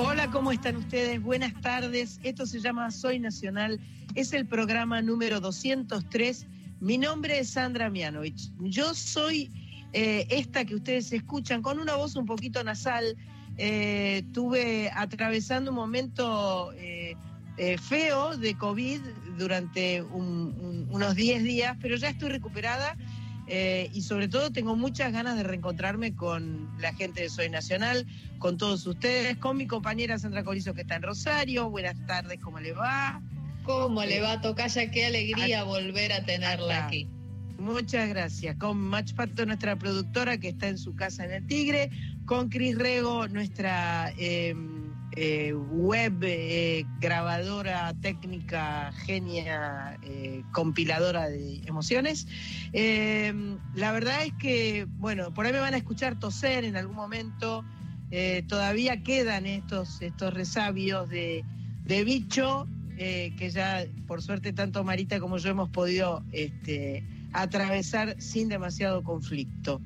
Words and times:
Hola, 0.00 0.30
¿cómo 0.30 0.52
están 0.52 0.76
ustedes? 0.76 1.20
Buenas 1.20 1.52
tardes. 1.60 2.20
Esto 2.22 2.46
se 2.46 2.60
llama 2.60 2.88
Soy 2.92 3.18
Nacional. 3.18 3.80
Es 4.14 4.32
el 4.32 4.46
programa 4.46 5.02
número 5.02 5.40
203. 5.40 6.46
Mi 6.78 6.98
nombre 6.98 7.40
es 7.40 7.50
Sandra 7.50 7.90
Mianovich. 7.90 8.52
Yo 8.60 8.94
soy 8.94 9.50
eh, 9.92 10.24
esta 10.30 10.64
que 10.64 10.76
ustedes 10.76 11.12
escuchan 11.12 11.62
con 11.62 11.80
una 11.80 11.96
voz 11.96 12.14
un 12.14 12.26
poquito 12.26 12.62
nasal. 12.62 13.16
Eh, 13.56 14.22
tuve 14.32 14.88
atravesando 14.94 15.72
un 15.72 15.76
momento 15.78 16.72
eh, 16.76 17.16
feo 17.82 18.36
de 18.36 18.56
COVID 18.56 19.00
durante 19.36 20.00
unos 20.02 21.16
10 21.16 21.42
días, 21.42 21.76
pero 21.80 21.96
ya 21.96 22.10
estoy 22.10 22.28
recuperada 22.28 22.96
eh, 23.48 23.90
y 23.94 24.02
sobre 24.02 24.28
todo 24.28 24.50
tengo 24.52 24.76
muchas 24.76 25.12
ganas 25.12 25.36
de 25.36 25.42
reencontrarme 25.42 26.14
con 26.14 26.68
la 26.78 26.92
gente 26.92 27.22
de 27.22 27.28
Soy 27.30 27.48
Nacional, 27.48 28.06
con 28.38 28.58
todos 28.58 28.86
ustedes, 28.86 29.36
con 29.38 29.56
mi 29.56 29.66
compañera 29.66 30.18
Sandra 30.18 30.44
Corizo 30.44 30.74
que 30.74 30.82
está 30.82 30.96
en 30.96 31.02
Rosario. 31.02 31.70
Buenas 31.70 31.96
tardes, 32.06 32.38
¿cómo 32.40 32.60
le 32.60 32.72
va? 32.72 33.22
¿Cómo 33.64 34.04
le 34.04 34.20
va, 34.20 34.40
Tocaya? 34.40 34.90
Qué 34.90 35.06
alegría 35.06 35.64
volver 35.64 36.12
a 36.12 36.24
tenerla 36.24 36.86
aquí. 36.86 37.08
Muchas 37.58 38.08
gracias. 38.08 38.56
Con 38.56 38.78
Mach 38.78 39.12
Pato, 39.14 39.44
nuestra 39.44 39.76
productora 39.76 40.38
que 40.38 40.48
está 40.48 40.68
en 40.68 40.78
su 40.78 40.94
casa 40.94 41.24
en 41.24 41.32
el 41.32 41.46
Tigre, 41.46 41.90
con 42.24 42.48
Cris 42.48 42.76
Rego, 42.76 43.28
nuestra... 43.28 44.12
Eh, 44.16 44.54
eh, 45.20 45.52
web, 45.52 46.22
eh, 46.22 46.86
grabadora 47.00 47.92
técnica, 48.00 48.92
genia, 49.04 49.98
eh, 50.00 50.44
compiladora 50.52 51.28
de 51.28 51.60
emociones. 51.66 52.28
la 52.72 53.90
verdad 53.90 54.24
es 54.24 54.32
que, 54.34 54.86
bueno, 54.88 55.34
por 55.34 55.44
ahí 55.44 55.52
me 55.52 55.58
van 55.58 55.74
a 55.74 55.78
escuchar 55.78 56.20
toser 56.20 56.64
en 56.64 56.76
algún 56.76 56.94
momento. 56.94 57.64
todavía 58.46 59.02
quedan 59.02 59.46
estos, 59.46 60.00
estos 60.02 60.32
resabios 60.34 61.08
de, 61.08 61.44
de 61.84 62.04
bicho, 62.04 62.68
que 62.96 63.50
ya, 63.52 63.86
por 64.06 64.22
suerte, 64.22 64.52
tanto 64.52 64.84
Marita 64.84 65.18
como 65.18 65.38
yo 65.38 65.50
hemos 65.50 65.68
podido 65.70 66.22
este, 66.30 67.02
atravesar 67.32 68.20
sin 68.20 68.48
demasiado 68.48 69.02
conflicto. 69.02 69.80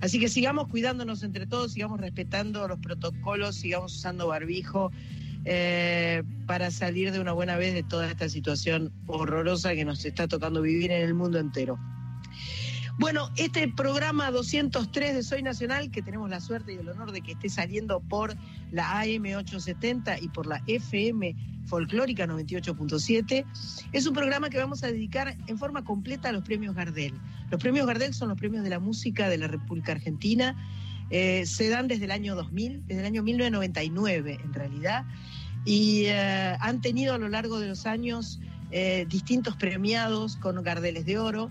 Así 0.00 0.20
que 0.20 0.28
sigamos 0.28 0.68
cuidándonos 0.68 1.22
entre 1.22 1.46
todos, 1.46 1.72
sigamos 1.72 2.00
respetando 2.00 2.66
los 2.68 2.78
protocolos, 2.78 3.56
sigamos 3.56 3.94
usando 3.94 4.28
barbijo 4.28 4.90
eh, 5.44 6.22
para 6.46 6.70
salir 6.70 7.12
de 7.12 7.20
una 7.20 7.32
buena 7.32 7.56
vez 7.56 7.74
de 7.74 7.82
toda 7.82 8.10
esta 8.10 8.28
situación 8.28 8.92
horrorosa 9.06 9.74
que 9.74 9.84
nos 9.84 10.04
está 10.04 10.26
tocando 10.28 10.62
vivir 10.62 10.90
en 10.90 11.02
el 11.02 11.14
mundo 11.14 11.38
entero. 11.38 11.78
Bueno, 12.96 13.28
este 13.36 13.66
programa 13.66 14.30
203 14.30 15.16
de 15.16 15.22
Soy 15.24 15.42
Nacional, 15.42 15.90
que 15.90 16.00
tenemos 16.00 16.30
la 16.30 16.40
suerte 16.40 16.74
y 16.74 16.76
el 16.76 16.88
honor 16.88 17.10
de 17.10 17.22
que 17.22 17.32
esté 17.32 17.48
saliendo 17.48 17.98
por 18.00 18.36
la 18.70 19.02
AM870 19.02 20.22
y 20.22 20.28
por 20.28 20.46
la 20.46 20.62
FM 20.68 21.34
Folclórica 21.66 22.26
98.7, 22.28 23.44
es 23.90 24.06
un 24.06 24.14
programa 24.14 24.48
que 24.48 24.58
vamos 24.58 24.84
a 24.84 24.86
dedicar 24.86 25.36
en 25.48 25.58
forma 25.58 25.82
completa 25.82 26.28
a 26.28 26.32
los 26.32 26.44
premios 26.44 26.76
Gardel. 26.76 27.14
Los 27.50 27.60
premios 27.60 27.84
Gardel 27.84 28.14
son 28.14 28.28
los 28.28 28.38
premios 28.38 28.62
de 28.62 28.70
la 28.70 28.78
música 28.78 29.28
de 29.28 29.38
la 29.38 29.48
República 29.48 29.90
Argentina. 29.90 30.56
Eh, 31.10 31.46
se 31.46 31.68
dan 31.68 31.88
desde 31.88 32.04
el 32.04 32.12
año 32.12 32.36
2000, 32.36 32.86
desde 32.86 33.00
el 33.00 33.06
año 33.06 33.24
1999 33.24 34.38
en 34.42 34.54
realidad, 34.54 35.04
y 35.64 36.04
eh, 36.06 36.56
han 36.60 36.80
tenido 36.80 37.14
a 37.14 37.18
lo 37.18 37.28
largo 37.28 37.58
de 37.58 37.66
los 37.66 37.86
años 37.86 38.40
eh, 38.70 39.04
distintos 39.08 39.56
premiados 39.56 40.36
con 40.36 40.62
Gardeles 40.62 41.06
de 41.06 41.18
Oro. 41.18 41.50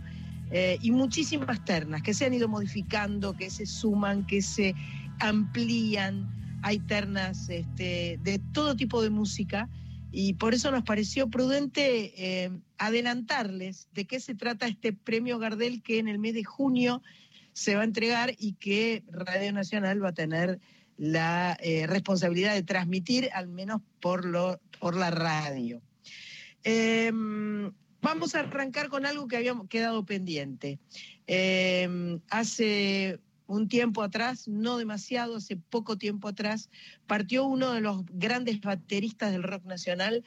Y 0.82 0.92
muchísimas 0.92 1.66
ternas 1.66 2.04
que 2.04 2.14
se 2.14 2.26
han 2.26 2.34
ido 2.34 2.48
modificando, 2.48 3.36
que 3.36 3.50
se 3.50 3.66
suman, 3.66 4.28
que 4.28 4.42
se 4.42 4.76
amplían. 5.20 6.30
Hay 6.62 6.80
ternas 6.80 7.50
este, 7.50 8.20
de 8.22 8.40
todo 8.54 8.76
tipo 8.76 9.02
de 9.02 9.10
música 9.10 9.68
y 10.16 10.34
por 10.34 10.54
eso 10.54 10.70
nos 10.70 10.84
pareció 10.84 11.28
prudente 11.28 12.14
eh, 12.16 12.52
adelantarles 12.78 13.90
de 13.94 14.06
qué 14.06 14.20
se 14.20 14.36
trata 14.36 14.68
este 14.68 14.94
premio 14.94 15.40
Gardel 15.40 15.82
que 15.82 15.98
en 15.98 16.08
el 16.08 16.20
mes 16.20 16.36
de 16.36 16.44
junio 16.44 17.02
se 17.54 17.74
va 17.76 17.82
a 17.82 17.86
entregar 17.86 18.36
y 18.38 18.54
que 18.54 19.04
Radio 19.10 19.52
Nacional 19.54 20.04
va 20.04 20.10
a 20.10 20.14
tener 20.14 20.60
la 20.98 21.58
eh, 21.62 21.88
responsabilidad 21.88 22.54
de 22.54 22.62
transmitir, 22.62 23.30
al 23.34 23.48
menos 23.48 23.82
por, 24.00 24.24
lo, 24.24 24.60
por 24.80 24.96
la 24.96 25.10
radio. 25.10 25.82
Em, 26.64 27.72
vamos 28.04 28.36
a 28.36 28.42
arrancar 28.42 28.90
con 28.90 29.06
algo 29.06 29.28
que 29.28 29.38
habíamos 29.38 29.68
quedado 29.70 30.06
pendiente. 30.06 30.78
Em, 31.26 32.20
hace 32.30 33.20
un 33.48 33.70
tiempo 33.70 34.04
atrás, 34.04 34.48
no 34.48 34.78
demasiado, 34.78 35.38
hace 35.38 35.56
poco 35.56 35.98
tiempo 35.98 36.28
atrás, 36.28 36.70
partió 37.08 37.46
uno 37.46 37.72
de 37.72 37.82
los 37.82 38.06
grandes 38.12 38.60
bateristas 38.60 39.32
del 39.32 39.44
rock 39.44 39.64
nacional, 39.66 40.24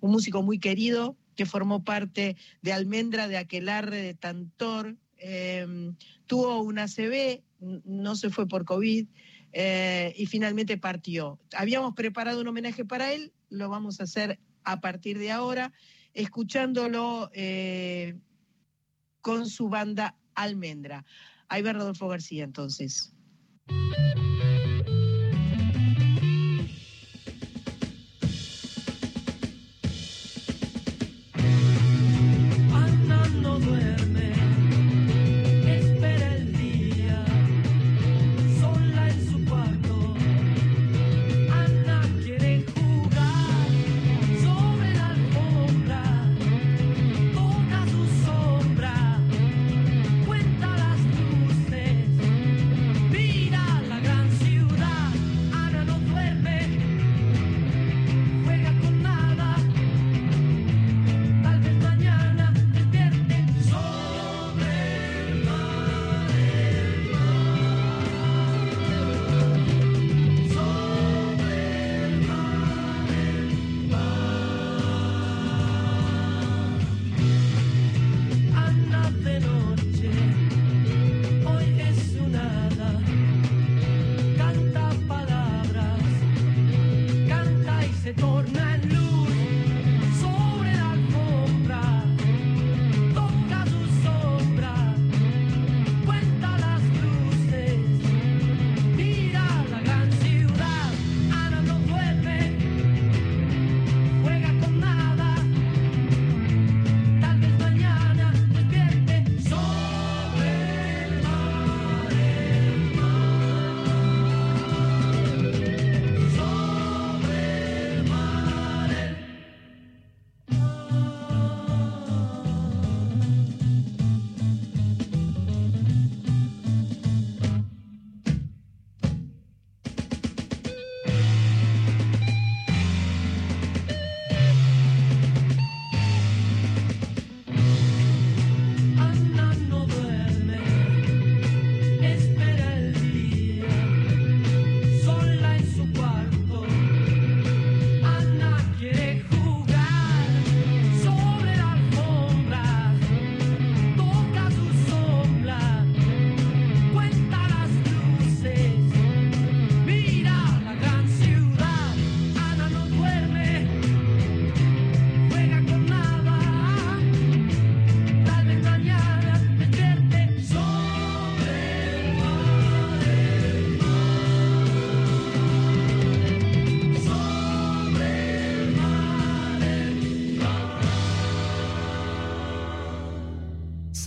un 0.00 0.10
músico 0.10 0.42
muy 0.42 0.58
querido 0.58 1.16
que 1.36 1.46
formó 1.46 1.84
parte 1.84 2.36
de 2.62 2.72
Almendra, 2.72 3.28
de 3.28 3.38
Aquelarre, 3.38 4.02
de 4.02 4.14
Tantor, 4.14 4.96
em, 5.16 5.94
tuvo 6.26 6.60
un 6.60 6.78
ACV, 6.78 7.42
no 7.84 8.16
se 8.16 8.30
fue 8.30 8.48
por 8.48 8.64
COVID 8.64 9.06
eh, 9.52 10.14
y 10.16 10.26
finalmente 10.26 10.76
partió. 10.78 11.38
Habíamos 11.54 11.94
preparado 11.94 12.40
un 12.40 12.48
homenaje 12.48 12.84
para 12.84 13.12
él, 13.12 13.32
lo 13.50 13.68
vamos 13.68 14.00
a 14.00 14.04
hacer 14.04 14.40
a 14.64 14.80
partir 14.80 15.18
de 15.18 15.30
ahora, 15.30 15.72
escuchándolo 16.14 17.30
eh, 17.32 18.18
con 19.20 19.46
su 19.46 19.68
banda 19.68 20.16
Almendra. 20.34 21.04
Ahí 21.48 21.62
va 21.62 21.72
Rodolfo 21.72 22.08
García 22.08 22.44
entonces. 22.44 23.14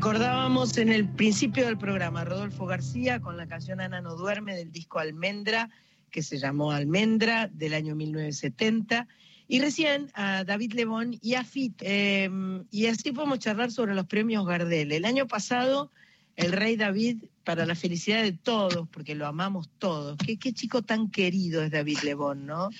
Recordábamos 0.00 0.78
en 0.78 0.88
el 0.88 1.06
principio 1.06 1.66
del 1.66 1.76
programa 1.76 2.24
Rodolfo 2.24 2.64
García 2.64 3.20
con 3.20 3.36
la 3.36 3.46
canción 3.46 3.82
Ana 3.82 4.00
no 4.00 4.16
duerme 4.16 4.56
del 4.56 4.72
disco 4.72 4.98
Almendra, 4.98 5.68
que 6.10 6.22
se 6.22 6.38
llamó 6.38 6.72
Almendra 6.72 7.48
del 7.48 7.74
año 7.74 7.94
1970. 7.94 9.06
Y 9.46 9.60
recién 9.60 10.10
a 10.14 10.44
David 10.44 10.72
Lebón 10.72 11.18
y 11.20 11.34
a 11.34 11.44
Fit. 11.44 11.74
Eh, 11.82 12.30
y 12.70 12.86
así 12.86 13.12
podemos 13.12 13.40
charlar 13.40 13.70
sobre 13.72 13.94
los 13.94 14.06
premios 14.06 14.46
Gardel. 14.46 14.90
El 14.92 15.04
año 15.04 15.26
pasado, 15.26 15.92
el 16.34 16.52
rey 16.52 16.76
David, 16.76 17.24
para 17.44 17.66
la 17.66 17.74
felicidad 17.74 18.22
de 18.22 18.32
todos, 18.32 18.88
porque 18.88 19.14
lo 19.14 19.26
amamos 19.26 19.68
todos. 19.78 20.16
Qué, 20.16 20.38
qué 20.38 20.54
chico 20.54 20.80
tan 20.80 21.10
querido 21.10 21.62
es 21.62 21.70
David 21.70 21.98
Lebón, 22.04 22.46
¿no? 22.46 22.70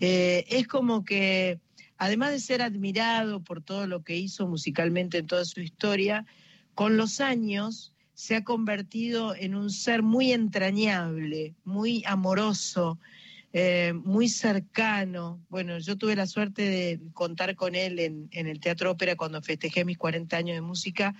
Eh, 0.00 0.44
es 0.48 0.66
como 0.66 1.04
que 1.04 1.60
además 1.96 2.32
de 2.32 2.40
ser 2.40 2.60
admirado 2.60 3.38
por 3.38 3.62
todo 3.62 3.86
lo 3.86 4.02
que 4.02 4.16
hizo 4.16 4.48
musicalmente 4.48 5.18
en 5.18 5.28
toda 5.28 5.44
su 5.44 5.60
historia, 5.60 6.26
con 6.76 6.98
los 6.98 7.22
años 7.22 7.94
se 8.12 8.36
ha 8.36 8.44
convertido 8.44 9.34
en 9.34 9.54
un 9.54 9.70
ser 9.70 10.02
muy 10.02 10.32
entrañable, 10.32 11.54
muy 11.64 12.04
amoroso, 12.06 12.98
eh, 13.54 13.94
muy 14.04 14.28
cercano. 14.28 15.42
Bueno, 15.48 15.78
yo 15.78 15.96
tuve 15.96 16.14
la 16.14 16.26
suerte 16.26 16.60
de 16.60 17.00
contar 17.14 17.56
con 17.56 17.74
él 17.74 17.98
en, 17.98 18.28
el 18.30 18.60
Teatro 18.60 18.90
Ópera 18.90 19.16
cuando 19.16 19.40
festejé 19.40 19.86
mis 19.86 19.96
40 19.96 20.36
años 20.36 20.54
de 20.54 20.60
música 20.60 21.14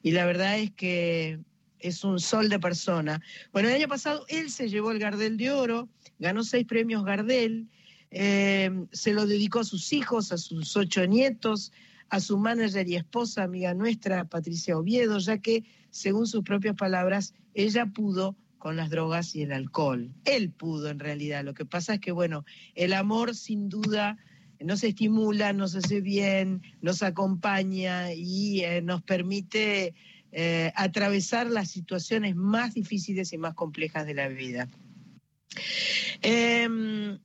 y 0.00 0.12
la 0.12 0.24
verdad 0.26 0.60
es 0.60 0.70
que 0.70 1.40
es 1.80 2.04
un 2.04 2.20
sol 2.20 2.48
de 2.48 2.60
persona. 2.60 3.20
Bueno, 3.52 3.68
el 3.68 3.74
año 3.74 3.88
pasado 3.88 4.24
él 4.28 4.48
se 4.48 4.68
llevó 4.68 4.92
el 4.92 5.00
Gardel 5.00 5.36
de 5.36 5.50
Oro, 5.50 5.88
ganó 6.20 6.44
seis 6.44 6.64
premios 6.66 7.04
Gardel, 7.04 7.66
eh, 8.12 8.70
se 8.92 9.12
lo 9.12 9.26
dedicó 9.26 9.58
a 9.58 9.64
sus 9.64 9.92
hijos, 9.92 10.30
a 10.30 10.38
sus 10.38 10.76
ocho 10.76 11.04
nietos, 11.04 11.72
a 12.10 12.20
su 12.20 12.38
manager 12.38 12.88
y 12.88 12.96
esposa, 12.96 13.44
amiga 13.44 13.72
nuestra, 13.72 14.24
Patricia 14.24 14.76
Oviedo, 14.76 15.18
ya 15.18 15.38
que, 15.38 15.64
según 15.90 16.26
sus 16.26 16.42
propias 16.42 16.76
palabras, 16.76 17.34
ella 17.54 17.86
pudo 17.86 18.36
con 18.58 18.76
las 18.76 18.90
drogas 18.90 19.34
y 19.34 19.42
el 19.42 19.52
alcohol. 19.52 20.12
Él 20.24 20.50
pudo 20.50 20.90
en 20.90 20.98
realidad. 20.98 21.44
Lo 21.44 21.54
que 21.54 21.64
pasa 21.64 21.94
es 21.94 22.00
que, 22.00 22.12
bueno, 22.12 22.44
el 22.74 22.92
amor 22.92 23.34
sin 23.34 23.68
duda 23.68 24.18
nos 24.60 24.84
estimula, 24.84 25.52
nos 25.52 25.74
hace 25.74 26.00
bien, 26.00 26.62
nos 26.82 27.02
acompaña 27.02 28.12
y 28.12 28.62
eh, 28.62 28.82
nos 28.82 29.02
permite 29.02 29.94
eh, 30.32 30.72
atravesar 30.76 31.50
las 31.50 31.70
situaciones 31.70 32.36
más 32.36 32.74
difíciles 32.74 33.32
y 33.32 33.38
más 33.38 33.54
complejas 33.54 34.06
de 34.06 34.14
la 34.14 34.28
vida. 34.28 34.68
Em, 36.22 37.18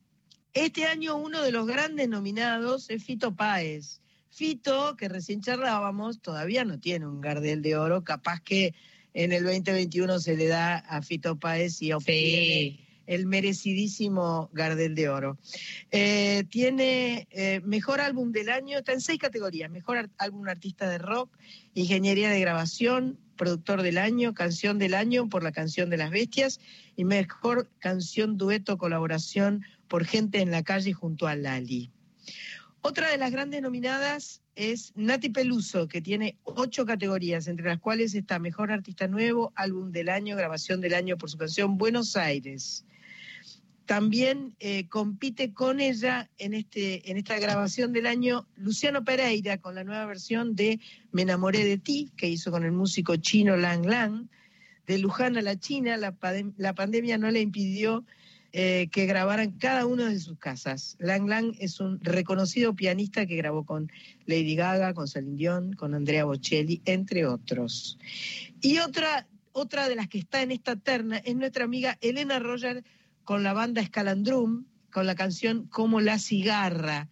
este 0.53 0.85
año 0.85 1.17
uno 1.17 1.41
de 1.41 1.51
los 1.51 1.67
grandes 1.67 2.07
nominados 2.07 2.89
es 2.89 3.03
Fito 3.03 3.35
Páez. 3.35 4.01
Fito, 4.35 4.97
que 4.97 5.07
recién 5.07 5.39
charlábamos, 5.39 6.19
todavía 6.19 6.65
no 6.65 6.77
tiene 6.77 7.07
un 7.07 7.21
Gardel 7.21 7.61
de 7.61 7.77
Oro, 7.77 8.03
capaz 8.03 8.41
que 8.41 8.75
en 9.13 9.31
el 9.31 9.45
2021 9.45 10.19
se 10.19 10.35
le 10.35 10.47
da 10.47 10.75
a 10.75 11.01
Fito 11.01 11.39
Páez 11.39 11.81
y 11.81 11.93
obtiene 11.93 12.85
el 13.07 13.27
merecidísimo 13.27 14.49
Gardel 14.51 14.93
de 14.93 15.07
Oro. 15.07 15.37
Eh, 15.89 16.43
tiene 16.49 17.29
eh, 17.31 17.61
mejor 17.63 18.01
álbum 18.01 18.33
del 18.33 18.49
año, 18.49 18.79
está 18.79 18.91
en 18.91 18.99
seis 18.99 19.19
categorías, 19.19 19.71
mejor 19.71 20.09
álbum 20.17 20.45
artista 20.49 20.89
de 20.89 20.97
rock, 20.97 21.31
ingeniería 21.73 22.29
de 22.29 22.41
grabación, 22.41 23.17
productor 23.37 23.83
del 23.83 23.97
año, 23.97 24.33
canción 24.33 24.79
del 24.79 24.95
año 24.95 25.29
por 25.29 25.43
la 25.43 25.53
canción 25.53 25.89
de 25.89 25.95
las 25.95 26.09
bestias 26.09 26.59
y 26.97 27.05
mejor 27.05 27.69
canción 27.79 28.37
dueto 28.37 28.77
colaboración 28.77 29.63
por 29.87 30.03
gente 30.03 30.41
en 30.41 30.51
la 30.51 30.63
calle 30.63 30.91
junto 30.91 31.25
a 31.25 31.37
Lali. 31.37 31.89
Otra 32.87 33.09
de 33.09 33.17
las 33.17 33.31
grandes 33.31 33.63
nominadas 33.63 34.43
es 34.55 34.93
Nati 34.95 35.29
Peluso, 35.29 35.87
que 35.87 36.01
tiene 36.01 36.37
ocho 36.43 36.85
categorías, 36.85 37.47
entre 37.47 37.65
las 37.65 37.79
cuales 37.79 38.13
está 38.13 38.37
Mejor 38.37 38.71
Artista 38.71 39.07
Nuevo, 39.07 39.51
Álbum 39.55 39.91
del 39.91 40.07
Año, 40.07 40.35
Grabación 40.35 40.81
del 40.81 40.93
Año 40.93 41.17
por 41.17 41.31
su 41.31 41.37
canción 41.39 41.79
Buenos 41.79 42.15
Aires. 42.15 42.85
También 43.87 44.55
eh, 44.59 44.87
compite 44.87 45.51
con 45.51 45.79
ella 45.79 46.29
en, 46.37 46.53
este, 46.53 47.09
en 47.09 47.17
esta 47.17 47.39
grabación 47.39 47.91
del 47.91 48.05
año 48.05 48.45
Luciano 48.55 49.03
Pereira 49.03 49.57
con 49.57 49.73
la 49.73 49.83
nueva 49.83 50.05
versión 50.05 50.55
de 50.55 50.79
Me 51.11 51.23
enamoré 51.23 51.65
de 51.65 51.79
ti, 51.79 52.11
que 52.15 52.29
hizo 52.29 52.51
con 52.51 52.65
el 52.65 52.71
músico 52.71 53.15
chino 53.15 53.57
Lang 53.57 53.87
Lang. 53.87 54.27
De 54.85 54.99
Luján 54.99 55.37
a 55.37 55.41
la 55.41 55.59
China, 55.59 55.97
la, 55.97 56.15
la 56.57 56.75
pandemia 56.75 57.17
no 57.17 57.31
le 57.31 57.41
impidió 57.41 58.05
eh, 58.57 58.87
que 58.89 59.05
grabaran 59.05 59.51
cada 59.51 59.85
uno 59.85 60.05
de 60.05 60.17
sus 60.17 60.39
casas. 60.39 60.95
Lang 60.99 61.27
Lang 61.27 61.57
es 61.59 61.81
un 61.81 61.99
reconocido 62.01 62.73
pianista 62.73 63.25
que 63.25 63.35
grabó 63.35 63.65
con 63.65 63.91
Lady 64.27 64.55
Gaga, 64.55 64.93
con 64.93 65.09
Celine 65.09 65.35
Dion, 65.35 65.73
con 65.73 65.93
Andrea 65.93 66.23
Bocelli, 66.23 66.81
entre 66.85 67.25
otros. 67.25 67.99
Y 68.61 68.77
otra, 68.79 69.27
otra 69.51 69.89
de 69.89 69.95
las 69.97 70.07
que 70.07 70.19
está 70.19 70.41
en 70.41 70.51
esta 70.51 70.77
terna 70.77 71.17
es 71.17 71.35
nuestra 71.35 71.65
amiga 71.65 71.97
Elena 71.99 72.39
Roger 72.39 72.85
con 73.25 73.43
la 73.43 73.51
banda 73.51 73.81
Escalandrum, 73.81 74.63
con 74.89 75.05
la 75.05 75.15
canción 75.15 75.67
Como 75.67 75.99
la 75.99 76.17
cigarra. 76.17 77.09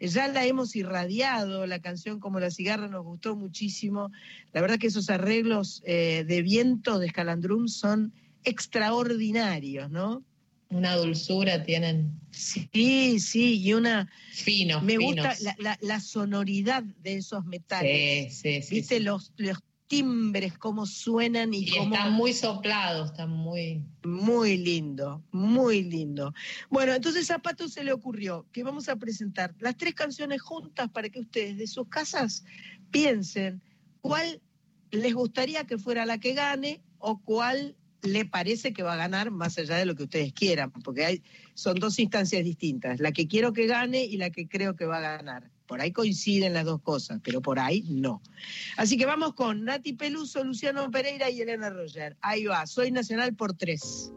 Ya 0.00 0.28
la 0.28 0.46
hemos 0.46 0.76
irradiado, 0.76 1.66
la 1.66 1.80
canción 1.80 2.20
Como 2.20 2.40
la 2.40 2.50
cigarra 2.50 2.88
nos 2.88 3.04
gustó 3.04 3.36
muchísimo. 3.36 4.12
La 4.54 4.62
verdad 4.62 4.78
que 4.78 4.86
esos 4.86 5.10
arreglos 5.10 5.82
eh, 5.84 6.24
de 6.26 6.40
viento 6.40 6.98
de 6.98 7.08
Escalandrum 7.08 7.68
son 7.68 8.14
extraordinarios, 8.44 9.90
¿no? 9.90 10.24
Una 10.68 10.96
dulzura 10.96 11.62
tienen. 11.62 12.20
Sí, 12.30 13.20
sí, 13.20 13.60
y 13.62 13.72
una... 13.72 14.10
Finos, 14.32 14.82
Me 14.82 14.96
gusta 14.98 15.34
la, 15.80 16.00
sonoridad 16.00 16.82
de 16.82 17.16
esos 17.16 17.44
metales. 17.44 18.36
Sí, 18.38 18.60
sí, 18.60 18.62
sí. 18.62 18.74
Viste 18.74 19.00
Los, 19.00 19.32
los 19.36 19.58
timbres, 19.86 20.58
cómo 20.58 20.86
suenan 20.86 21.54
y, 21.54 21.70
cómo... 21.70 21.94
Están 21.94 22.12
muy 22.12 22.32
soplados, 22.32 23.10
están 23.10 23.30
muy... 23.30 23.84
Muy 24.04 24.56
lindo, 24.56 25.22
muy 25.30 25.84
lindo. 25.84 26.34
Bueno, 26.68 26.92
entonces 26.94 27.30
a 27.30 27.38
Pato 27.38 27.68
se 27.68 27.84
le 27.84 27.92
ocurrió 27.92 28.46
que 28.52 28.64
vamos 28.64 28.88
a 28.88 28.96
presentar 28.96 29.54
las 29.60 29.76
tres 29.76 29.94
canciones 29.94 30.42
juntas 30.42 30.90
para 30.90 31.08
que 31.08 31.20
ustedes 31.20 31.56
de 31.56 31.66
sus 31.66 31.88
casas 31.88 32.44
piensen 32.90 33.62
cuál 34.00 34.40
les 34.90 35.14
gustaría 35.14 35.64
que 35.64 35.78
fuera 35.78 36.06
la 36.06 36.18
que 36.18 36.34
gane 36.34 36.82
o 36.98 37.20
cuál 37.22 37.76
le 38.06 38.24
parece 38.24 38.72
que 38.72 38.82
va 38.82 38.94
a 38.94 38.96
ganar 38.96 39.30
más 39.30 39.58
allá 39.58 39.76
de 39.76 39.86
lo 39.86 39.94
que 39.94 40.04
ustedes 40.04 40.32
quieran, 40.32 40.70
porque 40.70 41.04
hay, 41.04 41.22
son 41.54 41.76
dos 41.76 41.98
instancias 41.98 42.44
distintas, 42.44 43.00
la 43.00 43.12
que 43.12 43.26
quiero 43.26 43.52
que 43.52 43.66
gane 43.66 44.04
y 44.04 44.16
la 44.16 44.30
que 44.30 44.48
creo 44.48 44.76
que 44.76 44.86
va 44.86 44.98
a 44.98 45.16
ganar. 45.16 45.50
Por 45.66 45.80
ahí 45.80 45.90
coinciden 45.90 46.54
las 46.54 46.64
dos 46.64 46.80
cosas, 46.80 47.20
pero 47.24 47.42
por 47.42 47.58
ahí 47.58 47.82
no. 47.88 48.22
Así 48.76 48.96
que 48.96 49.04
vamos 49.04 49.34
con 49.34 49.64
Nati 49.64 49.94
Peluso, 49.94 50.44
Luciano 50.44 50.88
Pereira 50.90 51.28
y 51.28 51.40
Elena 51.40 51.70
Roger. 51.70 52.16
Ahí 52.20 52.44
va, 52.44 52.66
soy 52.66 52.92
nacional 52.92 53.34
por 53.34 53.52
tres. 53.54 54.12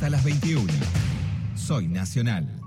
Hasta 0.00 0.08
las 0.08 0.24
21. 0.24 0.64
Soy 1.54 1.86
Nacional. 1.86 2.59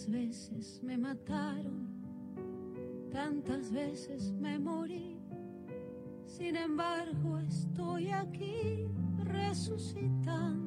Tantas 0.00 0.12
veces 0.12 0.80
me 0.82 0.96
mataron, 0.96 1.86
tantas 3.12 3.70
veces 3.70 4.32
me 4.32 4.58
morí, 4.58 5.20
sin 6.24 6.56
embargo 6.56 7.38
estoy 7.40 8.08
aquí 8.08 8.88
resucitando. 9.18 10.59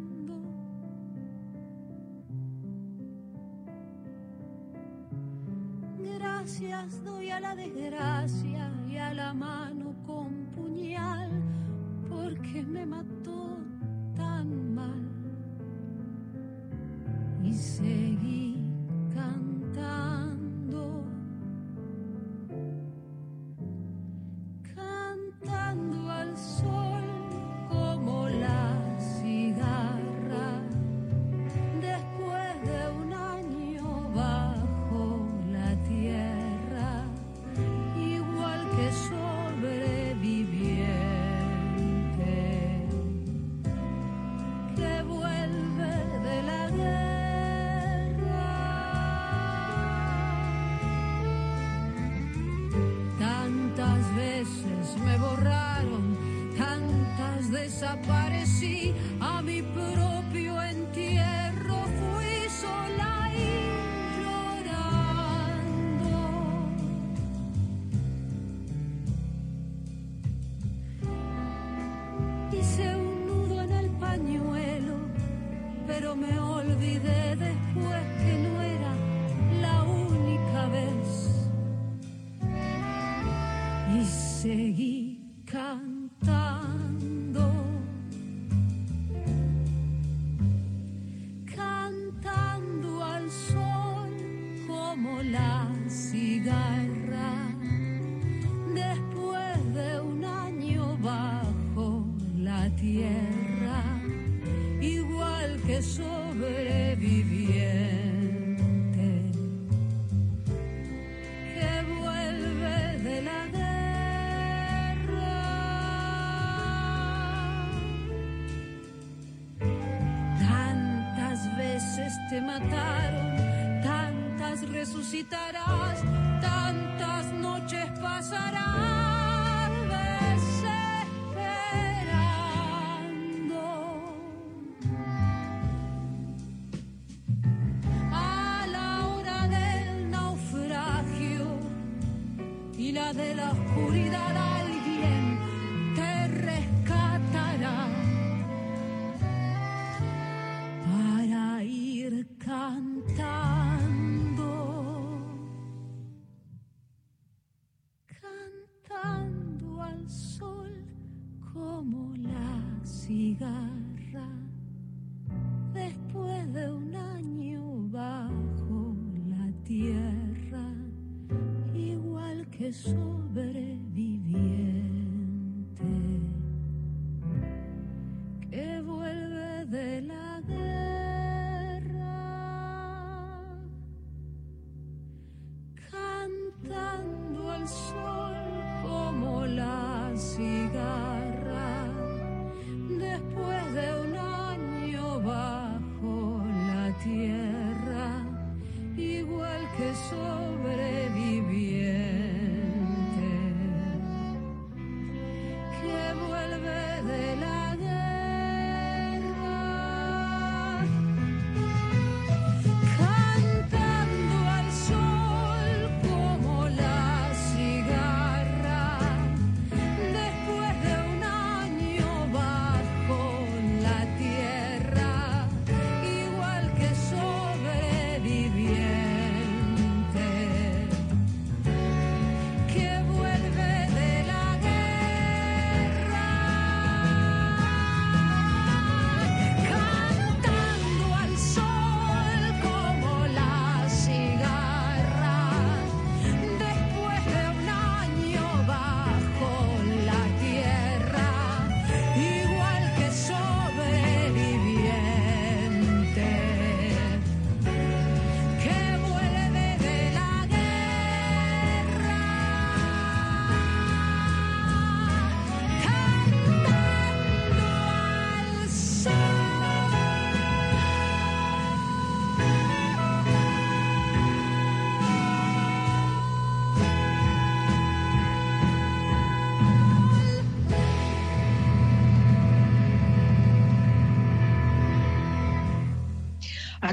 besos. 105.83 106.22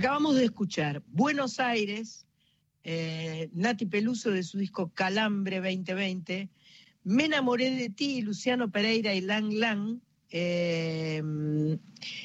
Acabamos 0.01 0.35
de 0.37 0.47
escuchar 0.47 1.03
Buenos 1.09 1.61
Aires, 1.61 2.25
eh, 2.85 3.51
Nati 3.53 3.85
Peluso 3.85 4.31
de 4.31 4.43
su 4.45 4.57
disco 4.57 4.91
Calambre 4.95 5.57
2020, 5.57 6.49
Me 7.05 7.27
enamoré 7.27 7.71
de 7.73 7.91
ti, 7.91 8.23
Luciano 8.23 8.71
Pereira 8.71 9.15
y 9.15 9.21
Lang 9.21 9.53
Lang, 9.53 10.01
eh, 10.31 11.23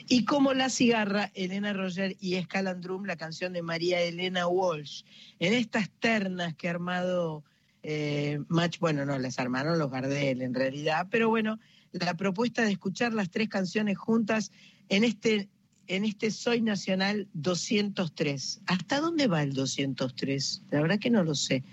y 0.08 0.24
Como 0.24 0.54
la 0.54 0.70
cigarra, 0.70 1.32
Elena 1.34 1.74
Roger 1.74 2.16
y 2.22 2.36
Escalandrum, 2.36 3.04
la 3.04 3.18
canción 3.18 3.52
de 3.52 3.62
María 3.62 4.00
Elena 4.00 4.48
Walsh. 4.48 5.04
En 5.40 5.52
estas 5.52 5.90
ternas 6.00 6.56
que 6.56 6.70
ha 6.70 6.72
armado 6.72 7.44
eh, 7.84 8.40
Match, 8.48 8.80
bueno, 8.80 9.06
no, 9.06 9.20
las 9.20 9.38
armaron 9.38 9.78
los 9.80 9.92
Gardel 9.92 10.42
en 10.42 10.54
realidad, 10.54 11.10
pero 11.12 11.28
bueno, 11.28 11.60
la 11.92 12.16
propuesta 12.16 12.62
de 12.62 12.72
escuchar 12.72 13.14
las 13.14 13.30
tres 13.30 13.50
canciones 13.50 13.98
juntas 13.98 14.54
en 14.88 15.04
este 15.04 15.50
en 15.88 16.06
este 16.06 16.32
Soy 16.32 16.62
Nacional 16.62 17.28
203. 17.34 18.62
¿Hasta 18.66 19.00
dónde 19.00 19.28
va 19.28 19.44
el 19.44 19.54
203? 19.54 20.64
La 20.72 20.82
verdad 20.82 21.00
que 21.00 21.10
no 21.10 21.24
lo 21.24 21.36
sé. 21.36 21.64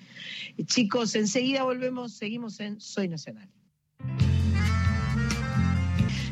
Chicos, 0.66 1.14
enseguida 1.14 1.62
volvemos, 1.64 2.12
seguimos 2.14 2.60
en 2.60 2.80
Soy 2.80 3.08
Nacional. 3.08 3.48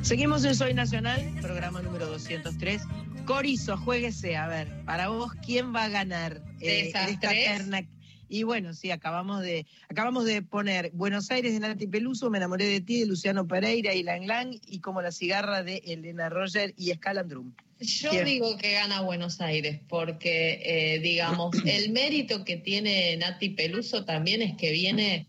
Seguimos 0.02 0.44
en 0.44 0.54
Soy 0.54 0.74
Nacional, 0.74 1.20
programa 1.40 1.82
número 1.82 2.06
203. 2.06 2.82
Corizo, 3.26 3.76
jueguese, 3.76 4.36
a 4.36 4.48
ver, 4.48 4.84
para 4.84 5.08
vos, 5.08 5.32
¿quién 5.44 5.74
va 5.74 5.84
a 5.84 5.88
ganar 5.88 6.42
¿De 6.58 6.88
esas 6.88 7.10
esta 7.10 7.28
tres? 7.28 7.44
terna? 7.44 7.88
Y 8.28 8.44
bueno, 8.44 8.72
sí, 8.74 8.90
acabamos 8.92 9.42
de, 9.42 9.66
acabamos 9.88 10.24
de 10.24 10.40
poner 10.42 10.90
Buenos 10.92 11.30
Aires 11.30 11.52
de 11.52 11.60
Nati 11.60 11.86
Peluso, 11.88 12.30
Me 12.30 12.38
enamoré 12.38 12.64
de 12.66 12.80
ti 12.80 13.00
de 13.00 13.06
Luciano 13.06 13.46
Pereira 13.46 13.92
y 13.92 14.02
Lang 14.02 14.24
Lang, 14.26 14.56
y 14.66 14.80
como 14.80 15.02
la 15.02 15.10
cigarra 15.10 15.62
de 15.62 15.82
Elena 15.84 16.28
Roger 16.28 16.72
y 16.76 16.92
Scalandrum. 16.92 17.52
Yo 17.80 18.10
¿Quién? 18.10 18.24
digo 18.26 18.56
que 18.58 18.72
gana 18.72 19.00
Buenos 19.00 19.40
Aires, 19.40 19.80
porque, 19.88 20.60
eh, 20.64 20.98
digamos, 21.00 21.56
el 21.66 21.90
mérito 21.92 22.44
que 22.44 22.56
tiene 22.58 23.16
Nati 23.16 23.50
Peluso 23.50 24.04
también 24.04 24.42
es 24.42 24.54
que 24.56 24.70
viene 24.70 25.26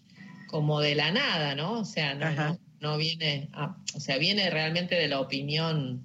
como 0.48 0.82
de 0.82 0.96
la 0.96 1.12
nada, 1.12 1.56
¿no? 1.56 1.80
O 1.80 1.86
sea, 1.86 2.14
no, 2.14 2.26
no, 2.50 2.60
no 2.82 2.98
viene, 2.98 3.48
a- 3.54 3.78
o 3.96 4.00
sea, 4.02 4.18
viene 4.18 4.50
realmente 4.50 4.96
de 4.96 5.08
la 5.08 5.22
opinión 5.22 6.04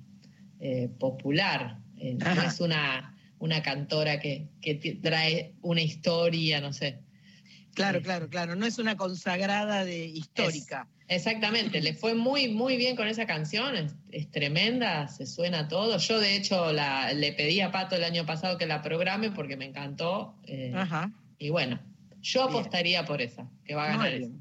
eh, 0.61 0.89
popular. 1.01 1.79
Eh, 1.99 2.15
no 2.15 2.43
es 2.43 2.61
una, 2.61 3.17
una 3.41 3.63
cantora 3.63 4.21
que, 4.21 4.47
que 4.61 4.75
trae 5.03 5.53
una 5.63 5.83
historia, 5.83 6.61
no 6.61 6.73
sé. 6.73 7.01
Claro, 7.77 8.01
claro, 8.03 8.29
claro, 8.29 8.57
no 8.57 8.67
es 8.67 8.79
una 8.79 8.97
consagrada 8.97 9.85
de 9.85 10.07
histórica. 10.07 10.89
Exactamente, 11.09 11.81
le 11.81 11.95
fue 11.95 12.15
muy, 12.15 12.49
muy 12.49 12.77
bien 12.77 12.97
con 12.97 13.07
esa 13.07 13.27
canción, 13.27 13.77
es, 13.77 13.95
es 14.11 14.31
tremenda, 14.31 15.07
se 15.09 15.27
suena 15.27 15.69
todo. 15.69 15.99
Yo, 15.99 16.19
de 16.19 16.35
hecho, 16.35 16.73
la, 16.73 17.13
le 17.13 17.33
pedí 17.33 17.61
a 17.61 17.71
Pato 17.71 17.95
el 17.95 18.03
año 18.03 18.27
pasado 18.27 18.59
que 18.59 18.67
la 18.67 18.83
programe 18.83 19.31
porque 19.31 19.57
me 19.57 19.67
encantó. 19.67 20.35
eh, 20.47 20.73
Ajá. 20.75 21.13
y 21.39 21.51
bueno, 21.51 21.79
yo 22.23 22.49
Bien. 22.49 22.59
apostaría 22.59 23.05
por 23.05 23.23
esa, 23.23 23.47
que 23.65 23.75
va 23.75 23.85
a 23.85 23.89
ganar 23.89 24.13
esa. 24.15 24.33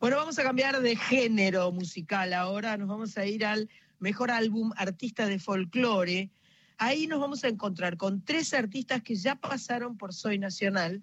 Bueno, 0.00 0.16
vamos 0.16 0.38
a 0.38 0.42
cambiar 0.42 0.80
de 0.80 0.96
género 0.96 1.70
musical 1.70 2.32
ahora. 2.32 2.76
Nos 2.76 2.88
vamos 2.88 3.16
a 3.18 3.26
ir 3.26 3.44
al 3.44 3.68
mejor 4.00 4.30
álbum 4.30 4.72
artista 4.76 5.26
de 5.26 5.38
folclore. 5.38 6.30
Ahí 6.78 7.06
nos 7.06 7.20
vamos 7.20 7.44
a 7.44 7.48
encontrar 7.48 7.96
con 7.96 8.24
tres 8.24 8.52
artistas 8.54 9.02
que 9.02 9.14
ya 9.14 9.36
pasaron 9.36 9.96
por 9.96 10.12
Soy 10.14 10.38
Nacional. 10.38 11.02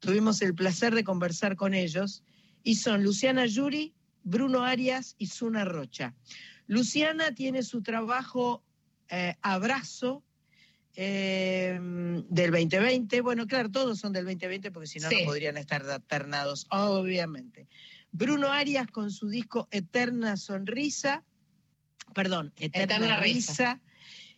Tuvimos 0.00 0.42
el 0.42 0.54
placer 0.54 0.94
de 0.94 1.04
conversar 1.04 1.56
con 1.56 1.74
ellos. 1.74 2.22
Y 2.62 2.76
son 2.76 3.02
Luciana 3.04 3.46
Yuri, 3.46 3.94
Bruno 4.24 4.64
Arias 4.64 5.14
y 5.18 5.28
Zuna 5.28 5.64
Rocha. 5.64 6.14
Luciana 6.66 7.32
tiene 7.34 7.62
su 7.62 7.82
trabajo 7.82 8.64
eh, 9.08 9.36
Abrazo 9.42 10.24
eh, 10.94 11.78
del 12.28 12.50
2020. 12.50 13.20
Bueno, 13.20 13.46
claro, 13.46 13.70
todos 13.70 13.98
son 13.98 14.12
del 14.12 14.24
2020 14.24 14.70
porque 14.72 14.86
si 14.88 14.98
no, 14.98 15.08
Sí. 15.08 15.18
no 15.20 15.26
podrían 15.26 15.56
estar 15.56 15.84
alternados, 15.88 16.66
obviamente. 16.70 17.68
Bruno 18.12 18.48
Arias 18.50 18.86
con 18.90 19.10
su 19.10 19.28
disco 19.28 19.68
Eterna 19.70 20.36
Sonrisa, 20.36 21.22
perdón, 22.14 22.52
Eterna, 22.56 22.96
Eterna 22.96 23.20
Risa. 23.20 23.52
Risa. 23.52 23.80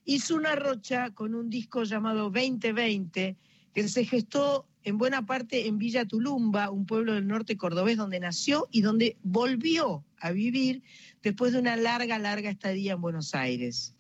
y 0.05 0.21
Zuna 0.21 0.57
Rocha 0.57 1.11
con 1.15 1.35
un 1.35 1.49
disco 1.49 1.85
llamado 1.85 2.31
2020 2.31 3.37
que 3.73 3.89
se 3.89 4.05
gestó 4.05 4.67
en 4.89 4.97
buena 4.97 5.27
parte 5.27 5.67
en 5.67 5.77
Villa 5.77 6.07
Tulumba, 6.07 6.71
un 6.71 6.87
pueblo 6.87 7.13
del 7.13 7.27
norte 7.27 7.59
cordobés 7.59 7.99
donde 7.99 8.21
nació 8.21 8.69
y 8.71 8.81
donde 8.81 9.19
volvió 9.23 10.03
a 10.19 10.31
vivir 10.33 10.83
después 11.23 11.53
de 11.53 11.59
una 11.59 11.77
larga, 11.77 12.19
larga 12.19 12.49
estadía 12.49 12.95
en 12.95 13.03
Buenos 13.03 13.35
Aires. 13.35 13.95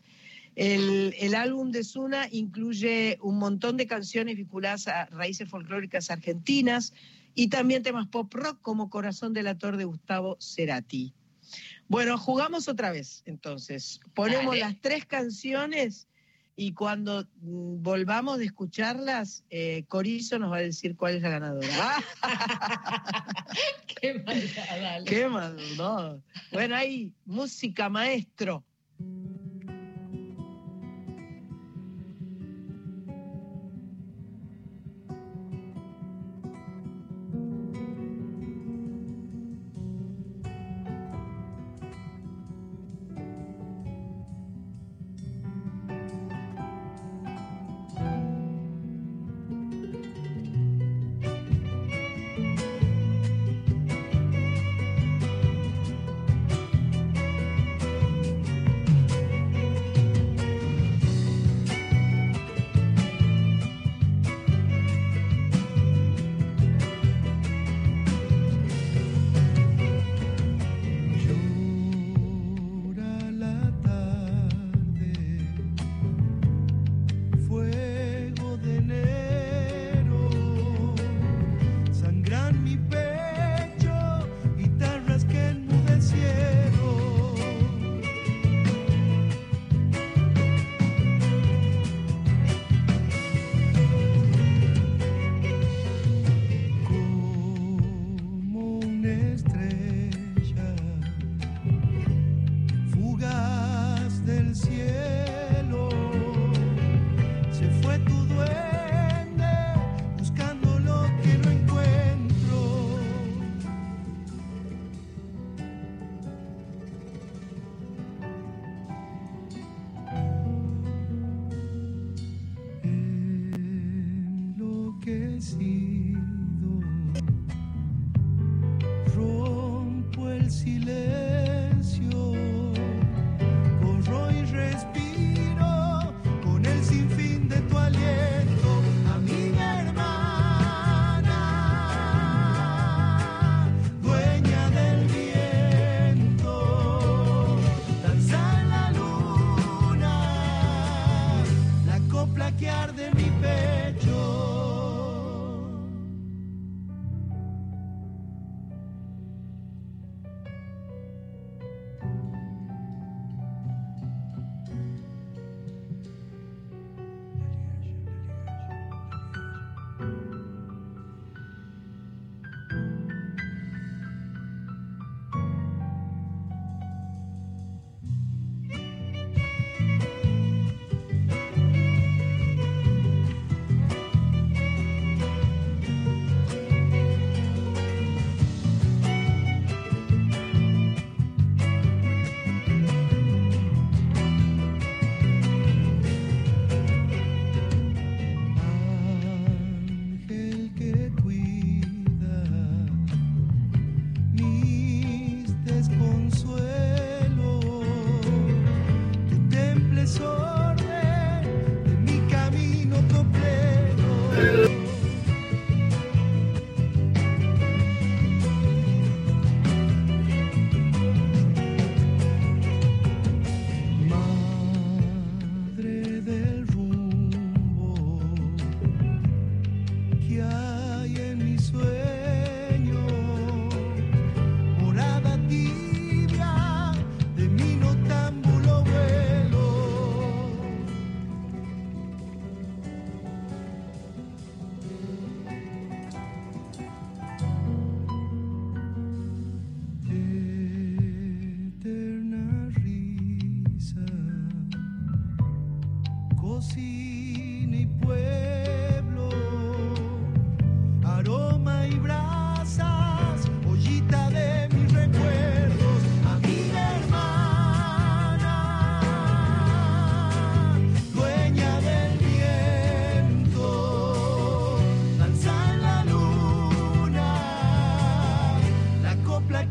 El, 0.56 1.14
el 1.18 1.34
álbum 1.34 1.72
de 1.72 1.84
Zuna 1.84 2.26
incluye 2.32 3.18
un 3.20 3.38
montón 3.38 3.76
de 3.76 3.86
canciones 3.86 4.36
vinculadas 4.36 4.88
a 4.88 5.04
raíces 5.06 5.50
folclóricas 5.50 6.10
argentinas 6.10 6.94
y 7.34 7.48
también 7.48 7.82
temas 7.82 8.08
pop 8.08 8.32
rock 8.32 8.58
como 8.62 8.88
Corazón 8.88 9.34
del 9.34 9.48
Ator 9.48 9.76
de 9.76 9.84
Gustavo 9.84 10.38
Cerati. 10.40 11.12
Bueno, 11.86 12.16
jugamos 12.16 12.66
otra 12.66 12.92
vez, 12.92 13.22
entonces. 13.26 14.00
Ponemos 14.14 14.54
Dale. 14.54 14.60
las 14.60 14.80
tres 14.80 15.04
canciones 15.04 16.08
y 16.60 16.72
cuando 16.72 17.22
mm, 17.40 17.82
volvamos 17.82 18.38
de 18.38 18.46
escucharlas, 18.46 19.44
eh, 19.48 19.84
Corizo 19.86 20.40
nos 20.40 20.50
va 20.50 20.56
a 20.56 20.62
decir 20.62 20.96
cuál 20.96 21.14
es 21.14 21.22
la 21.22 21.28
ganadora. 21.28 21.68
Qué 24.00 24.14
maldad, 24.14 24.80
dale. 24.80 25.04
¡Qué 25.04 25.28
maldad! 25.28 26.18
Bueno, 26.50 26.74
ahí, 26.74 27.12
música 27.24 27.88
maestro. 27.88 28.64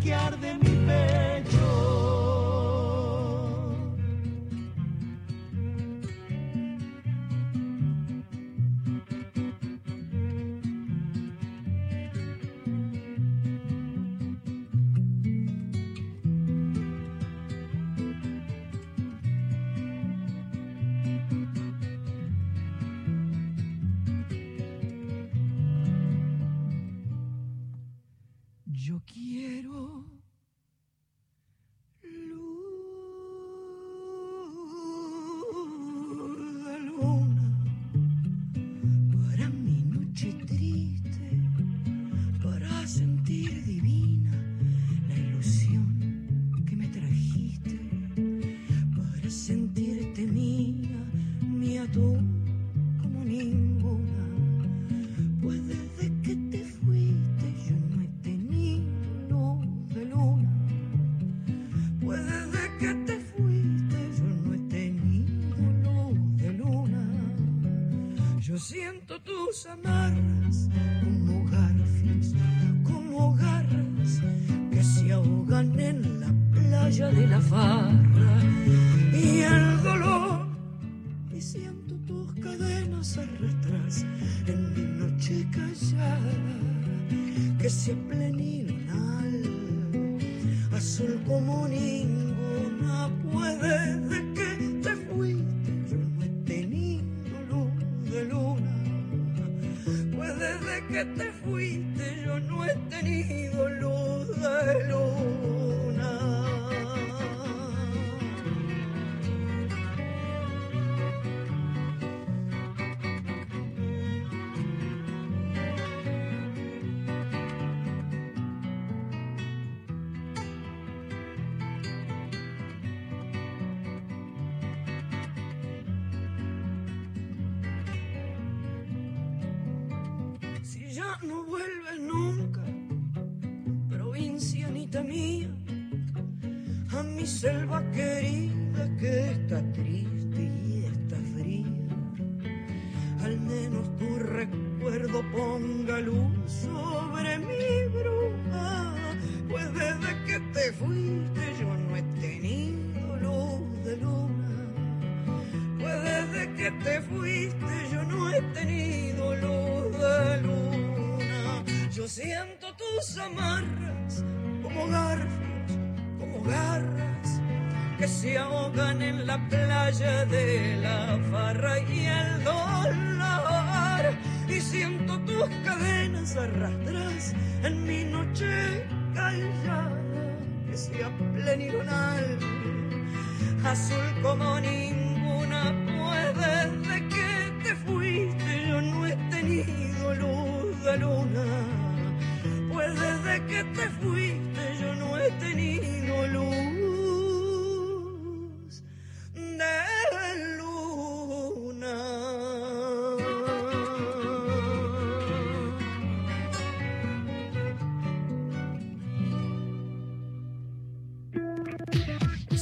que 0.07 0.53
mi 0.53 0.87
pecho. 0.87 2.06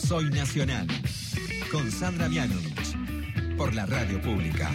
Soy 0.08 0.30
Nacional. 0.30 0.86
Con 1.72 1.90
Sandra 1.92 2.28
Vianovich. 2.28 2.96
Por 3.58 3.74
la 3.74 3.88
radio 3.88 4.22
pública. 4.22 4.70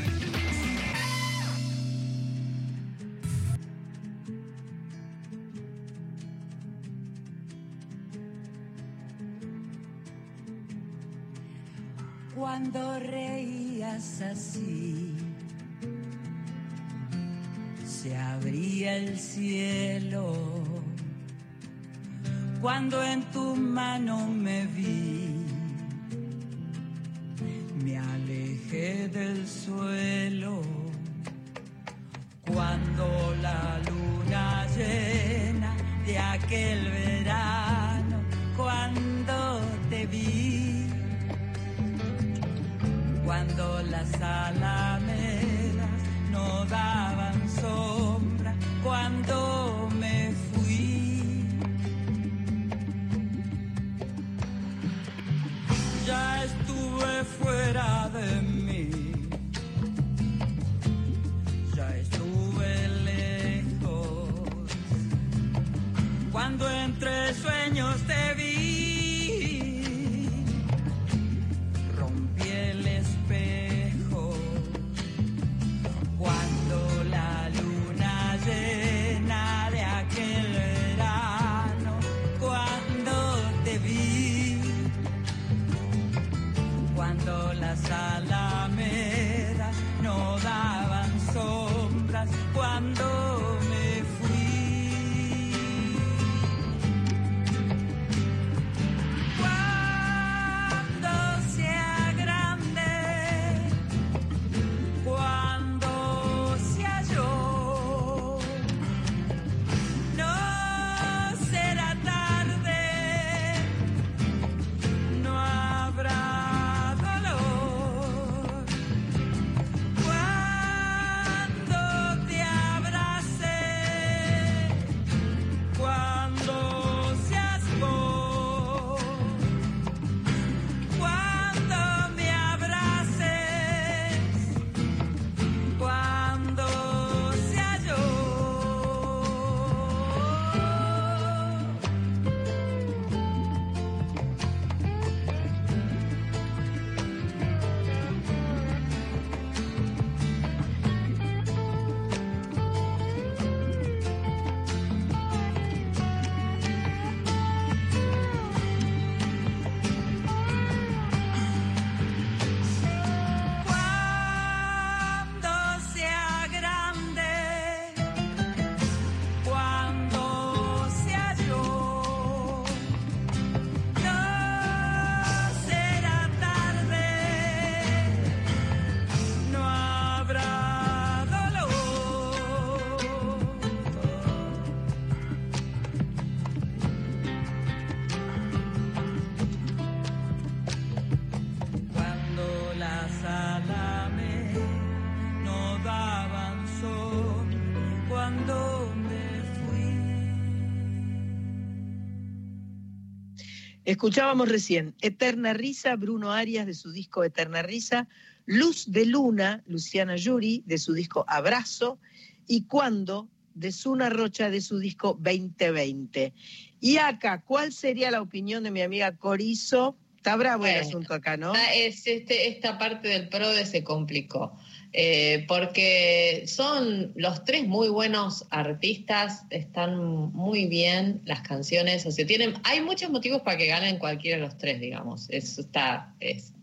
Escuchábamos 203.91 204.49
recién 204.49 204.95
Eterna 205.01 205.53
Risa, 205.53 205.97
Bruno 205.97 206.30
Arias 206.30 206.64
de 206.64 206.74
su 206.74 206.93
disco 206.93 207.24
Eterna 207.24 207.61
Risa, 207.61 208.07
Luz 208.47 208.93
de 208.93 209.05
Luna, 209.05 209.64
Luciana 209.66 210.14
Yuri 210.14 210.62
de 210.64 210.78
su 210.78 210.93
disco 210.93 211.24
Abrazo 211.26 211.99
y 212.47 212.66
Cuando 212.66 213.28
de 213.55 213.72
Suna 213.72 214.09
Rocha 214.09 214.49
de 214.49 214.61
su 214.61 214.78
disco 214.78 215.18
2020. 215.20 216.32
Y 216.78 216.99
acá, 216.99 217.43
¿cuál 217.43 217.72
sería 217.72 218.12
la 218.12 218.22
opinión 218.22 218.62
de 218.62 218.70
mi 218.70 218.80
amiga 218.80 219.16
Corizo? 219.16 219.97
Está 220.16 220.36
bravo 220.36 220.66
el 220.66 220.74
Bueno, 220.74 220.86
asunto 220.88 221.14
acá, 221.14 221.36
¿no? 221.36 221.53
Ah, 221.53 221.74
Es 221.74 222.07
este, 222.07 222.47
esta 222.47 222.78
parte 222.78 223.09
del 223.09 223.28
PRODE 223.28 223.66
se 223.66 223.82
complicó. 223.82 224.57
Eh, 224.93 225.45
porque 225.47 226.45
son 226.47 227.12
los 227.14 227.45
tres 227.45 227.64
muy 227.64 227.88
buenos 227.88 228.47
artistas, 228.51 229.45
están 229.51 229.97
muy 230.32 230.66
bien 230.66 231.22
las 231.24 231.43
canciones, 231.43 232.05
o 232.07 232.11
sea, 232.11 232.26
tienen, 232.26 232.55
hay 232.64 232.80
muchos 232.80 233.09
motivos 233.09 233.43
para 233.43 233.57
que 233.57 233.66
ganen 233.66 233.99
cualquiera 233.99 234.38
de 234.38 234.43
los 234.43 234.59
tres, 234.59 234.80
digamos, 234.80 235.30
eso 235.30 235.61
está, 235.61 236.12
es, 236.18 236.55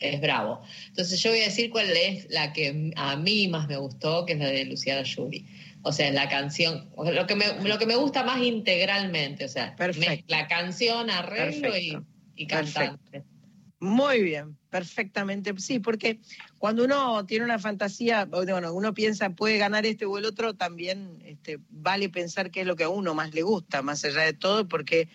es 0.00 0.20
bravo. 0.20 0.60
Entonces 0.88 1.22
yo 1.22 1.30
voy 1.30 1.38
a 1.40 1.44
decir 1.44 1.70
cuál 1.70 1.88
es 1.90 2.26
la 2.30 2.52
que 2.52 2.92
a 2.96 3.14
mí 3.14 3.46
más 3.46 3.68
me 3.68 3.76
gustó, 3.76 4.26
que 4.26 4.32
es 4.32 4.40
la 4.40 4.48
de 4.48 4.64
Luciana 4.64 5.02
Yuri. 5.02 5.46
O 5.82 5.92
sea, 5.92 6.10
la 6.10 6.28
canción, 6.28 6.90
lo 6.96 7.26
que 7.28 7.36
me, 7.36 7.44
lo 7.62 7.78
que 7.78 7.86
me 7.86 7.94
gusta 7.94 8.24
más 8.24 8.42
integralmente, 8.42 9.44
o 9.44 9.48
sea, 9.48 9.76
mezcla 9.96 10.48
canción, 10.48 11.08
arreglo 11.10 11.78
y, 11.78 11.96
y 12.34 12.46
cantante. 12.48 12.98
Perfecto. 13.10 13.38
Muy 13.78 14.22
bien, 14.24 14.57
perfectamente. 14.70 15.54
Sí, 15.58 15.78
porque 15.78 16.20
cuando 16.58 16.84
uno 16.84 17.24
tiene 17.26 17.44
una 17.44 17.58
fantasía, 17.58 18.24
bueno, 18.26 18.72
uno 18.72 18.94
piensa 18.94 19.30
puede 19.30 19.58
ganar 19.58 19.86
este 19.86 20.06
o 20.06 20.18
el 20.18 20.24
otro, 20.24 20.54
también 20.54 21.22
este, 21.24 21.58
vale 21.70 22.08
pensar 22.08 22.50
qué 22.50 22.62
es 22.62 22.66
lo 22.66 22.76
que 22.76 22.84
a 22.84 22.88
uno 22.88 23.14
más 23.14 23.34
le 23.34 23.42
gusta, 23.42 23.82
más 23.82 24.04
allá 24.04 24.22
de 24.22 24.32
todo, 24.32 24.68
porque 24.68 25.08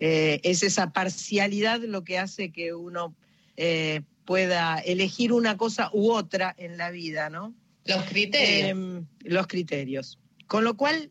eh, 0.00 0.40
es 0.42 0.62
esa 0.62 0.92
parcialidad 0.92 1.80
lo 1.80 2.04
que 2.04 2.18
hace 2.18 2.50
que 2.50 2.74
uno 2.74 3.14
eh, 3.56 4.02
pueda 4.24 4.78
elegir 4.78 5.32
una 5.32 5.56
cosa 5.56 5.90
u 5.92 6.10
otra 6.10 6.54
en 6.58 6.76
la 6.76 6.90
vida, 6.90 7.30
¿no? 7.30 7.54
Los 7.84 8.04
criterios. 8.04 8.76
Eh, 8.76 9.02
los 9.20 9.46
criterios. 9.46 10.18
Con 10.46 10.64
lo 10.64 10.76
cual, 10.76 11.10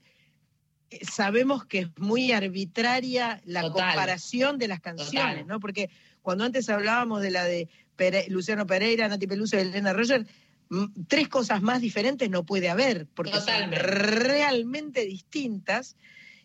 eh, 0.89 0.99
sabemos 1.09 1.65
que 1.65 1.79
es 1.79 1.87
muy 1.97 2.31
arbitraria 2.31 3.41
la 3.45 3.61
Total. 3.61 3.87
comparación 3.87 4.57
de 4.57 4.67
las 4.67 4.81
canciones, 4.81 5.11
Total. 5.11 5.47
¿no? 5.47 5.59
Porque 5.59 5.89
cuando 6.21 6.43
antes 6.43 6.69
hablábamos 6.69 7.21
de 7.21 7.31
la 7.31 7.45
de 7.45 7.69
Pere- 7.95 8.27
Luciano 8.29 8.65
Pereira, 8.65 9.07
Nati 9.07 9.27
Peluso 9.27 9.55
y 9.57 9.61
Elena 9.61 9.93
Roger, 9.93 10.25
tres 11.07 11.27
cosas 11.29 11.61
más 11.61 11.81
diferentes 11.81 12.29
no 12.29 12.43
puede 12.45 12.69
haber, 12.69 13.07
porque 13.13 13.31
Totalmente. 13.31 13.77
son 13.77 13.87
realmente 13.87 15.05
distintas. 15.05 15.95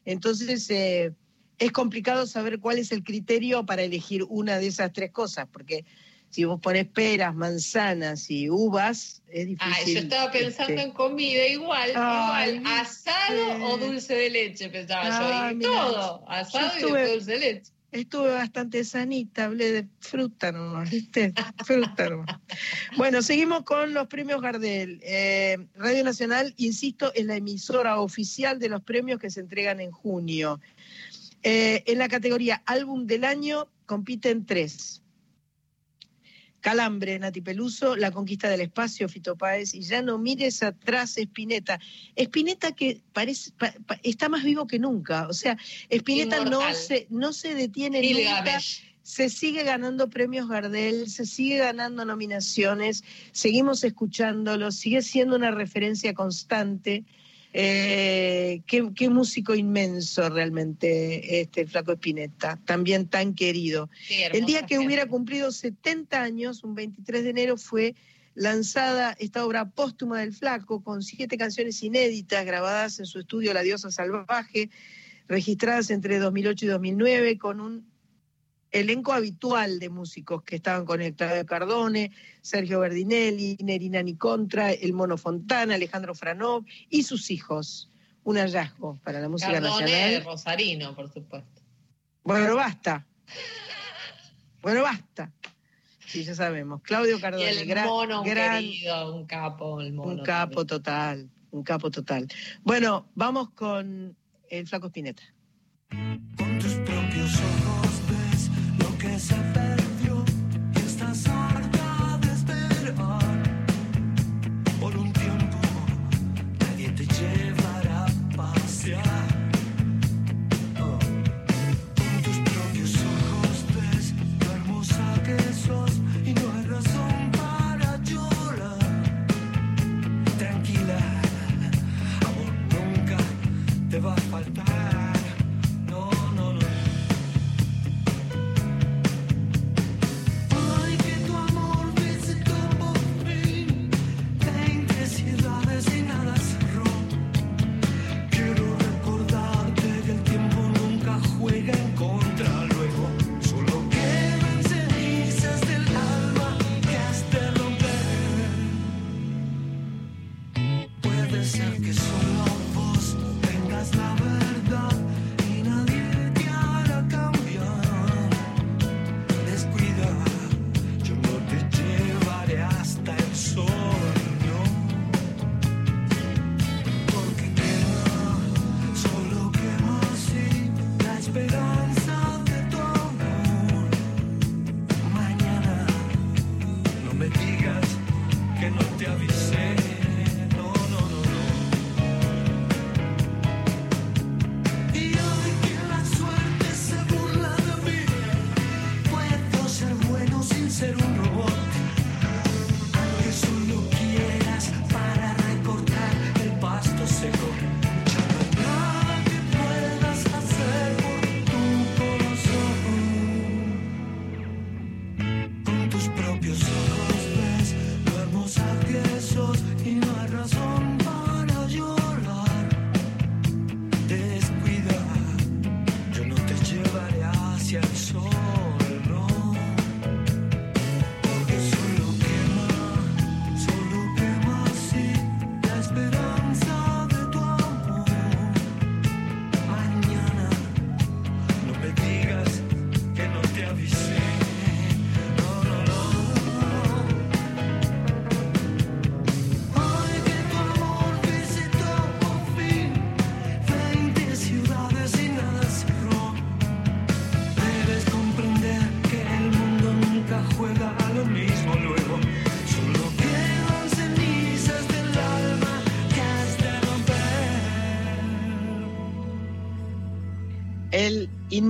Entonces, 0.05 0.69
eh, 0.71 1.13
es 1.59 1.73
complicado 1.73 2.27
saber 2.27 2.59
cuál 2.59 2.79
es 2.79 2.93
el 2.93 3.03
criterio 3.05 3.67
para 3.67 3.83
elegir 3.83 4.25
una 4.29 4.59
de 4.59 4.67
esas 4.69 4.93
tres 4.93 5.11
cosas, 5.11 5.47
porque 5.53 5.85
si 6.31 6.45
vos 6.45 6.61
pones 6.61 6.87
peras, 6.87 7.35
manzanas 7.35 8.31
y 8.31 8.49
uvas, 8.49 9.23
es 9.29 9.47
difícil. 9.47 9.75
Ay, 9.87 9.95
yo 9.95 9.99
estaba 10.01 10.31
pensando 10.31 10.75
este, 10.75 10.83
en 10.87 10.93
comida 10.93 11.47
igual, 11.49 11.91
Ay, 11.97 12.55
igual, 12.55 12.73
asado 12.79 13.65
o 13.67 13.77
dulce 13.79 14.15
de 14.15 14.31
leche, 14.31 14.69
pensaba 14.69 15.49
yo, 15.49 15.51
y 15.53 15.55
mira, 15.57 15.71
todo, 15.71 16.25
asado 16.31 16.69
yo 16.69 16.79
y 16.79 16.83
estuve- 16.83 17.13
dulce 17.15 17.31
de 17.33 17.39
leche. 17.39 17.73
Estuve 17.93 18.33
bastante 18.33 18.85
sanita, 18.85 19.47
hablé 19.47 19.73
de 19.73 19.89
fruta 19.99 20.53
nomás, 20.53 20.91
¿viste? 20.91 21.33
Fruta 21.65 22.09
nomás. 22.09 22.39
Bueno, 22.97 23.21
seguimos 23.21 23.65
con 23.65 23.95
los 23.95 24.07
premios 24.07 24.41
Gardel. 24.41 25.01
Eh, 25.03 25.59
Radio 25.75 26.05
Nacional, 26.05 26.55
insisto, 26.57 27.13
es 27.15 27.27
la 27.27 27.37
emisora 27.37 27.99
oficial 27.99 28.61
de 28.61 28.69
los 28.69 28.83
premios 28.83 29.19
que 29.19 29.31
se 29.31 29.41
entregan 29.41 29.81
en 29.81 29.91
junio. 29.91 30.61
Eh, 31.43 31.83
en 31.87 31.99
la 31.99 32.09
categoría 32.09 32.63
Álbum 32.67 33.07
del 33.07 33.25
Año 33.25 33.67
compiten 33.87 34.47
tres. 34.47 35.00
Calambre, 36.61 37.19
Nati 37.19 37.41
Peluso, 37.41 37.97
La 37.97 38.11
Conquista 38.11 38.49
del 38.49 38.61
Espacio, 38.61 39.09
Fito 39.09 39.37
Páez, 39.37 39.75
y 39.75 39.83
ya 39.83 40.03
no 40.03 40.19
mires 40.19 40.63
atrás, 40.63 41.17
Espineta. 41.19 41.81
Espineta 42.17 42.73
que 42.73 43.03
parece, 43.13 43.53
pa- 43.53 43.75
pa- 43.87 43.99
está 44.03 44.29
más 44.29 44.45
vivo 44.45 44.67
que 44.67 44.79
nunca. 44.79 45.27
O 45.29 45.33
sea, 45.33 45.57
Espineta 45.89 46.45
no 46.45 46.61
se, 46.75 47.07
no 47.11 47.33
se 47.33 47.55
detiene 47.55 48.01
nunca 48.03 48.61
se 49.03 49.29
sigue 49.29 49.65
ganando 49.65 50.09
premios 50.09 50.49
Gardel, 50.49 51.09
se 51.09 51.27
sigue 51.27 51.59
ganando 51.59 52.05
nominaciones, 52.05 53.03
seguimos 53.33 53.83
escuchándolo, 53.83 54.71
sigue 54.71 55.03
siendo 55.03 55.35
una 55.37 55.51
referencia 55.51 56.15
constante. 56.15 57.05
Eh, 57.53 58.63
qué, 58.67 58.91
qué 58.95 59.09
músico 59.09 59.55
inmenso 59.55 60.29
realmente 60.29 61.41
este 61.41 61.67
Flaco 61.67 61.93
Espineta, 61.93 62.59
también 62.65 63.09
tan 63.09 63.35
querido. 63.35 63.91
Sí, 64.07 64.23
El 64.33 64.47
día 64.47 64.63
que 64.63 64.75
gente. 64.75 64.87
hubiera 64.87 65.07
cumplido 65.07 65.51
70 65.51 66.23
años, 66.23 66.63
un 66.63 66.75
23 66.75 67.25
de 67.25 67.31
enero, 67.31 67.57
fue 67.57 67.97
lanzada 68.35 69.17
esta 69.19 69.45
obra 69.45 69.69
póstuma 69.69 70.21
del 70.21 70.33
Flaco 70.33 70.83
con 70.83 71.03
siete 71.03 71.37
canciones 71.37 71.83
inéditas 71.83 72.47
grabadas 72.47 73.01
en 73.01 73.07
su 73.07 73.19
estudio 73.19 73.53
La 73.53 73.63
Diosa 73.63 73.91
Salvaje, 73.91 74.71
registradas 75.27 75.91
entre 75.91 76.19
2008 76.19 76.65
y 76.65 76.69
2009 76.69 77.39
con 77.39 77.61
un 77.61 77.90
elenco 78.73 79.13
habitual 79.13 79.79
de 79.81 79.89
músicos 79.91 80.43
que 80.43 80.57
estaban 80.57 80.85
con 80.85 81.01
él, 81.03 81.15
Claudio 81.15 81.45
Cardone, 81.47 82.13
Sergio 82.41 82.81
Verdinelli, 82.81 83.57
Nerina 83.61 84.03
Nicontra, 84.03 84.73
El 84.73 84.93
Mono 84.93 85.17
Fontana, 85.19 85.75
Alejandro 85.75 86.15
Franov 86.15 86.65
y 86.89 87.03
sus 87.03 87.31
hijos. 87.31 87.91
Un 88.23 88.37
hallazgo 88.37 88.99
para 89.03 89.21
la 89.21 89.29
música 89.29 89.53
Cardone 89.53 89.83
nacional. 89.83 90.25
Rosarino, 90.25 90.95
por 90.95 91.13
supuesto. 91.13 91.63
Bueno, 92.23 92.55
basta. 92.55 93.07
Bueno, 94.63 94.83
basta. 94.83 95.33
Sí, 96.07 96.23
ya 96.25 96.35
sabemos. 96.35 96.83
Claudio 96.83 97.17
Y 97.17 97.21
Cardone, 97.21 97.51
el 97.51 97.67
gran, 97.67 97.87
mono, 97.87 98.21
un 98.23 98.29
gran- 98.29 98.63
querido, 98.63 99.15
un 99.15 99.27
capo, 99.27 99.81
el 99.81 99.93
mono. 99.93 100.13
un 100.13 100.23
capo 100.23 100.67
también. 100.67 100.67
total, 100.67 101.31
un 101.51 101.63
capo 101.63 101.91
total. 101.91 102.29
Bueno, 102.63 103.09
vamos 103.15 103.51
con 103.51 104.17
el 104.51 104.67
Flaco 104.67 104.89
Spinetta. 104.89 105.23
Con 106.37 106.59
tus 106.59 106.75
propios 106.75 107.35
ojos 107.37 107.60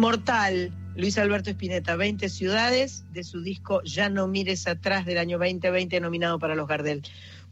inmortal 0.01 0.73
Luis 0.97 1.19
Alberto 1.19 1.51
Spinetta, 1.51 1.95
20 1.95 2.31
ciudades, 2.31 3.05
de 3.13 3.23
su 3.23 3.43
disco 3.43 3.83
Ya 3.85 4.09
no 4.09 4.29
mires 4.29 4.67
atrás 4.67 5.05
del 5.05 5.19
año 5.19 5.37
2020, 5.37 6.01
nominado 6.01 6.39
para 6.39 6.55
los 6.55 6.67
Gardel. 6.67 7.03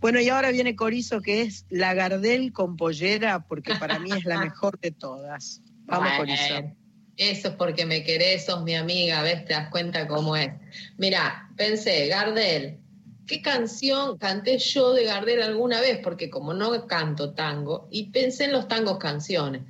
Bueno, 0.01 0.19
y 0.19 0.31
ahora 0.31 0.51
viene 0.51 0.75
Corizo, 0.75 1.21
que 1.21 1.43
es 1.43 1.67
la 1.69 1.93
Gardel 1.93 2.55
con 2.55 2.79
pollera, 2.79 3.41
porque 3.47 3.75
para 3.75 3.99
mí 3.99 4.13
es 4.13 4.25
la 4.25 4.41
mejor 4.41 4.81
de 4.81 4.93
todas. 4.93 5.61
Vamos, 5.85 6.09
Bueno, 6.17 6.19
Corizo. 6.21 6.75
Eso 7.19 7.49
es 7.49 7.55
porque 7.55 7.85
me 7.85 8.03
querés, 8.03 8.47
sos 8.47 8.65
mi 8.65 8.75
amiga, 8.75 9.21
¿ves? 9.23 9.45
Te 9.45 9.53
das 9.53 9.69
cuenta 9.69 10.09
cómo 10.09 10.35
es. 10.35 10.51
Mira, 10.97 11.51
pensé, 11.55 12.07
Gardel, 12.09 12.79
¿qué 13.27 13.43
canción 13.43 14.17
canté 14.17 14.57
yo 14.57 14.95
de 14.95 15.05
Gardel 15.05 15.43
alguna 15.43 15.83
vez? 15.83 15.99
Porque 16.03 16.31
como 16.31 16.55
no 16.55 16.87
canto 16.87 17.35
tango, 17.35 17.89
y 17.91 18.05
pensé 18.05 18.45
en 18.45 18.53
los 18.53 18.69
tangos 18.69 18.97
canciones. 18.97 19.65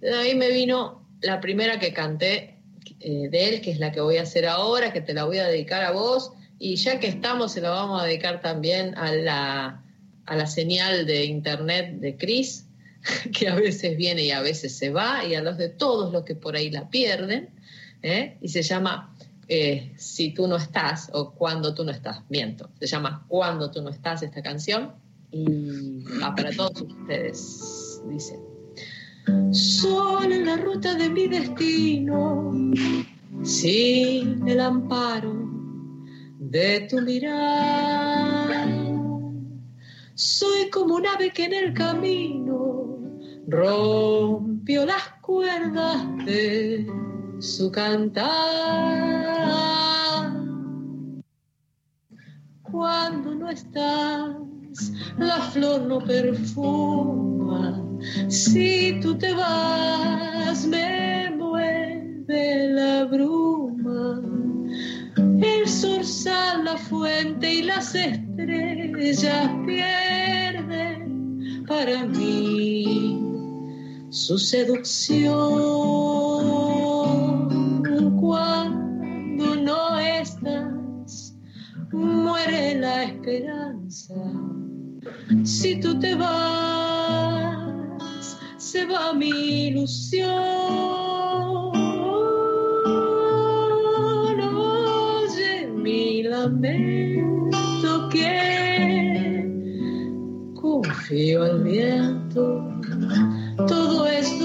De 0.00 0.12
ahí 0.12 0.34
me 0.34 0.50
vino 0.50 1.03
la 1.24 1.40
primera 1.40 1.78
que 1.78 1.92
canté 1.92 2.58
eh, 3.00 3.28
de 3.30 3.48
él, 3.48 3.60
que 3.60 3.70
es 3.70 3.78
la 3.78 3.92
que 3.92 4.00
voy 4.00 4.18
a 4.18 4.22
hacer 4.22 4.46
ahora, 4.46 4.92
que 4.92 5.00
te 5.00 5.14
la 5.14 5.24
voy 5.24 5.38
a 5.38 5.48
dedicar 5.48 5.82
a 5.82 5.90
vos, 5.90 6.32
y 6.58 6.76
ya 6.76 7.00
que 7.00 7.08
estamos, 7.08 7.52
se 7.52 7.60
la 7.60 7.70
vamos 7.70 8.02
a 8.02 8.06
dedicar 8.06 8.40
también 8.40 8.96
a 8.96 9.12
la, 9.12 9.84
a 10.26 10.36
la 10.36 10.46
señal 10.46 11.06
de 11.06 11.24
internet 11.24 11.98
de 11.98 12.16
Cris, 12.16 12.66
que 13.38 13.48
a 13.48 13.54
veces 13.54 13.96
viene 13.96 14.22
y 14.22 14.30
a 14.30 14.40
veces 14.40 14.76
se 14.76 14.90
va, 14.90 15.24
y 15.24 15.34
a 15.34 15.42
los 15.42 15.58
de 15.58 15.68
todos 15.68 16.12
los 16.12 16.24
que 16.24 16.34
por 16.34 16.56
ahí 16.56 16.70
la 16.70 16.88
pierden, 16.88 17.50
¿eh? 18.02 18.36
y 18.40 18.48
se 18.48 18.62
llama 18.62 19.14
eh, 19.48 19.92
Si 19.96 20.32
tú 20.32 20.46
no 20.46 20.56
estás, 20.56 21.10
o 21.12 21.32
Cuando 21.32 21.74
tú 21.74 21.84
no 21.84 21.90
estás, 21.90 22.20
miento, 22.28 22.70
se 22.78 22.86
llama 22.86 23.24
Cuando 23.28 23.70
tú 23.70 23.82
no 23.82 23.90
estás 23.90 24.22
esta 24.22 24.42
canción, 24.42 24.92
y 25.32 26.04
va 26.22 26.34
para 26.34 26.52
todos 26.52 26.80
ustedes, 26.80 28.00
dice. 28.08 28.53
Sola 29.52 30.34
en 30.34 30.46
la 30.46 30.56
ruta 30.56 30.94
de 30.94 31.08
mi 31.08 31.28
destino, 31.28 32.52
sin 33.42 34.46
el 34.48 34.60
amparo 34.60 35.32
de 36.38 36.86
tu 36.90 37.00
mirar. 37.00 38.68
Soy 40.14 40.70
como 40.70 40.96
un 40.96 41.06
ave 41.06 41.30
que 41.30 41.44
en 41.44 41.54
el 41.54 41.74
camino 41.74 42.98
rompió 43.48 44.86
las 44.86 45.02
cuerdas 45.20 46.06
de 46.24 46.86
su 47.40 47.70
cantar. 47.72 48.24
Cuando 52.62 53.34
no 53.34 53.50
estás, 53.50 54.36
la 55.18 55.40
flor 55.52 55.82
no 55.82 55.98
perfuma. 56.00 57.80
Si 58.28 58.98
tú 59.00 59.16
te 59.16 59.32
vas, 59.34 60.66
me 60.66 61.30
mueve 61.36 62.68
la 62.72 63.04
bruma. 63.04 64.20
El 65.16 65.68
zorzal, 65.68 66.64
la 66.64 66.76
fuente 66.76 67.54
y 67.54 67.62
las 67.62 67.94
estrellas 67.94 69.50
pierden 69.66 71.64
para 71.66 72.04
mí 72.06 73.20
su 74.10 74.38
seducción. 74.38 75.34
Cuando 78.20 79.56
no 79.56 79.98
estás, 79.98 81.36
muere 81.92 82.76
la 82.76 83.04
esperanza. 83.04 84.14
Si 85.44 85.80
tú 85.80 85.98
te 85.98 86.14
vas, 86.14 87.58
se 88.58 88.86
va 88.86 89.12
mi 89.14 89.68
ilusión. 89.68 90.32
Oye 94.56 95.66
mi 95.74 96.22
lamento 96.22 98.08
que 98.10 99.44
confío 100.54 101.42
al 101.44 101.62
viento. 101.62 102.70
Todo 103.66 104.06
es 104.06 104.38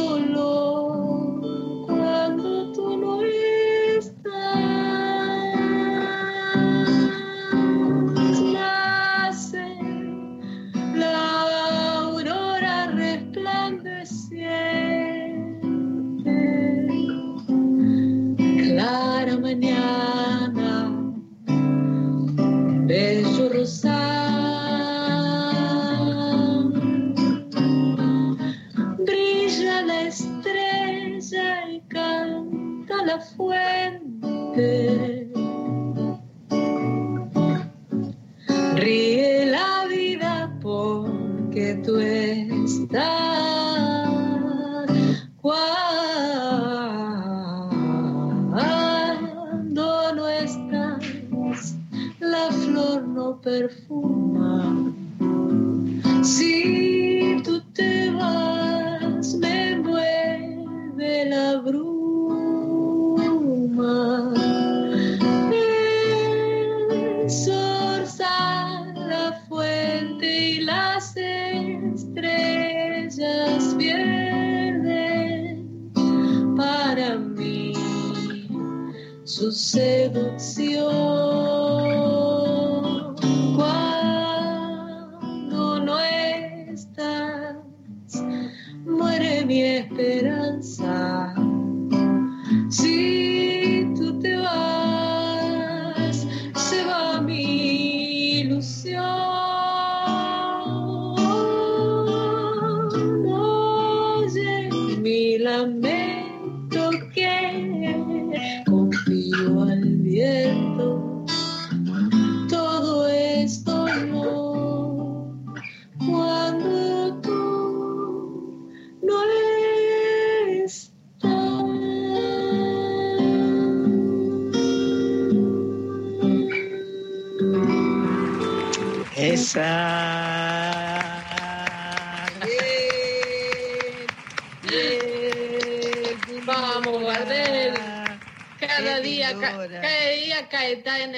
confío 110.10 110.26
al 110.26 110.49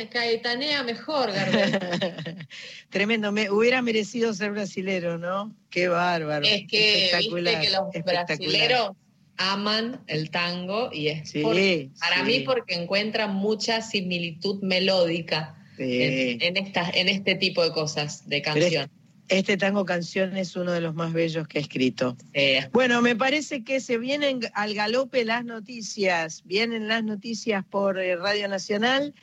caetanea 0.10 0.84
mejor, 0.84 1.32
Gardel. 1.32 1.80
Tremendo, 2.90 3.32
me 3.32 3.50
hubiera 3.50 3.82
merecido 3.82 4.34
ser 4.34 4.52
brasilero, 4.52 5.18
¿no? 5.18 5.56
Qué 5.70 5.88
bárbaro. 5.88 6.46
Es 6.46 6.68
que 6.68 6.78
viste 6.78 7.06
Espectacular, 7.06 7.62
que 7.62 7.70
los 7.70 7.82
espectacular. 7.94 8.26
brasileros 8.28 8.92
aman 9.38 10.02
el 10.08 10.30
tango 10.30 10.90
y 10.94 11.08
es 11.08 11.30
Sí, 11.30 11.42
por- 11.42 11.56
para 12.00 12.18
sí. 12.18 12.24
mí 12.26 12.40
porque 12.42 12.76
encuentran 12.76 13.34
mucha 13.34 13.82
similitud 13.82 14.62
melódica 14.62 15.56
Sí. 15.78 16.38
en, 16.42 16.58
en, 16.58 17.10
este 17.10 17.36
tipo 17.36 17.64
de 17.64 17.72
cosas, 17.72 18.28
de 18.30 18.42
Pero 18.42 18.56
es- 18.58 18.62
canción. 18.64 18.92
Este 19.30 19.56
tango 19.56 19.86
canción 19.86 20.36
es 20.36 20.58
uno 20.58 20.74
de 20.74 20.82
los 20.82 20.94
más 20.94 21.14
bellos 21.14 21.48
que 21.48 21.58
he 21.60 21.62
escrito. 21.62 22.18
Eh, 22.34 22.68
Bueno, 22.74 23.02
me 23.02 23.16
parece 23.16 23.64
que 23.64 23.80
se 23.80 23.98
vienen 23.98 24.42
al 24.54 24.74
galope 24.74 25.24
las 25.24 25.46
noticias, 25.46 26.42
vienen 26.44 26.90
las 26.90 27.02
noticias 27.06 27.64
por 27.64 27.98
eh, 27.98 28.18
Radio 28.18 28.50
Nacional, 28.50 29.14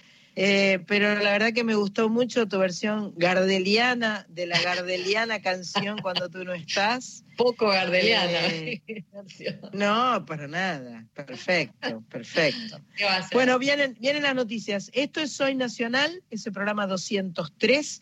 eh, 0.41 0.79
pero 0.87 1.17
la 1.17 1.33
verdad 1.33 1.53
que 1.53 1.65
me 1.65 1.75
gustó 1.75 2.09
mucho 2.09 2.47
tu 2.47 2.59
versión 2.61 3.13
gardeliana 3.17 4.25
de 4.29 4.47
la 4.47 4.61
gardeliana 4.63 5.41
canción 5.43 5.99
Cuando 5.99 6.29
tú 6.29 6.45
no 6.45 6.53
estás. 6.55 7.25
poco 7.37 7.67
gardeliana. 7.69 8.47
Eh, 8.47 8.81
No, 9.73 10.25
para 10.27 10.47
nada. 10.47 11.05
Perfecto, 11.15 12.05
perfecto. 12.09 12.81
¿Qué 12.97 13.05
va 13.05 13.17
a 13.17 13.23
ser? 13.23 13.31
Bueno, 13.33 13.59
vienen, 13.59 13.97
vienen 13.99 14.23
las 14.23 14.37
noticias. 14.37 14.93
Esto 14.95 15.21
es 15.21 15.33
Soy 15.33 15.57
Nacional, 15.57 16.23
ese 16.31 16.53
programa 16.53 16.87
203, 16.87 18.01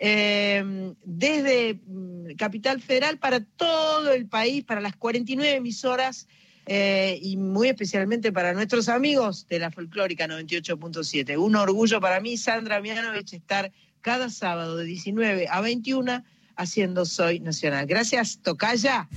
eh, 0.00 0.92
desde 1.04 1.74
mm, 1.86 2.34
Capital 2.36 2.80
Federal 2.80 3.18
para 3.18 3.40
todo 3.44 4.10
el 4.12 4.26
país, 4.26 4.64
para 4.64 4.80
las 4.80 4.96
49 4.96 5.54
emisoras 5.56 6.26
eh, 6.66 7.18
y 7.22 7.36
muy 7.36 7.68
especialmente 7.68 8.32
para 8.32 8.52
nuestros 8.52 8.88
amigos 8.88 9.46
de 9.48 9.60
la 9.60 9.70
Folclórica 9.70 10.26
98.7. 10.26 11.38
Un 11.38 11.54
orgullo 11.54 12.00
para 12.00 12.20
mí, 12.20 12.36
Sandra 12.36 12.80
Mianovich, 12.80 13.34
estar 13.34 13.70
cada 14.00 14.30
sábado 14.30 14.76
de 14.76 14.84
19 14.84 15.46
a 15.48 15.60
21 15.60 16.24
haciendo 16.56 17.04
Soy 17.04 17.38
Nacional. 17.38 17.86
Gracias, 17.86 18.40
Tocaya. 18.42 19.08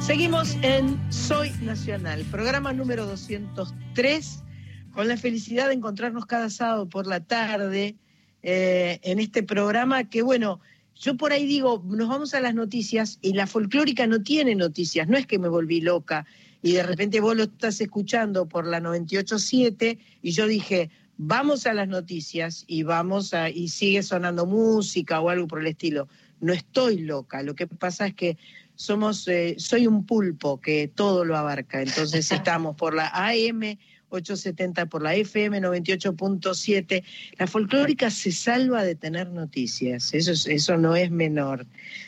Seguimos 0.00 0.56
en 0.62 0.98
Soy 1.12 1.50
Nacional, 1.60 2.24
programa 2.30 2.72
número 2.72 3.04
203, 3.04 4.44
con 4.92 5.08
la 5.08 5.18
felicidad 5.18 5.68
de 5.68 5.74
encontrarnos 5.74 6.24
cada 6.24 6.48
sábado 6.48 6.88
por 6.88 7.06
la 7.06 7.20
tarde 7.20 7.96
eh, 8.42 9.00
en 9.02 9.18
este 9.18 9.42
programa 9.42 10.04
que, 10.04 10.22
bueno, 10.22 10.60
yo 11.00 11.16
por 11.16 11.32
ahí 11.32 11.46
digo, 11.46 11.82
nos 11.86 12.08
vamos 12.08 12.34
a 12.34 12.40
las 12.40 12.54
noticias 12.54 13.18
y 13.22 13.32
la 13.32 13.46
folclórica 13.46 14.06
no 14.06 14.22
tiene 14.22 14.54
noticias, 14.54 15.08
no 15.08 15.16
es 15.16 15.26
que 15.26 15.38
me 15.38 15.48
volví 15.48 15.80
loca 15.80 16.26
y 16.60 16.72
de 16.72 16.82
repente 16.82 17.20
vos 17.20 17.36
lo 17.36 17.44
estás 17.44 17.80
escuchando 17.80 18.48
por 18.48 18.66
la 18.66 18.80
98.7 18.80 19.98
y 20.22 20.30
yo 20.32 20.46
dije, 20.48 20.90
vamos 21.16 21.66
a 21.66 21.72
las 21.72 21.86
noticias 21.86 22.64
y 22.66 22.82
vamos 22.82 23.32
a, 23.32 23.48
y 23.48 23.68
sigue 23.68 24.02
sonando 24.02 24.44
música 24.44 25.20
o 25.20 25.28
algo 25.28 25.46
por 25.46 25.60
el 25.60 25.68
estilo. 25.68 26.08
No 26.40 26.52
estoy 26.52 26.98
loca, 26.98 27.42
lo 27.42 27.54
que 27.54 27.66
pasa 27.68 28.08
es 28.08 28.14
que 28.14 28.36
somos, 28.74 29.26
eh, 29.28 29.54
soy 29.58 29.86
un 29.86 30.04
pulpo 30.04 30.60
que 30.60 30.90
todo 30.92 31.24
lo 31.24 31.36
abarca, 31.36 31.80
entonces 31.80 32.30
estamos 32.32 32.76
por 32.76 32.94
la 32.94 33.08
AM 33.08 33.78
870, 34.10 34.86
por 34.86 35.02
la 35.02 35.14
FM 35.14 35.60
98.7. 35.60 37.04
La 37.38 37.46
folclórica 37.46 38.10
se 38.10 38.32
salva 38.32 38.84
de 38.84 38.94
tener 38.94 39.28
noticias, 39.30 40.12
eso, 40.14 40.32
es- 40.32 40.46
eso 40.46 40.76
no 40.76 40.96
es 40.96 41.10
menor. 41.10 41.66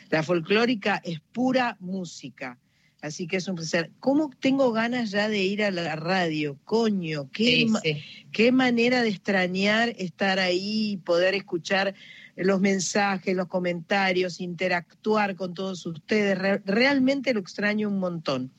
La 0.09 0.23
folclórica 0.23 1.01
es 1.03 1.19
pura 1.31 1.77
música. 1.79 2.57
Así 3.01 3.25
que 3.25 3.37
es 3.37 3.47
un 3.47 3.55
placer. 3.55 3.89
¿Cómo 3.99 4.29
tengo 4.39 4.71
ganas 4.71 5.09
ya 5.09 5.27
de 5.27 5.41
ir 5.43 5.63
a 5.63 5.71
la 5.71 5.95
radio? 5.95 6.59
Coño, 6.65 7.31
qué, 7.31 7.45
Sí, 7.45 7.65
ma- 7.65 7.79
sí. 7.79 7.97
qué 8.31 8.51
manera 8.51 9.01
de 9.01 9.09
extrañar 9.09 9.95
estar 9.97 10.37
ahí, 10.37 10.97
poder 11.03 11.33
escuchar 11.33 11.95
los 12.35 12.59
mensajes, 12.61 13.35
los 13.35 13.47
comentarios, 13.47 14.39
interactuar 14.39 15.35
con 15.35 15.53
todos 15.53 15.85
ustedes. 15.85 16.37
Re- 16.37 16.61
realmente 16.65 17.33
lo 17.33 17.39
extraño 17.39 17.89
un 17.89 17.99
montón. 17.99 18.51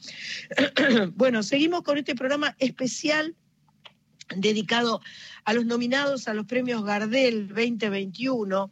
bueno, 1.14 1.42
seguimos 1.42 1.82
con 1.82 1.98
este 1.98 2.14
programa 2.14 2.54
especial 2.58 3.34
dedicado 4.36 5.00
a 5.44 5.52
los 5.52 5.66
nominados 5.66 6.28
a 6.28 6.34
los 6.34 6.46
premios 6.46 6.84
Gardel 6.84 7.48
2021. 7.48 8.70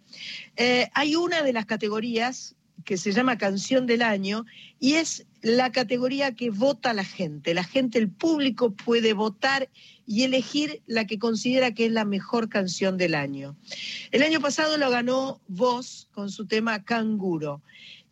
Eh, 0.56 0.88
hay 0.94 1.16
una 1.16 1.42
de 1.42 1.52
las 1.52 1.66
categorías 1.66 2.54
que 2.84 2.96
se 2.96 3.12
llama 3.12 3.36
Canción 3.38 3.86
del 3.86 4.02
Año 4.02 4.46
y 4.78 4.94
es 4.94 5.26
la 5.42 5.70
categoría 5.70 6.34
que 6.34 6.50
vota 6.50 6.94
la 6.94 7.04
gente. 7.04 7.52
La 7.54 7.64
gente, 7.64 7.98
el 7.98 8.08
público 8.08 8.72
puede 8.72 9.12
votar 9.12 9.68
y 10.10 10.24
elegir 10.24 10.82
la 10.88 11.06
que 11.06 11.20
considera 11.20 11.72
que 11.72 11.86
es 11.86 11.92
la 11.92 12.04
mejor 12.04 12.48
canción 12.48 12.98
del 12.98 13.14
año. 13.14 13.56
El 14.10 14.24
año 14.24 14.40
pasado 14.40 14.76
lo 14.76 14.90
ganó 14.90 15.40
Voz 15.46 16.08
con 16.10 16.32
su 16.32 16.46
tema 16.46 16.82
Canguro. 16.82 17.62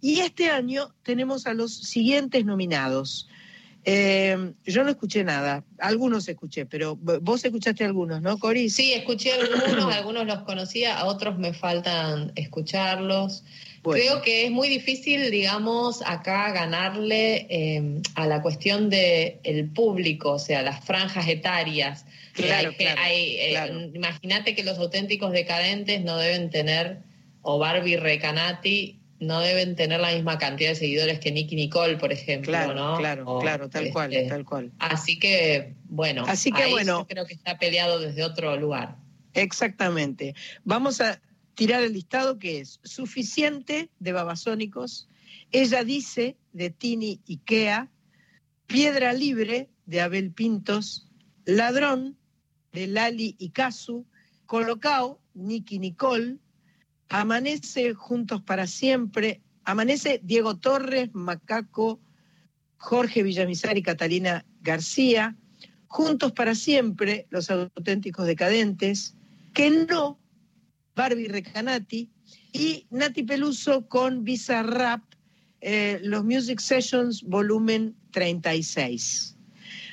Y 0.01 0.21
este 0.21 0.49
año 0.49 0.95
tenemos 1.03 1.49
a 1.49 1.55
los 1.55 1.75
siguientes 1.75 2.45
nominados. 2.45 3.27
Eh, 3.85 4.53
yo 4.65 4.85
no 4.85 4.91
escuché 4.91 5.25
nada, 5.25 5.65
algunos 5.81 6.29
escuché, 6.29 6.67
pero 6.67 6.95
vos 6.95 7.45
escuchaste 7.45 7.85
algunos, 7.85 8.23
¿no, 8.23 8.39
Coris? 8.39 8.77
Sí, 8.77 8.93
escuché 8.93 9.33
algunos, 9.33 9.93
algunos 9.93 10.25
los 10.25 10.43
conocía, 10.43 11.01
a 11.01 11.05
otros 11.07 11.37
me 11.37 11.53
faltan 11.53 12.31
escucharlos. 12.37 13.43
Bueno. 13.89 14.03
Creo 14.05 14.23
que 14.23 14.45
es 14.45 14.51
muy 14.51 14.69
difícil, 14.69 15.31
digamos, 15.31 16.03
acá 16.05 16.53
ganarle 16.53 17.47
eh, 17.49 18.03
a 18.17 18.27
la 18.27 18.43
cuestión 18.43 18.91
del 18.91 19.39
el 19.45 19.71
público, 19.71 20.33
o 20.33 20.39
sea, 20.39 20.61
las 20.63 20.85
franjas 20.85 21.27
etarias. 21.27 22.05
Claro, 22.35 22.73
claro, 22.77 23.01
eh, 23.09 23.49
claro. 23.53 23.81
Imagínate 23.95 24.55
que 24.55 24.63
los 24.63 24.79
auténticos 24.79 25.33
decadentes 25.33 26.03
no 26.05 26.19
deben 26.19 26.51
tener, 26.51 26.99
o 27.41 27.59
Barbie 27.59 27.97
Recanati, 27.97 29.01
no 29.21 29.41
deben 29.41 29.75
tener 29.75 30.01
la 30.01 30.13
misma 30.13 30.37
cantidad 30.37 30.69
de 30.71 30.77
seguidores 30.77 31.19
que 31.19 31.33
Nicky 31.33 31.57
Nicole, 31.57 31.97
por 31.97 32.13
ejemplo, 32.13 32.53
Claro, 32.53 32.75
¿no? 32.75 32.99
claro, 32.99 33.25
O, 33.27 33.41
claro, 33.41 33.71
tal 33.71 33.91
cual, 33.91 34.13
este, 34.13 34.29
tal 34.29 34.45
cual. 34.45 34.71
Así 34.81 35.19
que, 35.19 35.73
bueno, 35.89 36.25
Así 36.29 36.53
que, 36.53 36.65
ahí 36.65 36.71
bueno. 36.73 36.99
yo 37.01 37.07
creo 37.07 37.25
que 37.27 37.33
está 37.33 37.59
peleado 37.59 37.99
desde 37.99 38.23
otro 38.23 38.55
lugar. 38.57 38.97
Exactamente. 39.33 40.35
Vamos 40.65 41.01
a 41.01 41.19
tirar 41.59 41.83
el 41.83 41.95
listado 41.95 42.39
que 42.39 42.61
es 42.61 42.79
suficiente 42.85 43.91
de 43.99 44.13
Babasónicos, 44.13 45.09
Ella 45.51 45.83
dice 45.83 46.37
de 46.53 46.71
Tini 46.71 47.21
Ikea, 47.29 47.91
Piedra 48.69 49.13
Libre 49.13 49.69
de 49.85 50.01
Abel 50.01 50.31
Pintos, 50.31 51.11
Ladrón 51.45 52.17
de 52.73 52.87
Lali 52.87 53.35
Ikazu, 53.41 54.07
Colocao, 54.47 55.21
Nicky 55.35 55.81
Nicole, 55.81 56.37
Amanece 57.09 57.93
Juntos 57.93 58.41
para 58.41 58.69
Siempre, 58.69 59.43
Amanece 59.65 60.21
Diego 60.23 60.59
Torres, 60.59 61.11
Macaco, 61.13 61.99
Jorge 62.77 63.25
Villamizar 63.25 63.77
y 63.77 63.83
Catalina 63.83 64.47
García, 64.61 65.37
Juntos 65.89 66.31
para 66.31 66.55
Siempre, 66.55 67.27
Los 67.31 67.51
Auténticos 67.51 68.27
Decadentes, 68.27 69.17
Que 69.53 69.71
no, 69.71 70.21
Barbie 70.99 71.29
Recanati 71.29 72.11
y 72.53 72.87
Nati 72.91 73.23
Peluso 73.23 73.87
con 73.89 74.25
Bizarrap, 74.25 75.03
eh, 75.61 76.01
los 76.03 76.25
Music 76.25 76.59
Sessions 76.59 77.23
volumen 77.23 77.95
36. 78.11 79.37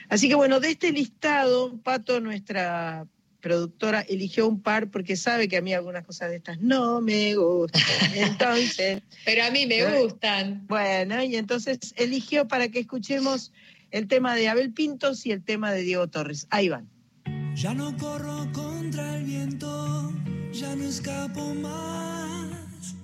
Así 0.10 0.28
que 0.28 0.34
bueno, 0.36 0.60
de 0.60 0.72
este 0.72 0.92
listado, 0.92 1.78
Pato, 1.84 2.20
nuestra 2.22 3.06
productora, 3.40 4.02
eligió 4.02 4.48
un 4.48 4.60
par 4.62 4.90
porque 4.90 5.16
sabe 5.16 5.48
que 5.48 5.58
a 5.58 5.62
mí 5.62 5.72
algunas 5.74 6.04
cosas 6.04 6.32
de 6.32 6.38
estas 6.38 6.60
no 6.60 7.02
me 7.02 7.36
gustan. 7.36 7.82
Entonces, 8.16 9.04
Pero 9.26 9.44
a 9.46 9.52
mí 9.52 9.68
me 9.68 9.78
Eh, 9.82 10.02
gustan. 10.02 10.66
bueno, 10.68 11.24
y 11.24 11.36
entonces 11.36 11.78
eligió 11.98 12.48
para 12.48 12.70
que 12.70 12.80
escuchemos 12.80 13.52
el 13.92 14.08
tema 14.08 14.34
de 14.36 14.48
Abel 14.50 14.74
Pintos 14.74 15.24
y 15.28 15.32
el 15.32 15.44
tema 15.44 15.72
de 15.72 15.82
Diego 15.84 16.08
Torres. 16.08 16.48
Ahí 16.50 16.70
van. 16.70 16.90
Ya 17.56 17.74
no 17.76 17.96
corro 17.98 18.52
contra 18.52 19.18
el 19.18 19.24
viento, 19.26 20.12
ya 20.60 20.74
no 20.74 20.86
escapo 20.86 21.54
más. 21.54 22.96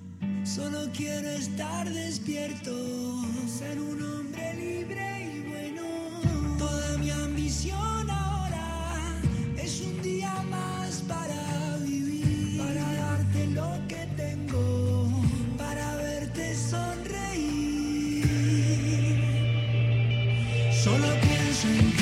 Solo 0.42 0.88
quiero 0.96 1.28
estar 1.28 1.86
despierto, 1.88 2.72
ser 3.46 3.78
un 3.78 4.02
hombre 4.02 4.54
libre 4.54 5.34
y 5.34 5.40
bueno. 5.50 5.82
Toda 6.56 6.96
mi 6.96 7.10
ambición 7.10 8.08
ahora 8.10 9.20
es 9.62 9.82
un 9.82 10.00
día 10.00 10.34
más 10.50 11.02
para 11.02 11.76
vivir, 11.84 12.58
para 12.58 12.94
darte 12.94 13.46
lo 13.48 13.70
que 13.86 14.06
tengo, 14.16 15.10
para 15.58 15.96
verte 15.96 16.56
sonreír. 16.56 18.24
Solo 20.72 21.06
pienso 21.20 21.68
en 21.68 21.92
ti, 21.96 22.01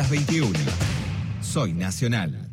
las 0.00 0.08
21. 0.08 0.58
Soy 1.42 1.74
Nacional. 1.74 2.48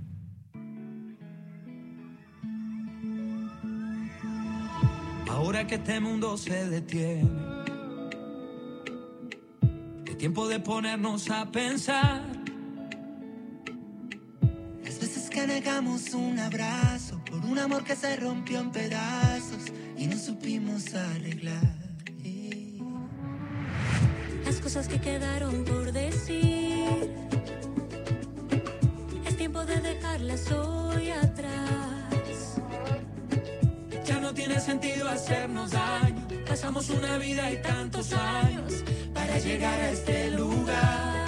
Ahora 5.30 5.66
que 5.66 5.76
este 5.76 6.02
mundo 6.02 6.38
se 6.38 6.68
detiene, 6.68 7.32
es 10.06 10.18
tiempo 10.18 10.50
de 10.50 10.60
ponernos 10.60 11.30
a 11.30 11.50
pensar. 11.50 12.22
Las 14.84 15.00
veces 15.00 15.30
que 15.30 15.48
negamos 15.48 16.14
un 16.14 16.38
abrazo 16.40 17.24
por 17.24 17.46
un 17.46 17.58
amor 17.60 17.86
que 17.86 17.96
se 17.96 18.18
rompió 18.18 18.60
en 18.60 18.72
pedazos 18.72 19.72
y 19.98 20.08
no 20.08 20.18
supimos 20.18 20.94
arreglar. 20.94 21.78
las 24.44 24.62
cosas 24.62 24.88
que 24.88 25.00
quedaron 25.00 25.66
por 25.66 25.92
decir. 25.92 26.07
Sentido 34.68 35.08
hacernos 35.08 35.72
daño. 35.72 36.28
Pasamos 36.46 36.90
una 36.90 37.18
vida 37.20 37.50
y 37.54 37.62
tantos 37.62 38.12
años 38.12 38.84
para 39.14 39.40
llegar 39.40 39.80
a 39.80 39.92
este 39.92 40.32
lugar 40.32 41.27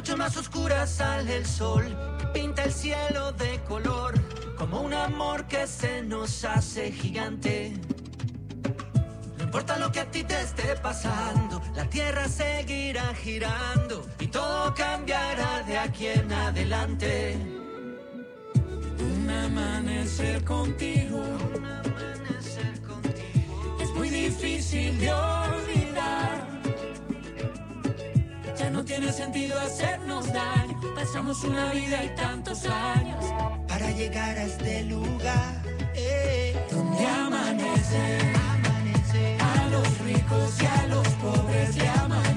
De 0.00 0.06
la 0.06 0.12
noche 0.12 0.16
más 0.16 0.36
oscura 0.38 0.86
sale 0.86 1.36
el 1.36 1.44
sol, 1.44 1.84
pinta 2.32 2.64
el 2.64 2.72
cielo 2.72 3.32
de 3.32 3.60
color, 3.68 4.14
como 4.56 4.80
un 4.80 4.94
amor 4.94 5.46
que 5.46 5.66
se 5.66 6.00
nos 6.00 6.42
hace 6.42 6.90
gigante. 6.90 7.74
No 9.36 9.44
importa 9.44 9.78
lo 9.78 9.92
que 9.92 10.00
a 10.00 10.10
ti 10.10 10.24
te 10.24 10.40
esté 10.40 10.74
pasando, 10.76 11.60
la 11.74 11.84
tierra 11.84 12.26
seguirá 12.28 13.12
girando 13.14 14.06
y 14.18 14.28
todo 14.28 14.72
cambiará 14.74 15.64
de 15.64 15.76
aquí 15.76 16.06
en 16.06 16.32
adelante. 16.32 17.36
Un 19.00 19.28
amanecer 19.28 20.42
contigo, 20.44 21.18
un 21.18 21.66
amanecer 21.66 22.80
contigo, 22.80 23.76
es 23.82 23.90
muy 23.90 24.08
difícil 24.08 24.98
de 24.98 25.12
olvidar. 25.12 25.89
Ya 28.60 28.68
no 28.68 28.84
tiene 28.84 29.10
sentido 29.10 29.58
hacernos 29.58 30.30
daño. 30.30 30.78
Pasamos 30.94 31.42
una 31.44 31.72
vida 31.72 32.04
y 32.04 32.14
tantos 32.14 32.66
años 32.66 33.24
Para 33.66 33.90
llegar 33.92 34.36
a 34.36 34.42
este 34.44 34.84
lugar, 34.84 35.62
eh, 35.94 36.54
donde 36.70 37.06
amanece. 37.06 38.18
A 39.40 39.68
los 39.70 39.98
ricos 40.00 40.62
y 40.62 40.66
a 40.66 40.86
los 40.88 41.08
pobres 41.08 41.74
le 41.74 41.88
amanece. 41.88 42.29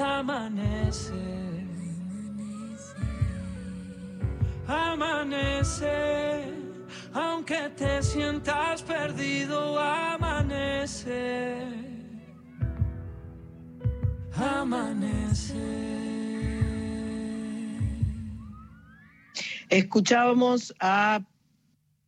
Amanece. 0.00 1.12
Amanece, 4.66 6.44
aunque 7.12 7.68
te 7.76 8.02
sientas 8.02 8.82
perdido, 8.82 9.78
amanece. 9.78 11.58
Amanece. 14.34 15.86
Escuchábamos 19.68 20.74
a 20.80 21.20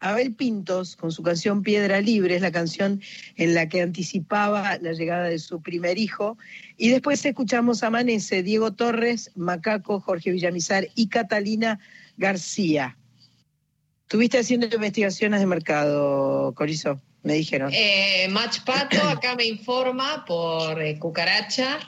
Abel 0.00 0.34
Pintos 0.34 0.96
con 0.96 1.12
su 1.12 1.22
canción 1.22 1.62
Piedra 1.62 2.00
Libre, 2.00 2.36
es 2.36 2.42
la 2.42 2.52
canción 2.52 3.00
en 3.36 3.54
la 3.54 3.68
que 3.68 3.82
anticipaba 3.82 4.78
la 4.78 4.92
llegada 4.92 5.24
de 5.24 5.38
su 5.38 5.60
primer 5.60 5.98
hijo. 5.98 6.38
Y 6.76 6.90
después 6.90 7.24
escuchamos 7.24 7.82
Amanece, 7.82 8.42
Diego 8.42 8.72
Torres, 8.72 9.32
Macaco, 9.34 10.00
Jorge 10.00 10.30
Villamizar 10.30 10.88
y 10.94 11.08
Catalina 11.08 11.80
García. 12.16 12.96
Estuviste 14.02 14.38
haciendo 14.38 14.66
investigaciones 14.66 15.40
de 15.40 15.46
mercado, 15.46 16.54
Corizo, 16.54 17.00
me 17.22 17.34
dijeron. 17.34 17.70
Eh, 17.74 18.26
Match 18.30 18.60
Pato 18.64 19.02
acá 19.02 19.34
me 19.34 19.44
informa 19.44 20.24
por 20.24 20.80
eh, 20.80 20.98
cucaracha. 20.98 21.78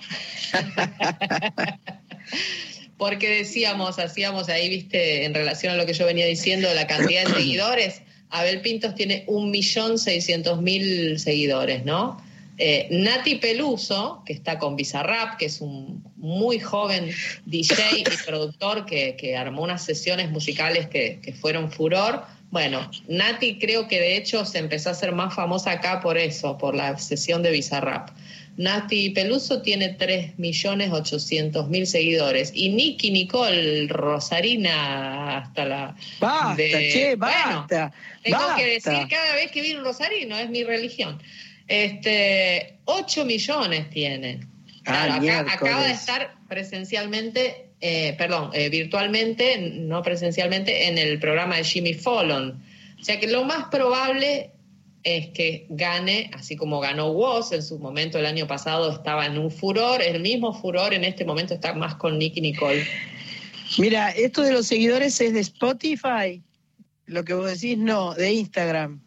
Porque 3.00 3.30
decíamos, 3.30 3.98
hacíamos 3.98 4.50
ahí, 4.50 4.68
viste, 4.68 5.24
en 5.24 5.32
relación 5.32 5.72
a 5.72 5.76
lo 5.78 5.86
que 5.86 5.94
yo 5.94 6.04
venía 6.04 6.26
diciendo, 6.26 6.68
la 6.74 6.86
cantidad 6.86 7.24
de 7.24 7.32
seguidores. 7.32 8.02
Abel 8.28 8.60
Pintos 8.60 8.94
tiene 8.94 9.24
1.600.000 9.26 11.16
seguidores, 11.16 11.86
¿no? 11.86 12.22
Eh, 12.58 12.88
Nati 12.90 13.36
Peluso, 13.36 14.22
que 14.26 14.34
está 14.34 14.58
con 14.58 14.76
Bizarrap, 14.76 15.38
que 15.38 15.46
es 15.46 15.62
un 15.62 16.04
muy 16.16 16.60
joven 16.60 17.10
DJ 17.46 18.00
y 18.00 18.04
productor 18.26 18.84
que, 18.84 19.16
que 19.16 19.34
armó 19.34 19.62
unas 19.62 19.82
sesiones 19.82 20.30
musicales 20.30 20.86
que, 20.88 21.20
que 21.22 21.32
fueron 21.32 21.72
furor. 21.72 22.26
Bueno, 22.50 22.90
Nati 23.08 23.58
creo 23.58 23.88
que 23.88 23.98
de 23.98 24.18
hecho 24.18 24.44
se 24.44 24.58
empezó 24.58 24.90
a 24.90 24.94
ser 24.94 25.12
más 25.12 25.34
famosa 25.34 25.70
acá 25.70 26.00
por 26.02 26.18
eso, 26.18 26.58
por 26.58 26.74
la 26.74 26.98
sesión 26.98 27.42
de 27.42 27.50
Bizarrap. 27.50 28.10
Nati 28.60 29.10
Peluso 29.10 29.62
tiene 29.62 29.96
3.800.000 29.96 31.84
seguidores 31.86 32.52
y 32.54 32.68
Nicky 32.70 33.10
Nicole 33.10 33.86
Rosarina 33.88 35.38
hasta 35.38 35.64
la... 35.64 35.96
Basta, 36.20 36.54
de- 36.56 36.90
che, 36.92 37.16
Bueno, 37.16 37.66
basta. 37.66 37.92
tengo 38.22 38.38
que 38.56 38.66
decir 38.66 39.08
cada 39.08 39.34
vez 39.34 39.50
que 39.50 39.62
viene 39.62 39.78
un 39.78 39.84
rosarino, 39.86 40.36
es 40.38 40.50
mi 40.50 40.62
religión. 40.64 41.20
Este, 41.68 42.78
8 42.84 43.24
millones 43.24 43.88
tiene. 43.90 44.40
Ah, 44.84 45.06
Claro, 45.18 45.42
acá- 45.44 45.52
acaba 45.54 45.84
de 45.84 45.92
estar 45.92 46.34
presencialmente, 46.48 47.68
eh, 47.80 48.14
perdón, 48.18 48.50
eh, 48.54 48.68
virtualmente, 48.68 49.56
no 49.58 50.02
presencialmente, 50.02 50.88
en 50.88 50.98
el 50.98 51.18
programa 51.18 51.56
de 51.56 51.64
Jimmy 51.64 51.94
Fallon. 51.94 52.62
O 53.00 53.04
sea 53.04 53.18
que 53.18 53.26
lo 53.28 53.44
más 53.44 53.66
probable 53.70 54.50
es 55.02 55.28
que 55.28 55.66
gane, 55.70 56.30
así 56.34 56.56
como 56.56 56.80
ganó 56.80 57.10
Woz 57.12 57.52
en 57.52 57.62
su 57.62 57.78
momento 57.78 58.18
el 58.18 58.26
año 58.26 58.46
pasado, 58.46 58.92
estaba 58.92 59.26
en 59.26 59.38
un 59.38 59.50
furor, 59.50 60.02
el 60.02 60.20
mismo 60.20 60.52
furor 60.52 60.92
en 60.92 61.04
este 61.04 61.24
momento 61.24 61.54
está 61.54 61.74
más 61.74 61.94
con 61.94 62.18
Nicky 62.18 62.40
Nicole. 62.40 62.86
Mira, 63.78 64.10
esto 64.10 64.42
de 64.42 64.52
los 64.52 64.66
seguidores 64.66 65.20
es 65.20 65.32
de 65.32 65.40
Spotify. 65.40 66.42
Lo 67.06 67.24
que 67.24 67.34
vos 67.34 67.50
decís, 67.50 67.78
no, 67.78 68.14
de 68.14 68.32
Instagram. 68.32 69.00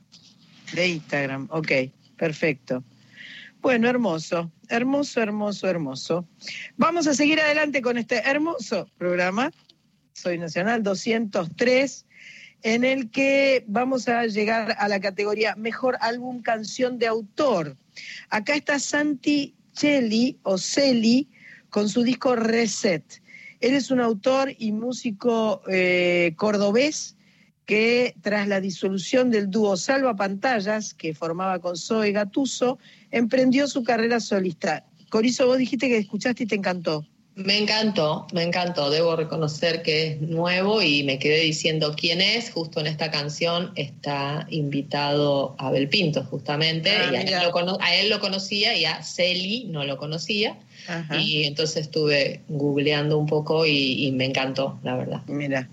De 0.74 0.88
Instagram, 0.88 1.48
ok, 1.52 1.72
perfecto. 2.18 2.84
Bueno, 3.62 3.88
hermoso, 3.88 4.52
hermoso, 4.70 5.22
hermoso, 5.22 5.68
hermoso. 5.68 6.28
Vamos 6.76 7.08
a 7.08 7.14
seguir 7.14 7.39
adelante 7.39 7.82
con 7.82 7.98
este 7.98 8.18
hermoso 8.18 8.89
programa. 8.98 9.52
Soy 10.14 10.38
Nacional 10.38 10.84
203, 10.84 12.06
en 12.64 12.86
el 12.86 13.11
que 13.11 13.66
vamos 13.68 14.07
a 14.07 14.26
llegar 14.26 14.76
a 14.80 14.88
la 14.88 14.99
categoría 14.99 15.55
Mejor 15.55 15.97
Álbum 15.99 16.41
Canción 16.41 16.97
de 16.97 17.07
Autor. 17.07 17.78
Acá 18.30 18.55
está 18.55 18.80
Santi 18.80 19.53
Celi 19.74 20.39
o 20.43 20.57
Celi 20.57 21.30
con 21.70 21.89
su 21.89 22.03
disco 22.03 22.36
Reset. 22.36 23.03
Él 23.59 23.74
es 23.74 23.91
un 23.91 23.99
autor 23.99 24.53
y 24.57 24.72
músico 24.72 25.61
eh, 25.68 26.34
cordobés 26.38 27.16
que 27.66 28.16
tras 28.22 28.47
la 28.47 28.59
disolución 28.59 29.30
del 29.30 29.49
dúo 29.49 29.78
Salva 29.78 30.16
Pantallas, 30.16 30.93
que 30.93 31.14
formaba 31.14 31.59
con 31.59 31.78
Zoe 31.78 32.11
Gatuso, 32.11 32.78
emprendió 33.11 33.68
su 33.68 33.84
carrera 33.84 34.20
solista. 34.20 34.86
Corizo, 35.09 35.47
vos 35.47 35.57
dijiste 35.57 35.88
que 35.88 35.97
escuchaste 35.97 36.43
y 36.43 36.47
te 36.47 36.55
encantó. 36.55 37.05
Me 37.36 37.58
encantó, 37.58 38.28
me 38.32 38.44
encantó. 38.44 38.92
Debo 38.92 39.16
reconocer 39.16 39.82
que 39.82 40.08
es 40.08 40.22
nuevo 40.22 40.84
y 40.84 41.04
me 41.04 41.18
quedé 41.18 41.40
diciendo 41.40 41.96
quién 41.98 42.22
es. 42.22 42.52
Justo 42.52 42.80
en 42.80 42.88
esta 42.88 43.10
canción 43.10 43.72
está 43.76 44.46
invitado 44.50 45.56
Abel 45.58 45.90
Pinto, 45.90 46.24
justamente. 46.26 46.92
Ah, 46.92 47.10
y 47.12 47.16
a, 47.16 47.22
él 47.22 47.52
lo 47.52 47.82
a 47.82 47.96
él 47.96 48.10
lo 48.10 48.20
conocía 48.20 48.76
y 48.76 48.86
a 48.86 49.02
Celi 49.02 49.66
no 49.66 49.84
lo 49.84 49.98
conocía. 49.98 50.58
Ajá. 50.88 51.20
Y 51.20 51.44
entonces 51.44 51.78
estuve 51.84 52.42
googleando 52.48 53.18
un 53.18 53.26
poco 53.26 53.66
y, 53.66 54.06
y 54.08 54.12
me 54.12 54.26
encantó, 54.26 54.80
la 54.84 54.96
verdad. 54.96 55.22
Mira. 55.28 55.70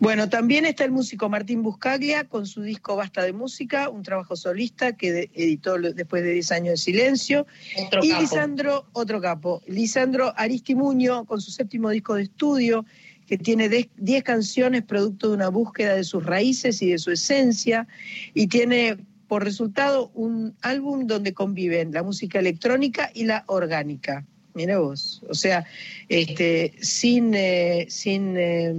Bueno, 0.00 0.28
también 0.28 0.66
está 0.66 0.84
el 0.84 0.90
músico 0.90 1.28
Martín 1.28 1.62
Buscaglia 1.62 2.24
con 2.24 2.46
su 2.46 2.62
disco 2.62 2.96
Basta 2.96 3.22
de 3.22 3.32
Música, 3.32 3.88
un 3.88 4.02
trabajo 4.02 4.36
solista 4.36 4.96
que 4.96 5.30
editó 5.34 5.78
después 5.78 6.22
de 6.22 6.32
10 6.32 6.52
años 6.52 6.70
de 6.72 6.76
silencio. 6.78 7.46
Otro 7.86 8.00
y 8.02 8.10
capo. 8.10 8.22
Lisandro, 8.22 8.86
otro 8.92 9.20
capo, 9.20 9.62
Lisandro 9.66 10.32
Aristimuño 10.36 11.24
con 11.24 11.40
su 11.40 11.50
séptimo 11.50 11.90
disco 11.90 12.14
de 12.14 12.24
estudio, 12.24 12.84
que 13.26 13.38
tiene 13.38 13.68
de- 13.68 13.88
10 13.96 14.24
canciones 14.24 14.82
producto 14.82 15.28
de 15.28 15.34
una 15.34 15.48
búsqueda 15.48 15.94
de 15.94 16.04
sus 16.04 16.24
raíces 16.24 16.82
y 16.82 16.90
de 16.90 16.98
su 16.98 17.12
esencia, 17.12 17.86
y 18.34 18.48
tiene 18.48 18.96
por 19.28 19.44
resultado 19.44 20.10
un 20.14 20.54
álbum 20.60 21.06
donde 21.06 21.32
conviven 21.32 21.92
la 21.92 22.02
música 22.02 22.38
electrónica 22.38 23.10
y 23.14 23.24
la 23.24 23.44
orgánica. 23.46 24.26
Mira 24.54 24.78
vos, 24.78 25.22
o 25.28 25.34
sea, 25.34 25.66
este, 26.08 26.74
sin, 26.80 27.32
eh, 27.34 27.86
sin 27.88 28.34
eh, 28.36 28.74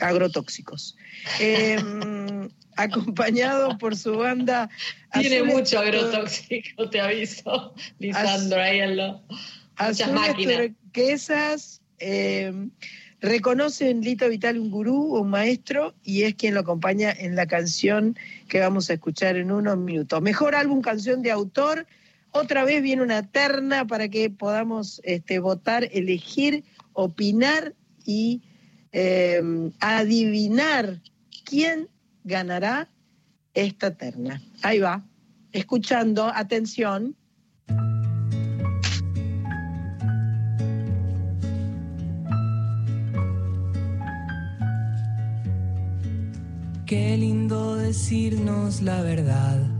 agrotóxicos. 0.00 0.96
Eh, 1.40 1.76
acompañado 2.76 3.76
por 3.78 3.96
su 3.96 4.16
banda. 4.16 4.70
Tiene 5.12 5.42
mucho 5.42 5.78
agrotóxico, 5.78 6.88
te 6.88 7.00
aviso, 7.00 7.74
Lisandro, 7.98 8.60
ahí 8.60 8.80
en 8.80 8.96
lo- 8.96 9.22
Muchas 9.78 10.12
máquinas. 10.12 10.56
turquesas, 10.58 11.80
eh, 11.98 12.52
reconocen 13.20 14.02
Lito 14.02 14.28
Vital 14.28 14.58
un 14.58 14.70
gurú, 14.70 15.18
un 15.18 15.28
maestro, 15.30 15.94
y 16.04 16.22
es 16.22 16.34
quien 16.34 16.54
lo 16.54 16.60
acompaña 16.60 17.10
en 17.10 17.34
la 17.36 17.46
canción 17.46 18.16
que 18.48 18.60
vamos 18.60 18.90
a 18.90 18.94
escuchar 18.94 19.36
en 19.36 19.50
unos 19.52 19.76
minutos. 19.78 20.20
Mejor 20.22 20.54
álbum, 20.54 20.80
canción 20.82 21.22
de 21.22 21.30
autor. 21.30 21.86
Otra 22.32 22.64
vez 22.64 22.82
viene 22.82 23.02
una 23.02 23.26
terna 23.26 23.86
para 23.86 24.08
que 24.08 24.30
podamos 24.30 25.00
este, 25.04 25.40
votar, 25.40 25.88
elegir, 25.92 26.64
opinar 26.92 27.74
y 28.04 28.42
eh, 28.92 29.42
adivinar 29.80 31.00
quién 31.44 31.88
ganará 32.24 32.88
esta 33.54 33.92
terna. 33.94 34.40
Ahí 34.62 34.78
va, 34.78 35.04
escuchando, 35.52 36.30
atención. 36.32 37.16
Qué 46.86 47.16
lindo 47.16 47.76
decirnos 47.76 48.82
la 48.82 49.02
verdad. 49.02 49.79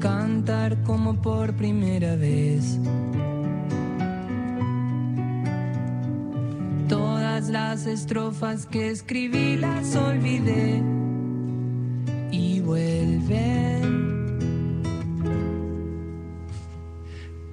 Cantar 0.00 0.80
como 0.84 1.20
por 1.20 1.54
primera 1.54 2.14
vez. 2.14 2.78
Todas 6.88 7.48
las 7.48 7.86
estrofas 7.86 8.66
que 8.66 8.90
escribí 8.90 9.56
las 9.56 9.96
olvidé 9.96 10.80
y 12.30 12.60
vuelven. 12.60 14.08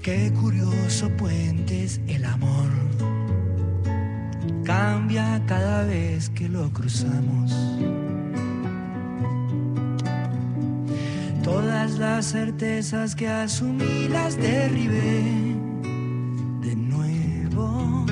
Qué 0.03 0.31
curioso 0.39 1.09
puente 1.17 1.83
es 1.83 1.99
el 2.07 2.25
amor. 2.25 2.69
Cambia 4.63 5.41
cada 5.47 5.83
vez 5.83 6.29
que 6.29 6.47
lo 6.47 6.69
cruzamos. 6.69 7.51
Todas 11.45 11.99
las 11.99 12.31
certezas 12.31 13.15
que 13.15 13.27
asumí 13.27 14.07
las 14.09 14.35
derribé 14.35 15.21
de 16.61 16.75
nuevo. 16.75 18.03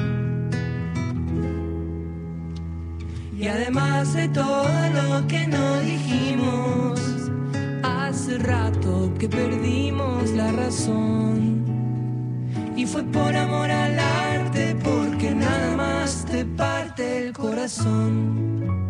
Y 3.36 3.47
además 3.47 4.13
de 4.13 4.27
todo 4.29 4.69
lo 4.93 5.27
que 5.27 5.47
no 5.47 5.79
dijimos, 5.81 7.01
hace 7.81 8.38
rato 8.38 9.11
que 9.17 9.27
perdimos 9.27 10.29
la 10.29 10.51
razón. 10.51 11.65
Y 12.77 12.86
fue 12.86 13.01
por 13.01 13.36
amor 13.36 13.71
al 13.71 13.97
arte, 13.97 14.75
porque 14.84 15.31
nada 15.34 15.75
más 15.75 16.23
te 16.25 16.45
parte 16.45 17.25
el 17.25 17.34
corazón. 17.34 18.82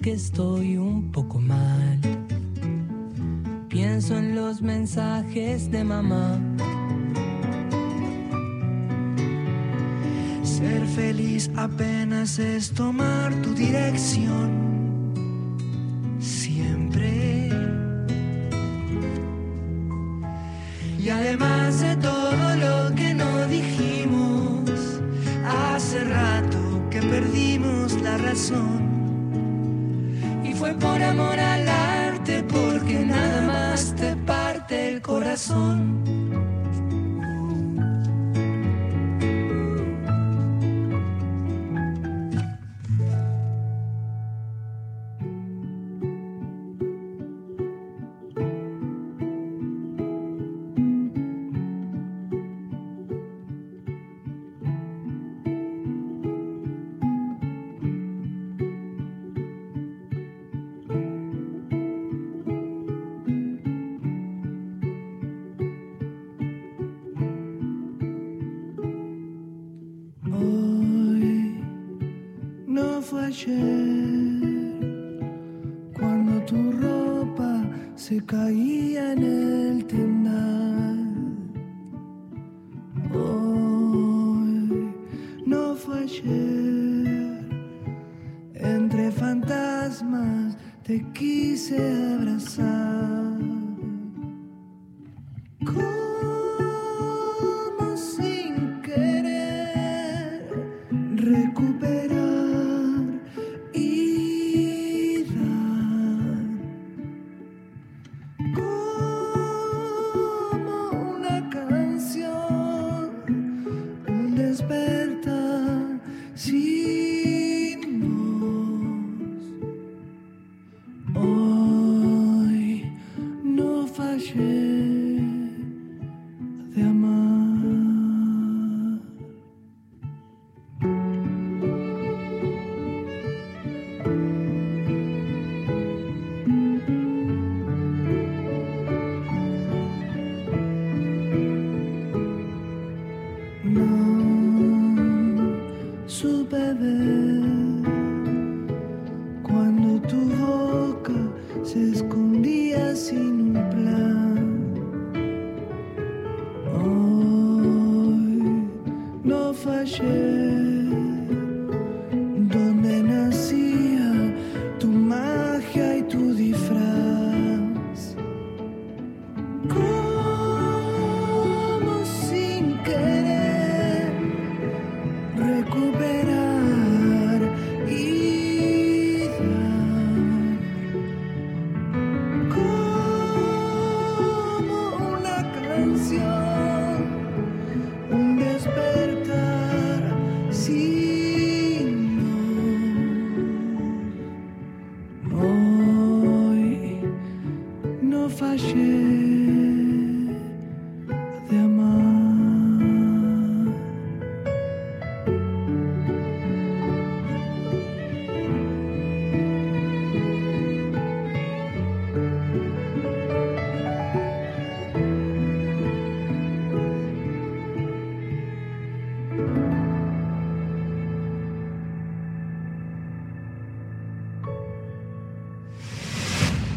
que 0.00 0.12
estoy 0.12 0.76
un 0.76 1.10
poco 1.10 1.38
mal. 1.38 2.00
Pienso 3.68 4.16
en 4.16 4.34
los 4.34 4.62
mensajes 4.62 5.70
de 5.70 5.84
mamá. 5.84 6.38
Ser 10.42 10.86
feliz 10.86 11.50
apenas 11.56 12.38
es 12.38 12.70
tomar 12.70 13.34
tu 13.42 13.54
dirección. 13.54 14.50
Siempre. 16.18 17.50
Y 20.98 21.08
además 21.08 21.80
de 21.80 21.96
todo 21.96 22.56
lo 22.56 22.94
que 22.94 23.12
no 23.14 23.46
dijimos, 23.48 25.00
hace 25.44 26.04
rato 26.04 26.88
que 26.90 27.00
perdimos 27.02 28.00
la 28.00 28.16
razón. 28.18 28.93
Fue 30.58 30.72
por 30.74 31.02
amor 31.02 31.38
al 31.38 31.68
arte 31.68 32.42
porque 32.44 33.04
nada 33.04 33.40
más 33.42 33.94
te 33.96 34.14
parte 34.16 34.88
el 34.88 35.02
corazón. 35.02 36.23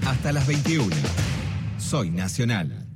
hasta 0.10 0.32
las 0.32 0.48
21. 0.48 0.96
Soy 1.78 2.10
Nacional. 2.10 2.87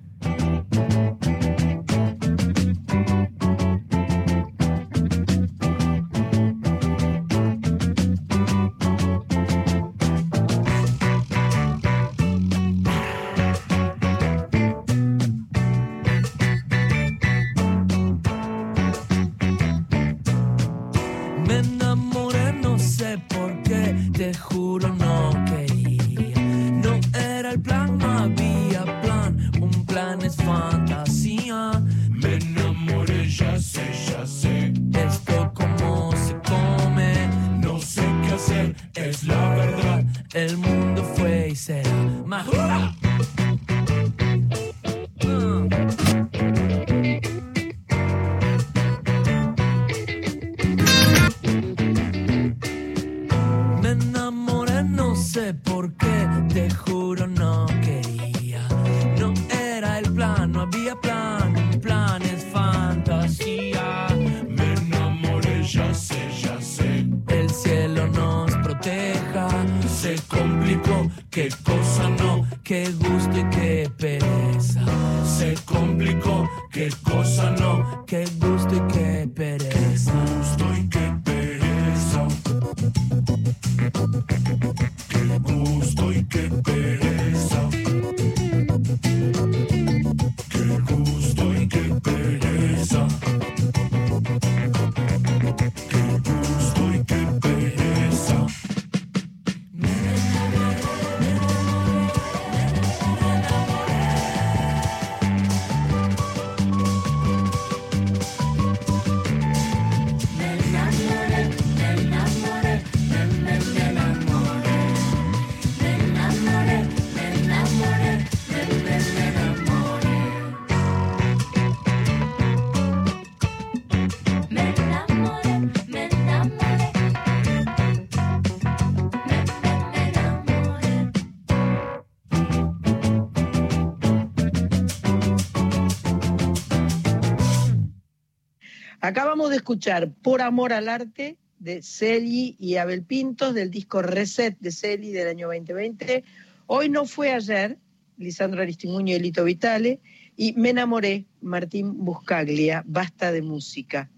Acabamos 139.11 139.49
de 139.49 139.57
escuchar 139.57 140.09
Por 140.09 140.41
Amor 140.41 140.71
al 140.71 140.87
Arte 140.87 141.37
de 141.59 141.81
Celi 141.83 142.55
y 142.57 142.77
Abel 142.77 143.03
Pintos 143.03 143.53
del 143.53 143.69
disco 143.69 144.01
Reset 144.01 144.57
de 144.61 144.71
Celi 144.71 145.11
del 145.11 145.27
año 145.27 145.47
2020. 145.47 146.23
Hoy 146.67 146.87
no 146.87 147.05
fue 147.05 147.33
ayer, 147.33 147.77
Lisandro 148.17 148.61
Aristimuño 148.61 149.13
y 149.13 149.19
Lito 149.19 149.43
Vitale, 149.43 149.99
y 150.37 150.53
Me 150.53 150.69
enamoré, 150.69 151.25
Martín 151.41 152.05
Buscaglia, 152.05 152.85
Basta 152.87 153.33
de 153.33 153.41
Música. 153.41 154.09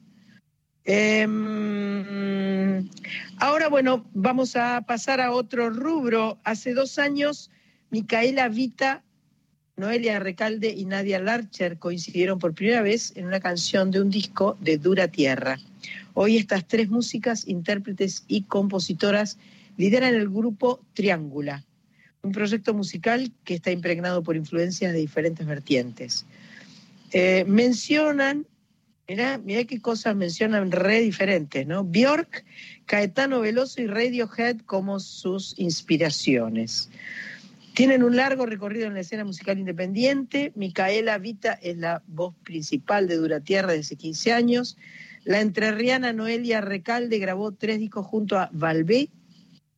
Em, 0.84 1.28
ahora, 3.38 3.70
bueno, 3.70 4.08
vamos 4.14 4.56
a 4.56 4.82
pasar 4.82 5.22
a 5.22 5.32
otro 5.32 5.72
rubro. 5.72 6.38
Hace 6.44 6.76
dos 6.76 7.00
años, 7.00 7.50
Micaela 7.90 8.48
Vita 8.48 9.04
Noelia 9.76 10.20
Recalde 10.20 10.70
y 10.70 10.86
Nadia 10.86 11.20
Larcher 11.20 11.80
coincidieron 11.80 12.38
por 12.38 12.54
primera 12.54 12.84
vez 12.84 13.12
en 13.16 13.26
una 13.26 13.40
canción 13.40 13.90
de 13.90 14.02
un 14.02 14.12
disco 14.12 14.56
de 14.62 14.78
Dura 14.78 15.08
Tierra. 15.08 15.60
Hoy 16.14 16.38
estas 16.38 16.68
tres 16.68 16.90
músicas, 16.90 17.48
intérpretes 17.48 18.24
y 18.28 18.44
compositoras 18.44 19.40
lideran 19.78 20.14
el 20.14 20.30
grupo 20.30 20.80
Triángula, 20.94 21.66
un 22.22 22.32
proyecto 22.32 22.76
musical 22.76 23.32
que 23.44 23.56
está 23.56 23.72
impregnado 23.72 24.22
por 24.22 24.36
influencias 24.36 24.94
de 24.94 25.00
diferentes 25.00 25.48
vertientes. 25.48 26.28
Eh, 27.12 27.44
mencionan, 27.48 28.46
mira, 29.08 29.40
mira 29.40 29.64
qué 29.64 29.82
cosas 29.82 30.16
mencionan 30.16 30.72
re 30.72 31.00
diferentes, 31.00 31.66
¿no? 31.66 31.84
Bjork, 31.84 32.46
Caetano 32.86 33.40
Veloso 33.40 33.82
y 33.82 33.88
Radiohead 33.88 34.58
como 34.68 35.00
sus 35.00 35.58
inspiraciones. 35.58 36.92
Tienen 37.74 38.04
un 38.04 38.16
largo 38.16 38.46
recorrido 38.46 38.86
en 38.86 38.94
la 38.94 39.00
escena 39.00 39.26
musical 39.26 39.58
independiente. 39.58 40.52
Micaela 40.56 41.18
Vita 41.18 41.54
es 41.54 41.76
la 41.78 42.04
voz 42.06 42.36
principal 42.44 43.08
de 43.08 43.16
Dura 43.18 43.40
Tierra 43.40 43.70
desde 43.72 43.82
hace 43.82 43.96
15 43.96 44.32
años. 44.32 44.78
La 45.24 45.42
entrerriana 45.42 46.14
Noelia 46.14 46.62
Recalde 46.62 47.18
grabó 47.18 47.52
tres 47.52 47.80
discos 47.80 48.06
junto 48.06 48.38
a 48.38 48.52
Valvé 48.54 49.10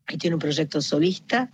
y 0.10 0.18
tiene 0.18 0.36
un 0.36 0.42
proyecto 0.42 0.82
solista. 0.82 1.54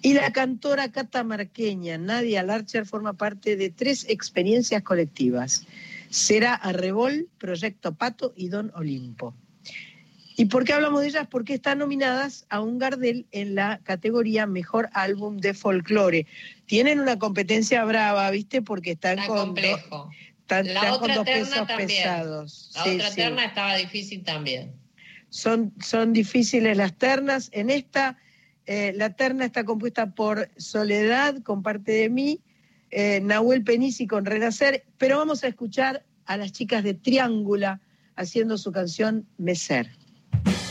Y 0.00 0.14
la 0.14 0.32
cantora 0.32 0.90
catamarqueña 0.90 1.98
Nadia 1.98 2.42
Larcher 2.42 2.86
forma 2.86 3.12
parte 3.12 3.56
de 3.56 3.68
tres 3.68 4.06
experiencias 4.08 4.82
colectivas. 4.82 5.66
Será 6.08 6.54
Arrebol, 6.54 7.28
Proyecto 7.36 7.94
Pato 7.94 8.32
y 8.34 8.48
Don 8.48 8.72
Olimpo. 8.74 9.34
¿Y 10.36 10.46
por 10.46 10.64
qué 10.64 10.72
hablamos 10.72 11.02
de 11.02 11.08
ellas? 11.08 11.26
Porque 11.30 11.54
están 11.54 11.78
nominadas 11.78 12.44
a 12.48 12.60
un 12.60 12.78
Gardel 12.78 13.26
en 13.30 13.54
la 13.54 13.78
categoría 13.84 14.46
Mejor 14.46 14.88
Álbum 14.92 15.36
de 15.38 15.54
Folclore. 15.54 16.26
Tienen 16.66 16.98
una 16.98 17.18
competencia 17.18 17.84
brava, 17.84 18.28
¿viste? 18.30 18.60
Porque 18.60 18.92
están 18.92 19.18
Está 19.20 19.28
con, 19.28 19.38
complejo. 19.38 20.10
están- 20.40 20.66
La 20.66 20.72
están 20.74 20.90
con 20.94 21.02
otra 21.02 21.14
dos 21.16 21.24
terna 21.24 21.44
pesos 21.50 21.66
también. 21.68 21.86
pesados. 21.88 22.70
La 22.74 22.82
Sí, 22.84 22.90
otra 22.96 23.10
sí. 23.10 23.16
terna 23.16 23.44
estaba 23.44 23.76
difícil 23.76 24.24
también. 24.24 24.72
Son, 25.28 25.72
son 25.80 26.12
difíciles 26.12 26.76
las 26.76 26.94
ternas. 26.98 27.48
En 27.52 27.70
esta, 27.70 28.18
eh, 28.66 28.92
la 28.96 29.10
terna 29.10 29.44
está 29.44 29.64
compuesta 29.64 30.14
por 30.14 30.48
Soledad, 30.56 31.42
con 31.42 31.62
parte 31.62 31.92
de 31.92 32.08
mí, 32.10 32.40
eh, 32.90 33.20
Nahuel 33.22 33.62
Penisi 33.62 34.06
con 34.08 34.24
Renacer, 34.24 34.84
pero 34.98 35.18
vamos 35.18 35.44
a 35.44 35.48
escuchar 35.48 36.04
a 36.26 36.36
las 36.36 36.52
chicas 36.52 36.82
de 36.82 36.94
Triángula 36.94 37.80
haciendo 38.16 38.58
su 38.58 38.70
canción 38.72 39.26
Meser. 39.38 39.90
Y 40.42 40.63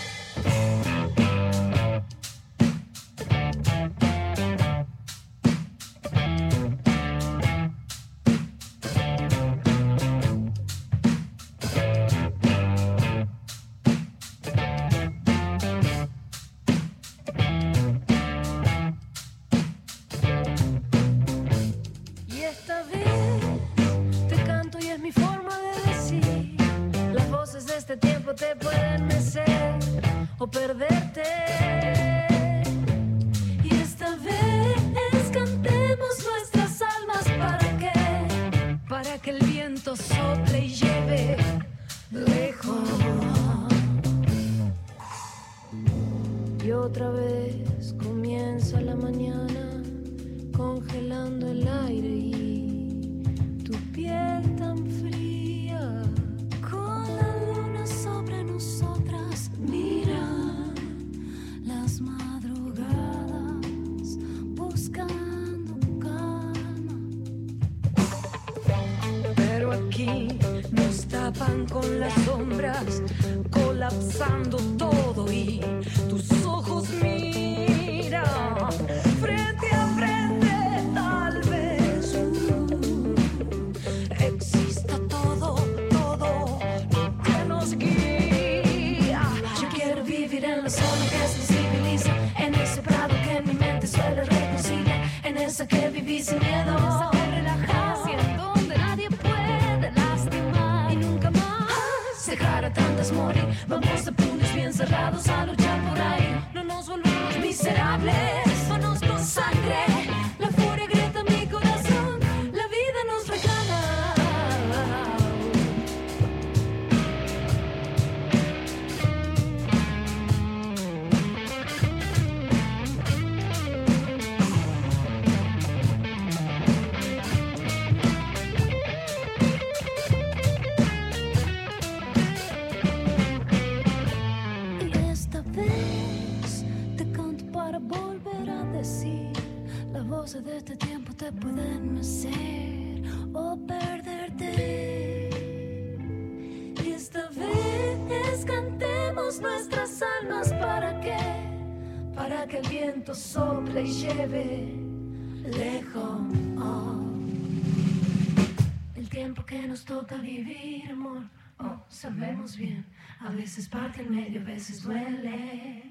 nos 159.74 159.86
toca 159.86 160.18
vivir, 160.18 160.92
amor. 160.92 161.24
Oh, 161.58 161.84
sabemos 161.90 162.56
bien, 162.56 162.86
a 163.20 163.30
veces 163.30 163.68
parte 163.68 164.04
en 164.04 164.12
medio, 164.14 164.40
a 164.42 164.44
veces 164.44 164.84
duele. 164.84 165.82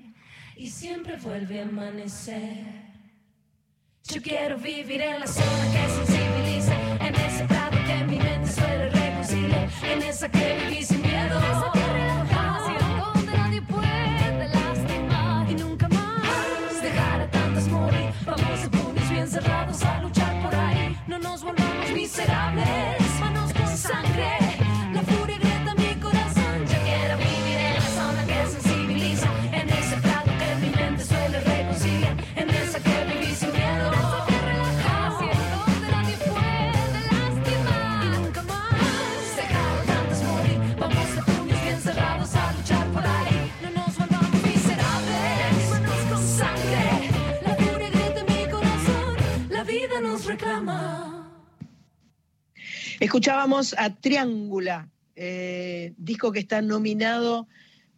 Y 0.56 0.70
siempre 0.70 1.16
vuelve 1.16 1.59
a 1.59 1.64
amanecer. 1.64 2.64
Yo 4.04 4.22
quiero 4.22 4.56
vivir 4.56 5.00
en 5.00 5.18
la 5.18 5.26
zona 5.26 5.64
que 5.72 5.88
sensibiliza, 5.98 6.76
en 7.09 7.14
ese 7.26 7.44
prado 7.46 7.76
que 7.84 8.04
mi 8.04 8.18
mente 8.18 8.52
suele 8.52 8.88
reconciliar, 8.88 9.68
en 9.82 10.02
esa 10.02 10.28
que 10.28 10.59
viví 10.60 10.91
Escuchábamos 53.12 53.74
a 53.76 53.94
Triángula, 53.94 54.89
eh, 55.16 55.93
disco 55.98 56.32
que 56.32 56.39
está 56.39 56.62
nominado 56.62 57.47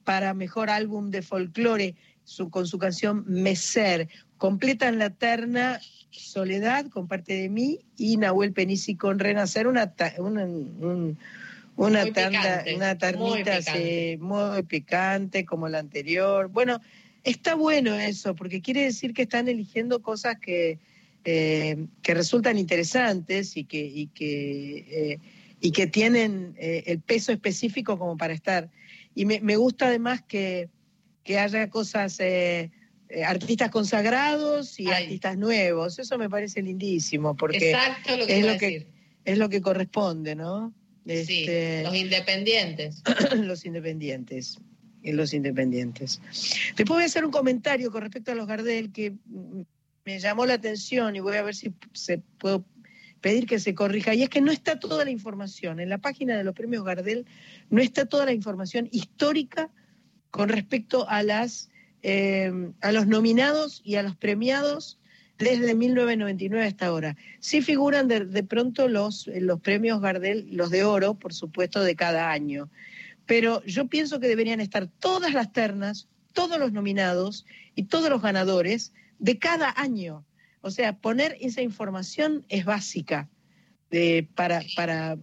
para 0.03 0.35
mejor 0.35 0.70
álbum 0.70 1.12
de 1.12 1.23
folclore 1.23 1.95
su- 2.24 2.51
con 2.51 2.66
su 2.66 2.78
canción 2.81 3.23
Meser. 3.28 4.09
Completan 4.39 4.99
la 4.99 5.11
terna 5.11 5.81
Soledad 6.11 6.86
con 6.89 7.07
parte 7.07 7.35
de 7.35 7.49
mí 7.49 7.78
y 7.97 8.16
Nahuel 8.16 8.53
Penisi 8.53 8.97
con 8.97 9.20
Renacer, 9.20 9.69
una, 9.69 9.93
ta- 9.95 10.15
una, 10.19 10.43
un- 10.47 11.16
una, 11.77 12.05
tanda- 12.12 12.65
picante, 12.65 12.74
una 12.74 12.89
muy 12.89 12.99
ternita 12.99 13.59
picante. 13.59 14.11
sí, 14.15 14.20
muy 14.20 14.62
picante 14.65 15.45
como 15.45 15.69
la 15.69 15.78
anterior. 15.78 16.49
Bueno, 16.49 16.81
está 17.23 17.55
bueno 17.55 17.95
eso, 17.95 18.35
porque 18.35 18.61
quiere 18.61 18.82
decir 18.82 19.15
que 19.15 19.23
están 19.23 19.47
eligiendo 19.47 20.03
cosas 20.03 20.41
que, 20.41 20.81
eh, 21.25 21.87
que 22.03 22.15
resultan 22.15 22.59
interesantes 22.59 23.57
y 23.57 23.65
que, 23.65 23.81
y 23.85 24.07
que, 24.09 24.77
eh, 25.13 25.19
y 25.61 25.71
que 25.73 25.87
tienen 25.87 26.55
eh, 26.59 26.85
el 26.87 27.01
peso 27.01 27.33
específico 27.33 27.99
como 27.99 28.17
para 28.17 28.35
estar. 28.35 28.71
Y 29.15 29.25
me, 29.25 29.41
me 29.41 29.57
gusta 29.57 29.87
además 29.87 30.23
que, 30.23 30.69
que 31.23 31.39
haya 31.39 31.71
cosas, 31.71 32.19
artistas 33.27 33.71
consagrados 33.71 34.79
y 34.81 34.87
Ay. 34.89 35.05
artistas 35.05 35.39
nuevos. 35.39 35.99
Eso 35.99 36.19
me 36.19 36.29
parece 36.29 36.61
lindísimo, 36.63 37.37
porque 37.37 37.71
Exacto 37.71 38.17
lo 38.17 38.27
que 38.27 38.39
es 38.41 38.45
lo 38.47 38.59
que- 38.59 38.67
decir. 38.71 38.87
es 39.25 39.39
lo 39.39 39.49
que 39.49 39.61
corresponde, 39.63 40.35
¿no? 40.35 40.75
Sí, 41.07 41.13
Este, 41.13 41.83
los 41.85 41.95
independientes. 41.95 43.03
los 43.37 43.65
independientes. 43.67 44.59
Los 45.03 45.35
independientes. 45.35 46.19
Después 46.77 46.89
voy 46.97 47.03
a 47.03 47.07
hacer 47.07 47.27
un 47.27 47.31
comentario 47.31 47.91
con 47.91 48.01
respecto 48.01 48.33
a 48.33 48.35
los 48.35 48.47
Gardel 48.47 48.91
que 48.91 49.13
me 50.05 50.19
llamó 50.19 50.47
la 50.47 50.55
atención 50.55 51.17
y 51.17 51.21
voy 51.21 51.37
a 51.37 51.43
ver 51.43 51.55
si 51.55 51.73
se 51.93 52.19
puedo 52.39 52.65
pedir 53.21 53.47
que 53.47 53.59
se 53.59 53.75
corrija. 53.75 54.15
Y 54.15 54.23
es 54.23 54.29
que 54.29 54.41
no 54.41 54.53
está 54.53 54.79
toda 54.79 55.05
la 55.05 55.11
información. 55.11 55.81
En 55.81 55.89
la 55.89 55.99
página 55.99 56.37
de 56.37 56.45
los 56.45 56.55
premios 56.55 56.85
Gardel 56.85 57.27
no 57.71 57.81
está 57.81 58.05
toda 58.05 58.27
la 58.27 58.33
información 58.33 58.89
histórica 58.93 59.71
con 60.31 60.49
respecto 60.49 61.09
a 61.09 61.23
las 61.23 61.71
eh, 62.03 62.53
a 62.83 62.93
los 62.93 63.07
nominados 63.07 63.81
y 63.83 63.95
a 63.95 64.03
los 64.03 64.15
premiados 64.15 64.99
desde 65.39 65.75
1999 65.75 66.67
hasta 66.67 66.87
ahora. 66.87 67.17
Sí 67.41 67.63
figuran 67.63 68.09
de, 68.09 68.27
de 68.27 68.43
pronto 68.43 68.89
los, 68.89 69.27
los 69.27 69.61
premios 69.61 70.03
Gardel, 70.03 70.49
los 70.51 70.71
de 70.71 70.85
oro, 70.85 71.15
por 71.15 71.33
supuesto, 71.33 71.83
de 71.83 71.97
cada 71.97 72.31
año. 72.31 72.69
Pero 73.25 73.65
yo 73.65 73.89
pienso 73.89 74.21
que 74.21 74.29
deberían 74.29 74.61
estar 74.61 74.87
todas 74.87 75.33
las 75.33 75.51
ternas, 75.51 76.09
todos 76.35 76.59
los 76.59 76.73
nominados 76.73 77.47
y 77.75 77.85
todos 77.85 78.11
los 78.11 78.21
ganadores 78.21 78.93
de 79.19 79.39
cada 79.39 79.73
año. 79.77 80.24
O 80.61 80.70
sea, 80.70 80.97
poner 80.97 81.36
esa 81.41 81.62
información 81.62 82.45
es 82.49 82.65
básica 82.65 83.28
de- 83.91 84.27
para, 84.35 84.62
para, 84.77 85.19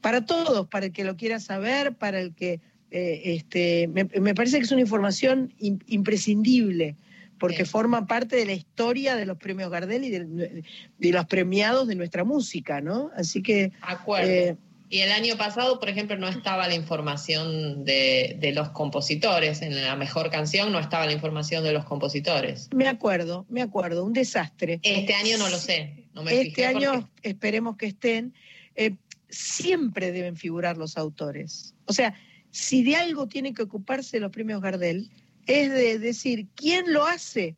para 0.00 0.24
todos, 0.26 0.66
para 0.68 0.86
el 0.86 0.92
que 0.92 1.04
lo 1.04 1.16
quiera 1.16 1.38
saber, 1.40 1.94
para 1.94 2.20
el 2.20 2.34
que... 2.34 2.60
eh, 2.90 3.34
este, 3.36 3.88
me, 3.88 4.04
me 4.04 4.34
parece 4.34 4.58
que 4.58 4.64
es 4.64 4.72
una 4.72 4.80
información 4.82 5.52
im- 5.58 5.82
imprescindible 5.86 6.96
porque 7.38 7.64
forma 7.64 8.06
parte 8.06 8.36
de 8.36 8.46
la 8.46 8.52
historia 8.52 9.16
de 9.16 9.26
los 9.26 9.36
premios 9.36 9.68
Gardel 9.70 10.04
y 10.04 10.10
de, 10.10 10.62
de 10.98 11.10
los 11.12 11.26
premiados 11.26 11.88
de 11.88 11.96
nuestra 11.96 12.22
música, 12.24 12.80
¿no? 12.80 13.10
Así 13.16 13.42
que 13.42 13.72
Acuerdo. 13.82 14.30
eh, 14.30 14.56
Y 14.94 15.00
el 15.00 15.10
año 15.10 15.36
pasado, 15.36 15.80
por 15.80 15.88
ejemplo, 15.88 16.16
no 16.16 16.28
estaba 16.28 16.68
la 16.68 16.76
información 16.76 17.84
de, 17.84 18.36
de 18.38 18.52
los 18.52 18.68
compositores. 18.68 19.60
En 19.60 19.74
la 19.82 19.96
mejor 19.96 20.30
canción 20.30 20.70
no 20.70 20.78
estaba 20.78 21.04
la 21.04 21.10
información 21.10 21.64
de 21.64 21.72
los 21.72 21.84
compositores. 21.84 22.68
me 22.72 22.86
acuerdo, 22.86 23.44
me 23.48 23.60
acuerdo, 23.60 24.04
un 24.04 24.12
desastre. 24.12 24.78
Este 24.84 25.12
año 25.14 25.36
no 25.36 25.48
lo 25.48 25.56
sé. 25.58 26.04
No 26.14 26.22
me 26.22 26.30
Este 26.32 26.44
fijé 26.44 26.66
año 26.66 26.92
porque- 26.92 27.28
esperemos 27.28 27.76
que 27.76 27.86
estén. 27.86 28.34
Eh, 28.76 28.94
siempre 29.28 30.12
deben 30.12 30.36
figurar 30.36 30.76
los 30.78 30.96
autores. 30.96 31.74
O 31.86 31.92
sea, 31.92 32.14
si 32.52 32.84
de 32.84 32.94
algo 32.94 33.26
tienen 33.26 33.52
que 33.52 33.62
ocuparse 33.64 34.20
los 34.20 34.30
premios 34.30 34.60
Gardel, 34.60 35.10
es 35.48 35.72
de 35.72 35.98
decir 35.98 36.46
quién 36.54 36.92
lo 36.92 37.04
hace, 37.04 37.56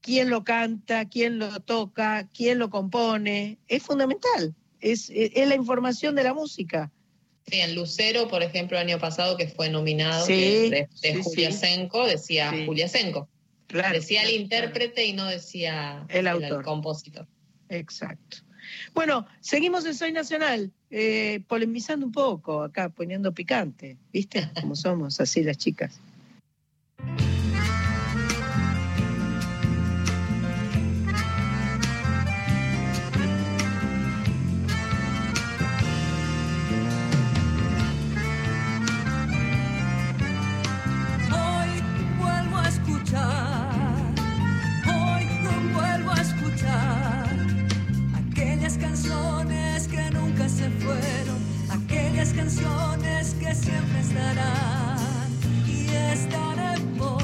quién 0.00 0.30
lo 0.30 0.42
canta, 0.42 1.06
quién 1.06 1.38
lo 1.38 1.60
toca, 1.60 2.28
quién 2.32 2.58
lo 2.58 2.70
compone. 2.70 3.58
Es 3.68 3.82
fundamental. 3.82 4.54
Es, 4.82 5.10
es- 5.14 5.48
la 5.48 5.54
información 5.54 6.14
de 6.14 6.24
la 6.24 6.34
música. 6.34 6.90
Sí, 7.46 7.58
en 7.60 7.74
Lucero, 7.74 8.28
por 8.28 8.42
ejemplo, 8.42 8.76
el 8.78 8.86
año 8.88 8.98
pasado 9.00 9.36
que 9.36 9.48
fue 9.48 9.68
nominado 9.68 10.26
Sí, 10.26 10.32
que 10.34 10.70
de, 10.70 10.88
de 11.02 11.14
sí, 11.14 11.20
Julia 11.22 11.50
sí. 11.50 11.58
Senko, 11.58 12.06
decía. 12.06 12.52
Julia 12.66 12.86
Senko. 12.88 13.28
Claro, 13.66 13.94
decía 13.94 14.20
el 14.22 14.28
claro, 14.28 14.42
intérprete 14.42 15.06
y 15.06 15.12
no 15.14 15.24
decía 15.26 16.04
El 16.08 16.26
autor. 16.28 16.62
compositor. 16.62 17.26
Exacto. 17.68 18.38
Bueno, 18.94 19.26
seguimos 19.40 19.84
en 19.86 19.94
Soy 19.94 20.12
Nacional, 20.12 20.70
eh, 20.90 21.40
polemizando 21.48 22.04
un 22.06 22.12
poco 22.12 22.62
acá, 22.62 22.90
poniendo 22.90 23.32
picante, 23.32 23.96
¿viste? 24.12 24.48
Como 24.60 24.76
somos 24.76 25.20
así 25.20 25.42
las 25.42 25.56
chicas. 25.58 25.98
canciones 52.42 53.36
que 53.38 53.54
siempre 53.54 54.00
estarán 54.00 55.30
y 55.64 55.86
estarán 56.12 56.98
vos, 56.98 57.22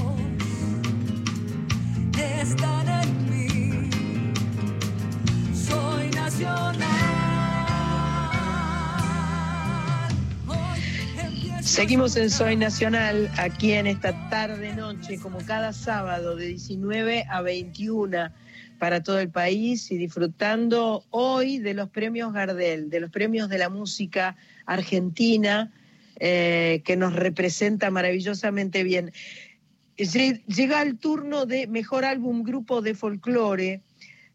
estarán 2.40 3.02
en 3.02 3.30
mí. 3.30 3.90
Soy 5.52 6.10
nacional. 6.10 6.76
Seguimos 11.62 12.16
en 12.16 12.30
Soy 12.30 12.54
Nacional 12.54 13.28
aquí 13.38 13.72
en 13.72 13.88
esta 13.88 14.30
tarde 14.30 14.72
noche, 14.74 15.18
como 15.18 15.38
cada 15.38 15.72
sábado 15.72 16.36
de 16.36 16.46
19 16.46 17.24
a 17.28 17.42
21 17.42 18.30
para 18.78 19.02
todo 19.02 19.18
el 19.18 19.30
país 19.30 19.90
y 19.90 19.98
disfrutando 19.98 21.04
hoy 21.10 21.58
de 21.58 21.74
los 21.74 21.88
premios 21.88 22.32
Gardel, 22.32 22.88
de 22.88 23.00
los 23.00 23.10
premios 23.10 23.48
de 23.48 23.58
la 23.58 23.68
música 23.68 24.36
argentina, 24.68 25.72
eh, 26.20 26.82
que 26.84 26.96
nos 26.96 27.14
representa 27.14 27.90
maravillosamente 27.90 28.84
bien. 28.84 29.12
Lle- 29.96 30.44
Llega 30.46 30.82
el 30.82 30.98
turno 30.98 31.46
de 31.46 31.66
Mejor 31.66 32.04
Álbum 32.04 32.42
Grupo 32.44 32.82
de 32.82 32.94
Folclore. 32.94 33.82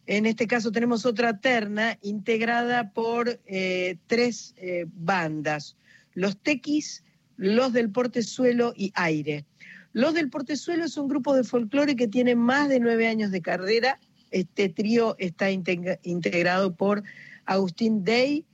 En 0.05 0.25
este 0.25 0.47
caso 0.47 0.71
tenemos 0.71 1.05
otra 1.05 1.39
terna 1.39 1.97
integrada 2.01 2.91
por 2.91 3.39
eh, 3.45 3.97
tres 4.07 4.53
eh, 4.57 4.85
bandas. 4.93 5.77
Los 6.13 6.37
Tequis, 6.37 7.03
los 7.37 7.71
del 7.71 7.89
Portezuelo 7.89 8.73
y 8.75 8.91
Aire. 8.95 9.45
Los 9.93 10.13
del 10.13 10.29
Portezuelo 10.29 10.85
es 10.85 10.97
un 10.97 11.07
grupo 11.07 11.35
de 11.35 11.43
folclore 11.43 11.95
que 11.95 12.07
tiene 12.07 12.35
más 12.35 12.67
de 12.67 12.79
nueve 12.79 13.07
años 13.07 13.31
de 13.31 13.41
carrera. 13.41 13.99
Este 14.31 14.67
trío 14.69 15.15
está 15.19 15.51
integra- 15.51 15.99
integrado 16.03 16.75
por 16.75 17.03
Agustín 17.45 18.03
Dey, 18.03 18.45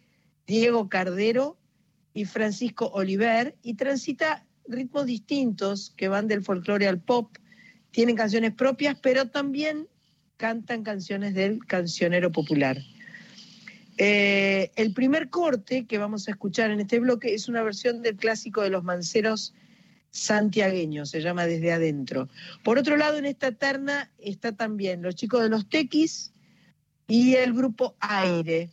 Diego 0.45 0.89
Cardero 0.89 1.57
y 2.19 2.25
Francisco 2.25 2.91
Oliver 2.93 3.55
y 3.63 3.75
transita 3.75 4.45
ritmos 4.67 5.05
distintos 5.05 5.93
que 5.95 6.09
van 6.09 6.27
del 6.27 6.43
folclore 6.43 6.85
al 6.85 6.99
pop. 6.99 7.37
Tienen 7.91 8.17
canciones 8.17 8.53
propias, 8.53 8.99
pero 9.01 9.29
también 9.29 9.87
cantan 10.35 10.83
canciones 10.83 11.33
del 11.33 11.65
cancionero 11.65 12.29
popular. 12.33 12.77
Eh, 13.97 14.69
el 14.75 14.93
primer 14.93 15.29
corte 15.29 15.85
que 15.85 15.97
vamos 15.97 16.27
a 16.27 16.31
escuchar 16.31 16.71
en 16.71 16.81
este 16.81 16.99
bloque 16.99 17.33
es 17.33 17.47
una 17.47 17.63
versión 17.63 18.01
del 18.01 18.17
clásico 18.17 18.63
de 18.63 18.69
los 18.69 18.83
manceros 18.83 19.53
santiagueños, 20.11 21.11
se 21.11 21.21
llama 21.21 21.45
Desde 21.45 21.71
Adentro. 21.71 22.27
Por 22.65 22.77
otro 22.77 22.97
lado, 22.97 23.17
en 23.17 23.27
esta 23.27 23.53
terna 23.53 24.11
está 24.17 24.51
también 24.51 25.01
los 25.01 25.15
chicos 25.15 25.41
de 25.41 25.47
los 25.47 25.69
Tequis 25.69 26.33
y 27.07 27.35
el 27.35 27.53
grupo 27.53 27.95
Aire. 28.01 28.71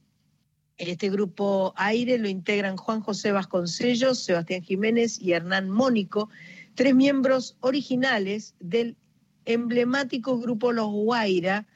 Este 0.78 1.08
grupo 1.08 1.72
Aire 1.76 2.18
lo 2.18 2.28
integran 2.28 2.76
Juan 2.76 3.00
José 3.00 3.32
Vasconcellos, 3.32 4.22
Sebastián 4.22 4.62
Jiménez 4.62 5.18
y 5.20 5.32
Hernán 5.32 5.70
Mónico, 5.70 6.28
tres 6.74 6.94
miembros 6.94 7.56
originales 7.60 8.54
del 8.60 8.96
emblemático 9.46 10.38
grupo 10.38 10.72
Los 10.72 10.90
Guaira, 10.90 11.66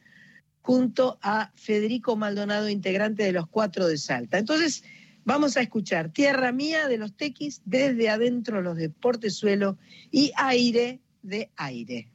junto 0.60 1.18
a 1.22 1.51
Federico 1.55 2.14
Maldonado, 2.16 2.68
integrante 2.68 3.22
de 3.22 3.32
los 3.32 3.48
Cuatro 3.48 3.86
de 3.86 3.97
Salta. 3.97 4.36
Entonces, 4.36 4.85
vamos 5.24 5.56
a 5.56 5.62
escuchar 5.62 6.10
Tierra 6.10 6.52
Mía 6.52 6.86
de 6.86 6.98
los 6.98 7.16
Tequis, 7.16 7.62
desde 7.64 8.10
adentro 8.10 8.60
los 8.60 8.77
de 8.77 8.90
Portezuelo 8.90 9.78
y 10.10 10.32
Aire 10.36 11.01
de 11.22 11.51
Aire. 11.56 12.10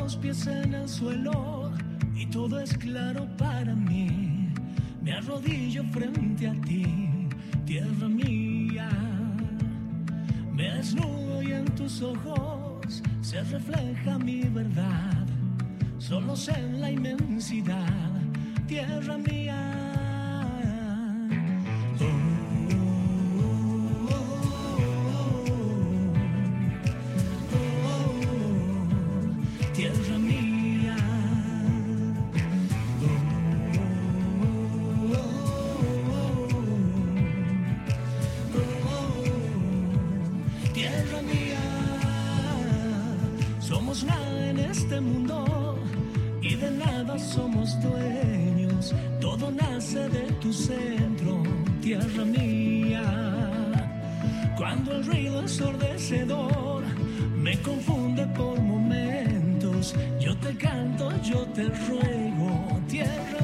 Los 0.00 0.16
pies 0.16 0.46
en 0.46 0.74
el 0.74 0.88
suelo 0.88 1.72
y 2.14 2.26
todo 2.26 2.60
es 2.60 2.76
claro 2.76 3.26
para 3.36 3.74
mí. 3.74 4.48
Me 5.02 5.12
arrodillo 5.12 5.84
frente 5.92 6.48
a 6.48 6.52
ti, 6.62 7.28
tierra 7.66 8.08
mía. 8.08 8.88
Me 10.52 10.70
desnudo 10.74 11.42
y 11.42 11.52
en 11.52 11.64
tus 11.74 12.02
ojos 12.02 13.02
se 13.20 13.42
refleja 13.42 14.18
mi 14.18 14.42
verdad. 14.42 15.26
Solos 15.98 16.48
en 16.48 16.80
la 16.80 16.90
inmensidad, 16.90 18.12
tierra 18.66 19.18
mía. 19.18 19.60
Tierra 21.98 22.33
este 44.74 45.00
mundo 45.00 45.78
y 46.42 46.56
de 46.56 46.70
nada 46.72 47.16
somos 47.18 47.80
dueños. 47.80 48.92
Todo 49.20 49.50
nace 49.52 50.08
de 50.08 50.32
tu 50.42 50.52
centro, 50.52 51.42
tierra 51.80 52.24
mía. 52.24 53.06
Cuando 54.56 54.96
el 54.96 55.06
ruido 55.06 55.40
ensordecedor 55.40 56.82
me 57.36 57.56
confunde 57.62 58.26
por 58.38 58.60
momentos, 58.60 59.94
yo 60.18 60.36
te 60.38 60.56
canto, 60.56 61.04
yo 61.22 61.40
te 61.56 61.64
ruego, 61.86 62.80
tierra 62.88 63.43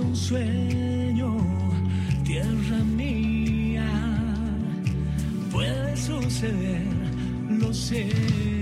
un 0.00 0.16
sueño, 0.16 1.36
tierra 2.24 2.78
mía, 2.96 3.84
puede 5.50 5.96
suceder, 5.96 6.82
lo 7.48 7.72
sé. 7.72 8.61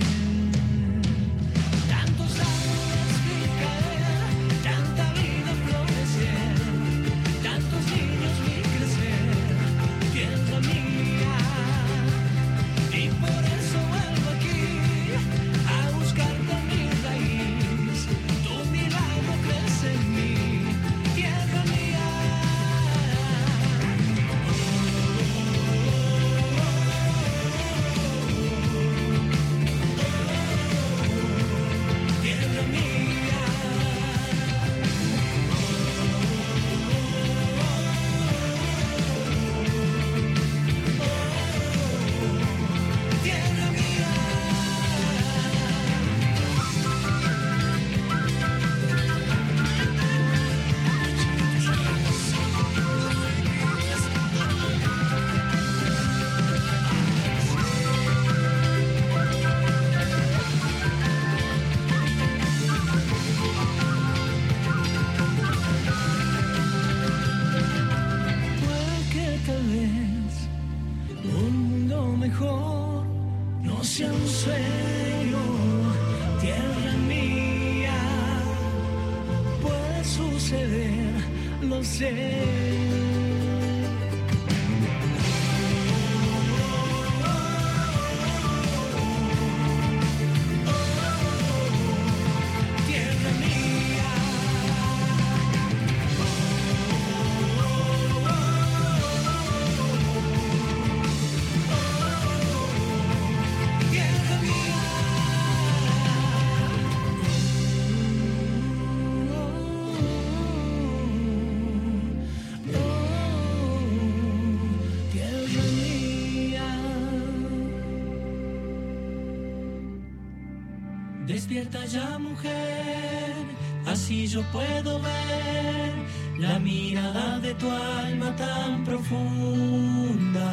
yo 124.31 124.43
puedo 124.53 125.01
ver 125.01 125.93
la 126.39 126.61
mirada 126.61 127.41
de 127.41 127.53
tu 127.55 127.69
alma 127.69 128.37
tan 128.37 128.85
profunda 128.85 130.53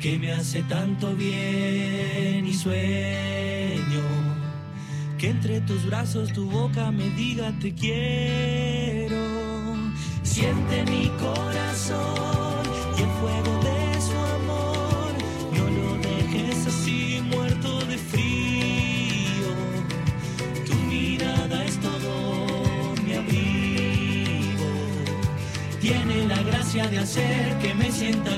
que 0.00 0.18
me 0.18 0.32
hace 0.32 0.64
tanto 0.64 1.14
bien 1.14 2.44
y 2.44 2.52
sueño 2.52 4.02
que 5.16 5.30
entre 5.30 5.60
tus 5.60 5.86
brazos 5.86 6.32
tu 6.32 6.50
boca 6.50 6.90
me 6.90 7.10
diga 7.10 7.52
te 7.60 7.72
quiero. 7.72 9.22
Siente 10.24 10.84
mi 10.90 11.12
corazón 11.20 12.03
sienta 27.94 28.33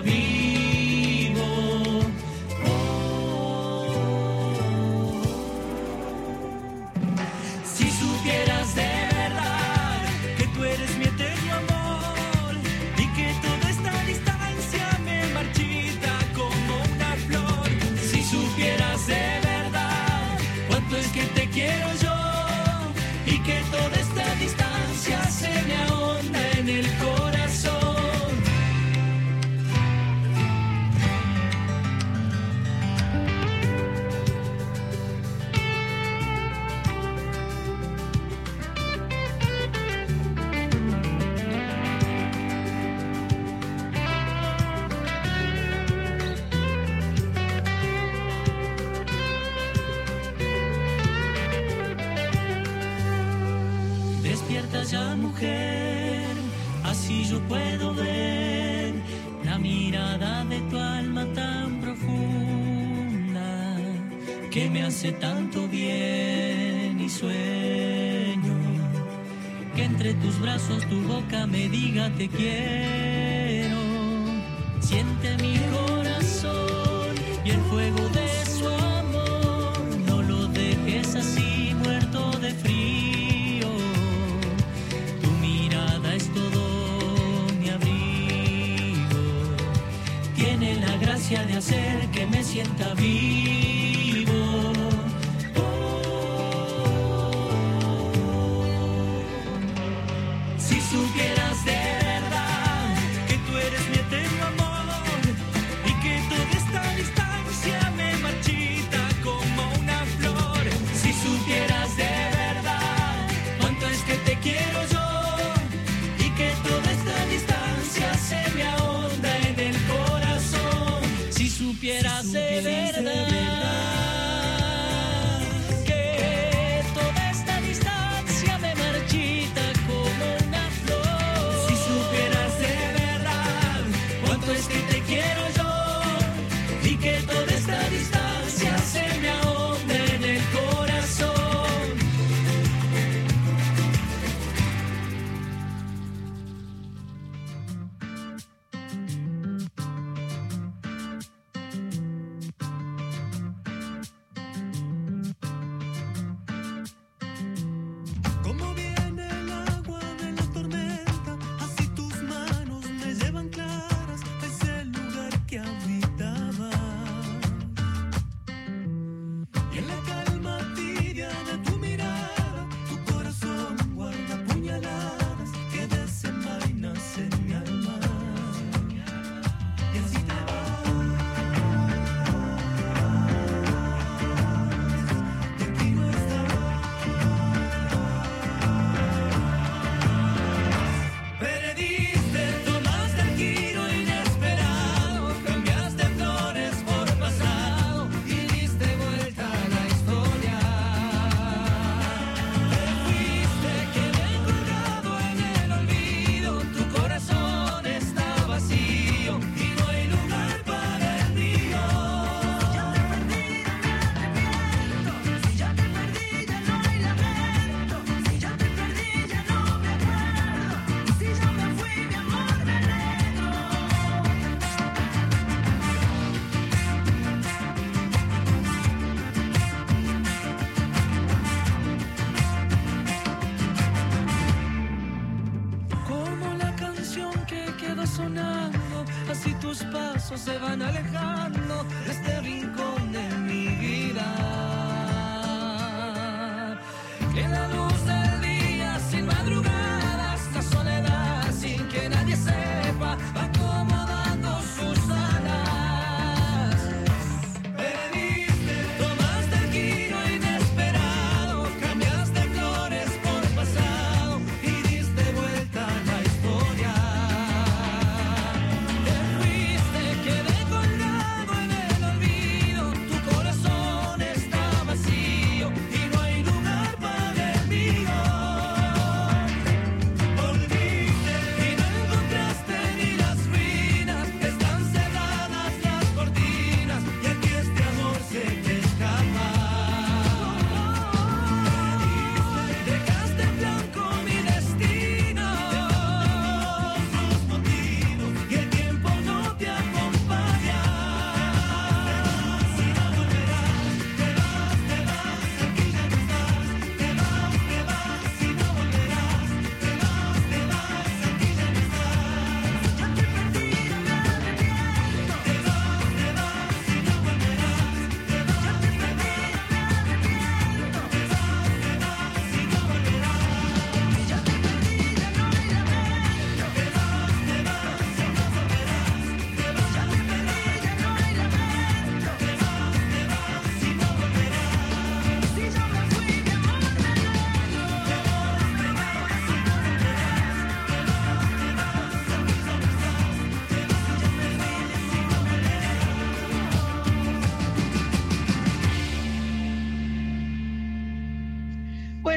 te 72.16 72.28
quiero. 72.28 72.55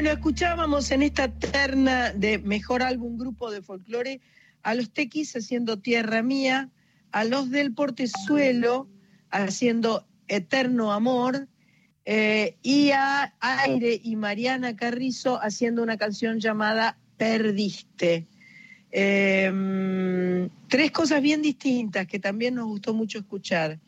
Bueno, 0.00 0.14
escuchábamos 0.14 0.90
en 0.92 1.02
esta 1.02 1.30
terna 1.30 2.10
de 2.14 2.38
mejor 2.38 2.82
álbum 2.82 3.18
grupo 3.18 3.50
de 3.50 3.60
folclore 3.60 4.22
a 4.62 4.74
los 4.74 4.94
Tequis 4.94 5.36
haciendo 5.36 5.78
Tierra 5.78 6.22
Mía, 6.22 6.70
a 7.12 7.24
los 7.24 7.50
del 7.50 7.74
Portezuelo 7.74 8.88
haciendo 9.30 10.06
Eterno 10.26 10.94
Amor, 10.94 11.48
eh, 12.06 12.56
y 12.62 12.92
a 12.92 13.34
Aire 13.40 14.00
y 14.02 14.16
Mariana 14.16 14.74
Carrizo 14.74 15.38
haciendo 15.42 15.82
una 15.82 15.98
canción 15.98 16.40
llamada 16.40 16.96
Perdiste. 17.18 18.26
Eh, 18.92 20.48
tres 20.68 20.92
cosas 20.92 21.20
bien 21.20 21.42
distintas 21.42 22.06
que 22.06 22.18
también 22.18 22.54
nos 22.54 22.64
gustó 22.64 22.94
mucho 22.94 23.18
escuchar. 23.18 23.78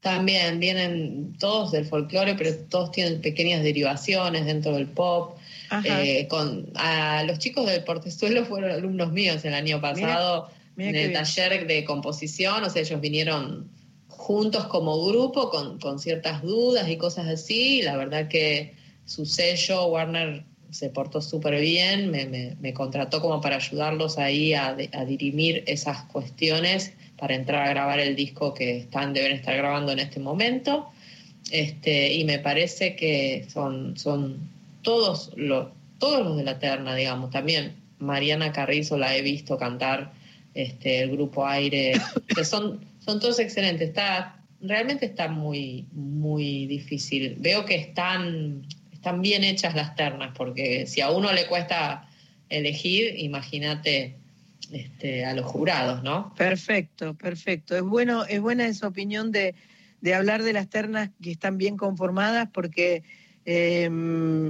También 0.00 0.58
vienen 0.58 1.36
todos 1.38 1.72
del 1.72 1.84
folclore, 1.84 2.36
pero 2.36 2.56
todos 2.70 2.90
tienen 2.90 3.20
pequeñas 3.20 3.62
derivaciones 3.62 4.46
dentro 4.46 4.72
del 4.72 4.88
pop. 4.88 5.38
Eh, 5.84 6.26
con, 6.28 6.70
a 6.74 7.22
los 7.24 7.38
chicos 7.38 7.66
del 7.66 7.82
Portezuelo 7.84 8.44
fueron 8.46 8.70
alumnos 8.70 9.12
míos 9.12 9.44
el 9.44 9.54
año 9.54 9.80
pasado 9.80 10.48
mira 10.76 10.90
en 10.90 10.96
el 10.96 11.08
bien. 11.08 11.12
taller 11.24 11.66
de 11.66 11.84
composición, 11.84 12.64
o 12.64 12.70
sea, 12.70 12.82
ellos 12.82 13.00
vinieron 13.00 13.68
juntos 14.08 14.66
como 14.66 15.04
grupo 15.06 15.50
con, 15.50 15.78
con 15.80 15.98
ciertas 15.98 16.42
dudas 16.42 16.88
y 16.88 16.96
cosas 16.96 17.26
así. 17.28 17.78
y 17.78 17.82
La 17.82 17.96
verdad 17.96 18.28
que 18.28 18.74
su 19.06 19.24
sello, 19.26 19.86
Warner, 19.86 20.44
se 20.70 20.88
portó 20.88 21.20
súper 21.20 21.60
bien, 21.60 22.10
me, 22.10 22.24
me- 22.26 22.56
me 22.60 22.72
contrató 22.72 23.20
como 23.20 23.40
para 23.40 23.56
ayudarlos 23.56 24.16
ahí 24.18 24.54
a, 24.54 24.76
a 24.92 25.04
dirimir 25.04 25.64
esas 25.66 26.04
cuestiones 26.04 26.92
para 27.18 27.34
entrar 27.34 27.66
a 27.66 27.70
grabar 27.70 28.00
el 28.00 28.16
disco 28.16 28.54
que 28.54 28.78
están, 28.78 29.12
deben 29.12 29.32
estar 29.32 29.56
grabando 29.56 29.92
en 29.92 29.98
este 29.98 30.18
momento. 30.20 30.88
Este, 31.50 32.14
y 32.14 32.24
me 32.24 32.38
parece 32.38 32.96
que 32.96 33.46
son, 33.52 33.96
son 33.98 34.38
todos, 34.82 35.32
los, 35.36 35.68
todos 35.98 36.24
los 36.24 36.36
de 36.36 36.44
la 36.44 36.58
terna, 36.58 36.94
digamos. 36.94 37.30
También 37.30 37.76
Mariana 37.98 38.52
Carrizo 38.52 38.98
la 38.98 39.16
he 39.16 39.22
visto 39.22 39.56
cantar, 39.56 40.12
este, 40.54 41.02
el 41.02 41.12
grupo 41.12 41.46
Aire, 41.46 41.94
que 42.34 42.44
son, 42.44 42.84
son 42.98 43.20
todos 43.20 43.38
excelentes. 43.38 43.88
Está, 43.88 44.42
realmente 44.60 45.06
está 45.06 45.28
muy, 45.28 45.86
muy 45.92 46.66
difícil. 46.66 47.36
Veo 47.38 47.64
que 47.64 47.76
están, 47.76 48.66
están 48.92 49.22
bien 49.22 49.44
hechas 49.44 49.74
las 49.74 49.94
ternas, 49.94 50.32
porque 50.36 50.86
si 50.86 51.00
a 51.00 51.10
uno 51.10 51.32
le 51.32 51.46
cuesta 51.46 52.08
elegir, 52.48 53.18
imagínate 53.18 54.16
este, 54.72 55.24
a 55.24 55.34
los 55.34 55.46
jurados, 55.46 56.02
¿no? 56.02 56.34
Perfecto, 56.34 57.14
perfecto. 57.14 57.76
Es 57.76 57.82
bueno, 57.82 58.24
es 58.24 58.40
buena 58.40 58.66
esa 58.66 58.86
opinión 58.88 59.32
de, 59.32 59.54
de 60.00 60.14
hablar 60.14 60.42
de 60.42 60.52
las 60.52 60.68
ternas 60.68 61.10
que 61.22 61.30
están 61.30 61.58
bien 61.58 61.76
conformadas 61.76 62.48
porque 62.52 63.02
eh, 63.44 63.88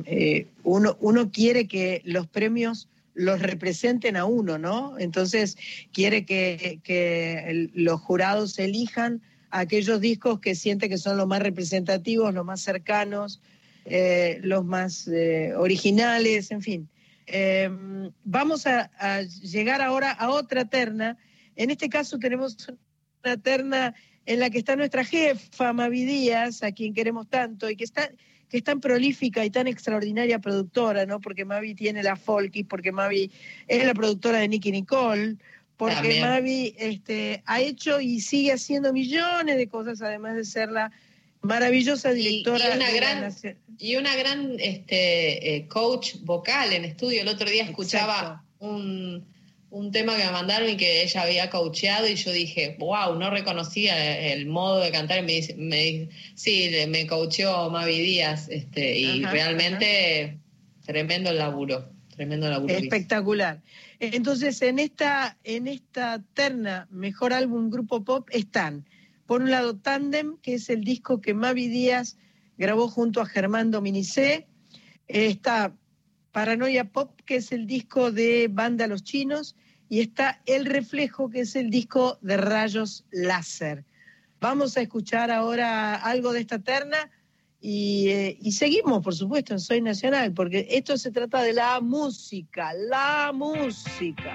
eh, 0.06 0.46
uno, 0.64 0.96
uno 1.00 1.30
quiere 1.30 1.66
que 1.66 2.02
los 2.04 2.26
premios 2.26 2.88
los 3.14 3.40
representen 3.40 4.16
a 4.16 4.24
uno, 4.24 4.58
¿no? 4.58 4.98
Entonces 4.98 5.56
quiere 5.92 6.24
que, 6.24 6.80
que 6.82 7.70
los 7.74 8.00
jurados 8.00 8.58
elijan 8.58 9.20
aquellos 9.50 10.00
discos 10.00 10.40
que 10.40 10.54
siente 10.54 10.88
que 10.88 10.98
son 10.98 11.16
los 11.16 11.28
más 11.28 11.40
representativos, 11.40 12.32
los 12.34 12.44
más 12.44 12.62
cercanos, 12.62 13.40
eh, 13.84 14.40
los 14.42 14.64
más 14.64 15.06
eh, 15.08 15.52
originales, 15.56 16.50
en 16.50 16.62
fin. 16.62 16.88
Eh, 17.26 17.70
vamos 18.24 18.66
a 18.66 19.22
llegar 19.22 19.82
ahora 19.82 20.10
a 20.10 20.30
otra 20.30 20.64
terna. 20.64 21.18
En 21.54 21.70
este 21.70 21.88
caso 21.88 22.18
tenemos 22.18 22.56
una 23.24 23.36
terna 23.36 23.94
en 24.24 24.40
la 24.40 24.50
que 24.50 24.58
está 24.58 24.74
nuestra 24.74 25.04
jefa, 25.04 25.72
Mavi 25.72 26.04
Díaz, 26.04 26.62
a 26.62 26.72
quien 26.72 26.94
queremos 26.94 27.28
tanto 27.28 27.68
y 27.68 27.76
que 27.76 27.84
está 27.84 28.10
que 28.52 28.58
es 28.58 28.64
tan 28.64 28.80
prolífica 28.80 29.42
y 29.46 29.50
tan 29.50 29.66
extraordinaria 29.66 30.38
productora, 30.38 31.06
¿no? 31.06 31.20
Porque 31.20 31.46
Mavi 31.46 31.74
tiene 31.74 32.02
la 32.02 32.16
Folkis, 32.16 32.66
porque 32.68 32.92
Mavi 32.92 33.30
es 33.66 33.86
la 33.86 33.94
productora 33.94 34.40
de 34.40 34.48
Nicky 34.48 34.70
Nicole, 34.72 35.36
porque 35.78 35.94
También. 35.94 36.20
Mavi 36.20 36.74
este, 36.78 37.42
ha 37.46 37.62
hecho 37.62 37.98
y 37.98 38.20
sigue 38.20 38.52
haciendo 38.52 38.92
millones 38.92 39.56
de 39.56 39.68
cosas, 39.68 40.02
además 40.02 40.36
de 40.36 40.44
ser 40.44 40.70
la 40.70 40.92
maravillosa 41.40 42.10
directora 42.12 42.58
y 42.74 42.76
una 42.76 42.86
de 42.86 42.92
la 42.92 42.96
gran- 42.96 43.20
Nación- 43.22 43.56
Y 43.78 43.96
una 43.96 44.14
gran 44.16 44.60
este, 44.60 45.56
eh, 45.56 45.66
coach 45.66 46.16
vocal 46.20 46.74
en 46.74 46.84
estudio. 46.84 47.22
El 47.22 47.28
otro 47.28 47.48
día 47.48 47.64
escuchaba 47.64 48.14
Exacto. 48.14 48.44
un, 48.60 49.24
un 49.72 49.90
tema 49.90 50.18
que 50.18 50.26
me 50.26 50.32
mandaron 50.32 50.68
y 50.68 50.76
que 50.76 51.02
ella 51.02 51.22
había 51.22 51.48
coacheado 51.48 52.06
y 52.06 52.14
yo 52.14 52.30
dije, 52.30 52.76
wow, 52.78 53.18
no 53.18 53.30
reconocía 53.30 54.32
el 54.32 54.44
modo 54.44 54.80
de 54.80 54.90
cantar. 54.90 55.20
Y 55.20 55.22
me 55.22 55.32
dice, 55.32 55.54
me 55.56 56.10
sí, 56.34 56.70
me 56.88 57.06
coacheó 57.06 57.70
Mavi 57.70 57.98
Díaz. 57.98 58.50
Este, 58.50 58.98
y 58.98 59.24
Ajá, 59.24 59.32
realmente 59.32 60.38
tremendo 60.84 61.30
el 61.30 61.38
laburo. 61.38 61.88
Tremendo 62.14 62.50
laburo. 62.50 62.74
Espectacular. 62.74 63.62
Entonces, 63.98 64.60
en 64.60 64.78
esta, 64.78 65.38
en 65.42 65.66
esta 65.66 66.22
terna 66.34 66.86
mejor 66.90 67.32
álbum 67.32 67.70
grupo 67.70 68.04
pop 68.04 68.28
están, 68.30 68.86
por 69.24 69.40
un 69.40 69.50
lado, 69.50 69.74
Tandem, 69.78 70.36
que 70.42 70.54
es 70.54 70.68
el 70.68 70.84
disco 70.84 71.22
que 71.22 71.32
Mavi 71.32 71.68
Díaz 71.68 72.18
grabó 72.58 72.88
junto 72.88 73.22
a 73.22 73.26
Germán 73.26 73.70
Dominicé. 73.70 74.46
Está 75.08 75.74
Paranoia 76.30 76.84
Pop, 76.84 77.18
que 77.24 77.36
es 77.36 77.52
el 77.52 77.66
disco 77.66 78.12
de 78.12 78.48
Banda 78.50 78.86
Los 78.86 79.02
Chinos. 79.02 79.56
Y 79.92 80.00
está 80.00 80.40
El 80.46 80.64
Reflejo, 80.64 81.28
que 81.28 81.40
es 81.40 81.54
el 81.54 81.68
disco 81.68 82.16
de 82.22 82.38
Rayos 82.38 83.04
Láser. 83.10 83.84
Vamos 84.40 84.78
a 84.78 84.80
escuchar 84.80 85.30
ahora 85.30 85.96
algo 85.96 86.32
de 86.32 86.40
esta 86.40 86.58
terna 86.60 87.10
y, 87.60 88.08
eh, 88.08 88.38
seguimos, 88.52 89.02
por 89.02 89.14
supuesto, 89.14 89.52
en 89.52 89.60
Soy 89.60 89.82
Nacional, 89.82 90.32
porque 90.32 90.66
esto 90.70 90.96
se 90.96 91.10
trata 91.10 91.42
de 91.42 91.52
la 91.52 91.78
música, 91.82 92.72
la 92.72 93.32
música. 93.34 94.34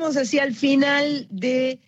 Llegamos 0.00 0.16
así 0.16 0.38
al 0.38 0.54
final 0.54 1.26
de 1.28 1.78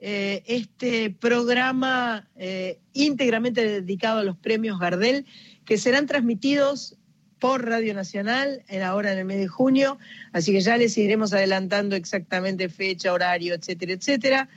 eh, 0.00 0.44
este 0.46 1.10
programa 1.10 2.28
eh, 2.36 2.78
íntegramente 2.92 3.80
dedicado 3.80 4.20
a 4.20 4.22
los 4.22 4.36
premios 4.36 4.78
Gardel, 4.78 5.26
que 5.64 5.76
serán 5.76 6.06
transmitidos 6.06 6.96
por 7.40 7.66
Radio 7.66 7.92
Nacional 7.92 8.62
en 8.68 8.82
ahora 8.82 9.12
en 9.12 9.18
el 9.18 9.24
mes 9.24 9.38
de 9.38 9.48
junio, 9.48 9.98
así 10.32 10.52
que 10.52 10.60
ya 10.60 10.76
les 10.76 10.96
iremos 10.96 11.32
adelantando 11.32 11.96
exactamente 11.96 12.68
fecha, 12.68 13.12
horario, 13.12 13.54
etcétera, 13.54 13.94
etcétera. 13.94 14.48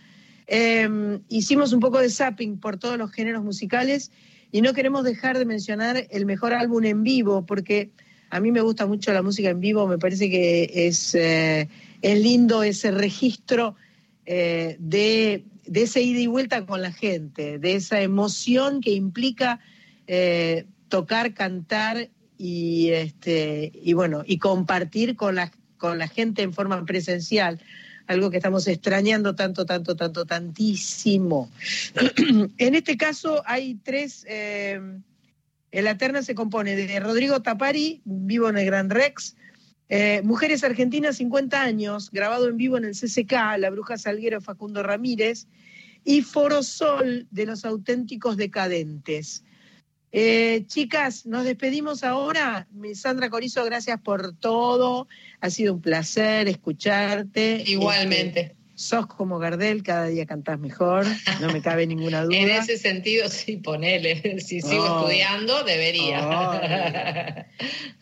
Eh, 0.45 1.19
hicimos 1.30 1.73
un 1.73 1.80
poco 1.80 1.98
de 1.98 2.11
zapping 2.11 2.60
por 2.60 2.77
todos 2.77 2.99
los 2.99 3.11
géneros 3.11 3.44
musicales 3.44 4.11
y 4.52 4.61
no 4.61 4.76
queremos 4.76 5.03
dejar 5.03 5.40
de 5.40 5.45
mencionar 5.45 6.06
el 6.11 6.27
mejor 6.27 6.53
álbum 6.53 6.86
en 6.86 7.02
vivo, 7.02 7.44
porque 7.44 7.90
a 8.30 8.40
mí 8.40 8.52
me 8.52 8.61
gusta 8.61 8.86
mucho 8.86 9.11
la 9.14 9.23
música 9.23 9.49
en 9.49 9.61
vivo, 9.61 9.88
me 9.88 9.98
parece 9.98 10.30
que 10.30 10.69
es, 10.76 11.15
eh, 11.15 11.68
es 12.02 12.20
lindo 12.20 12.64
ese 12.64 12.92
registro 12.92 13.76
eh, 14.26 14.76
de, 14.80 15.44
de 15.66 15.82
ese 15.84 16.02
ida 16.02 16.20
y 16.20 16.28
vuelta 16.28 16.66
con 16.66 16.82
la 16.82 16.92
gente, 16.92 17.60
de 17.60 17.76
esa 17.76 18.02
emoción 18.02 18.82
que 18.82 18.92
implica 18.92 19.60
eh, 20.08 20.66
tocar, 20.88 21.34
cantar 21.34 22.10
y, 22.38 22.90
este, 22.90 23.72
y 23.74 23.94
bueno, 23.94 24.24
y 24.26 24.40
compartir 24.40 25.16
con 25.16 25.36
la, 25.36 25.52
con 25.78 25.98
la 25.98 26.08
gente 26.08 26.42
en 26.42 26.54
forma 26.54 26.86
presencial, 26.86 27.60
algo 28.08 28.32
que 28.32 28.38
estamos 28.38 28.68
extrañando 28.68 29.36
tanto, 29.36 29.66
tanto, 29.66 29.96
tanto, 29.96 30.26
tantísimo. 30.26 31.52
en 32.58 32.76
este 32.76 32.98
caso 32.98 33.44
hay 33.46 33.76
tres, 33.76 34.26
eh, 34.28 34.82
la 35.72 36.24
se 36.24 36.34
compone 36.34 36.76
de 36.76 37.00
Rodrigo 37.00 37.42
Tapari, 37.42 38.02
vivo 38.06 38.50
en 38.50 38.58
el 38.58 38.66
Gran 38.66 38.90
Rex, 38.90 39.36
eh, 39.90 40.22
Mujeres 40.24 40.64
Argentinas 40.64 41.18
50 41.18 41.61
años, 41.61 42.11
grabado 42.11 42.48
en 42.48 42.57
vivo 42.57 42.78
en 42.78 42.86
el 42.86 42.94
CCK, 42.94 43.57
La 43.57 43.70
Bruja 43.72 43.98
Salguero 43.98 44.40
Facundo 44.40 44.84
Ramírez, 44.84 45.48
y 46.03 46.22
Foro 46.22 46.64
Sol 46.64 47.28
de 47.32 47.45
los 47.45 47.66
auténticos 47.66 48.38
decadentes. 48.38 49.44
Eh, 50.11 50.64
chicas, 50.68 51.26
nos 51.26 51.44
despedimos 51.44 52.03
ahora. 52.03 52.68
Sandra 52.94 53.30
Corizo, 53.30 53.64
gracias 53.66 53.99
por 54.02 54.34
todo. 54.36 55.07
Ha 55.41 55.49
sido 55.49 55.74
un 55.74 55.82
placer 55.82 56.48
escucharte. 56.48 57.64
Igualmente. 57.68 58.56
Sos 58.82 59.08
como 59.08 59.40
Gardel, 59.40 59.84
cada 59.84 60.06
día 60.06 60.26
cantás 60.26 60.58
mejor, 60.58 61.06
no 61.42 61.52
me 61.52 61.62
cabe 61.62 61.86
ninguna 61.86 62.24
duda. 62.24 62.38
En 62.38 62.50
ese 62.50 62.78
sentido, 62.78 63.28
sí, 63.28 63.58
ponele. 63.58 64.40
Si 64.40 64.62
sigo 64.62 64.86
Oh. 64.86 65.00
estudiando, 65.02 65.66
debería. 65.66 66.22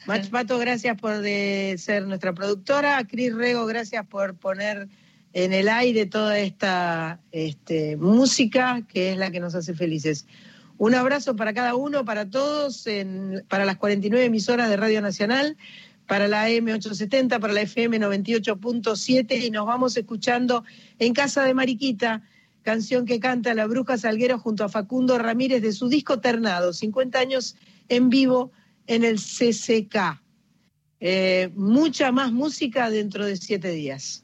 Mach 0.06 0.28
Pato, 0.30 0.60
gracias 0.60 0.95
por 1.02 1.18
de 1.22 1.76
ser 1.80 2.06
nuestra 2.06 2.32
productora. 2.34 3.04
Cris 3.08 3.34
Rego, 3.34 3.66
gracias 3.66 4.06
por 4.06 4.36
poner 4.36 4.88
en 5.34 5.52
el 5.52 5.68
aire 5.68 6.06
toda 6.06 6.38
esta 6.38 7.20
este, 7.32 7.98
música 7.98 8.84
que 8.88 9.14
es 9.14 9.18
la 9.18 9.32
que 9.32 9.40
nos 9.40 9.56
hace 9.56 9.74
felices. 9.74 10.28
Un 10.78 10.94
abrazo 10.94 11.36
para 11.36 11.54
cada 11.54 11.74
uno, 11.74 12.06
para 12.06 12.30
todos, 12.30 12.86
en- 12.86 13.44
para 13.49 13.66
las 13.66 13.78
49 13.78 14.26
emisoras 14.26 14.70
de 14.70 14.78
Radio 14.78 15.02
Nacional, 15.02 15.58
para 16.07 16.27
la 16.27 16.49
M870, 16.49 17.39
para 17.39 17.53
la 17.53 17.61
FM 17.61 17.99
98.7 17.99 19.43
y 19.45 19.51
nos 19.51 19.67
vamos 19.67 19.95
escuchando 19.97 20.63
en 20.99 21.13
Casa 21.13 21.43
de 21.43 21.53
Mariquita, 21.53 22.23
canción 22.63 23.05
que 23.05 23.19
canta 23.19 23.53
la 23.53 23.67
Bruja 23.67 23.97
Salguero 23.97 24.39
junto 24.39 24.63
a 24.63 24.69
Facundo 24.69 25.17
Ramírez 25.19 25.61
de 25.61 25.73
su 25.73 25.89
disco 25.89 26.19
Ternado, 26.19 26.73
50 26.73 27.19
años 27.19 27.55
en 27.89 28.09
vivo 28.09 28.51
en 28.88 29.03
el 29.03 29.17
CCK. 29.17 30.21
Eh, 30.99 31.51
mucha 31.55 32.11
más 32.11 32.31
música 32.31 32.89
dentro 32.89 33.25
de 33.25 33.35
siete 33.35 33.71
días. 33.71 34.23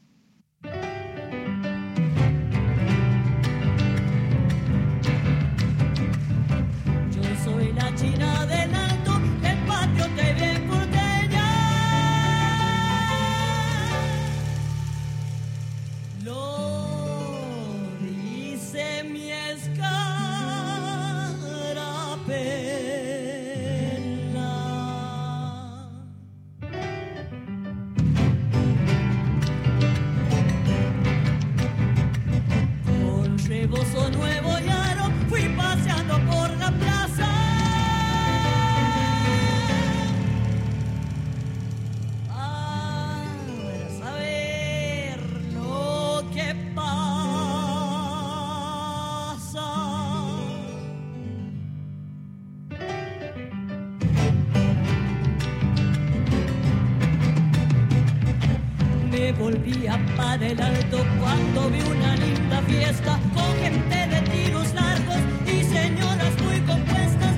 Volvía 59.64 59.98
para 60.14 60.46
el 60.46 60.60
alto 60.60 60.98
cuando 61.18 61.70
vi 61.70 61.80
una 61.80 62.16
linda 62.16 62.60
fiesta 62.68 63.18
con 63.34 63.56
gente 63.62 63.96
de 64.08 64.20
tiros 64.30 64.74
largos 64.74 65.16
y 65.46 65.64
señoras 65.64 66.38
muy 66.42 66.60
compuestas. 66.60 67.34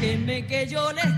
Déjenme 0.00 0.44
que 0.46 0.66
yo 0.66 0.92
les 0.92 1.17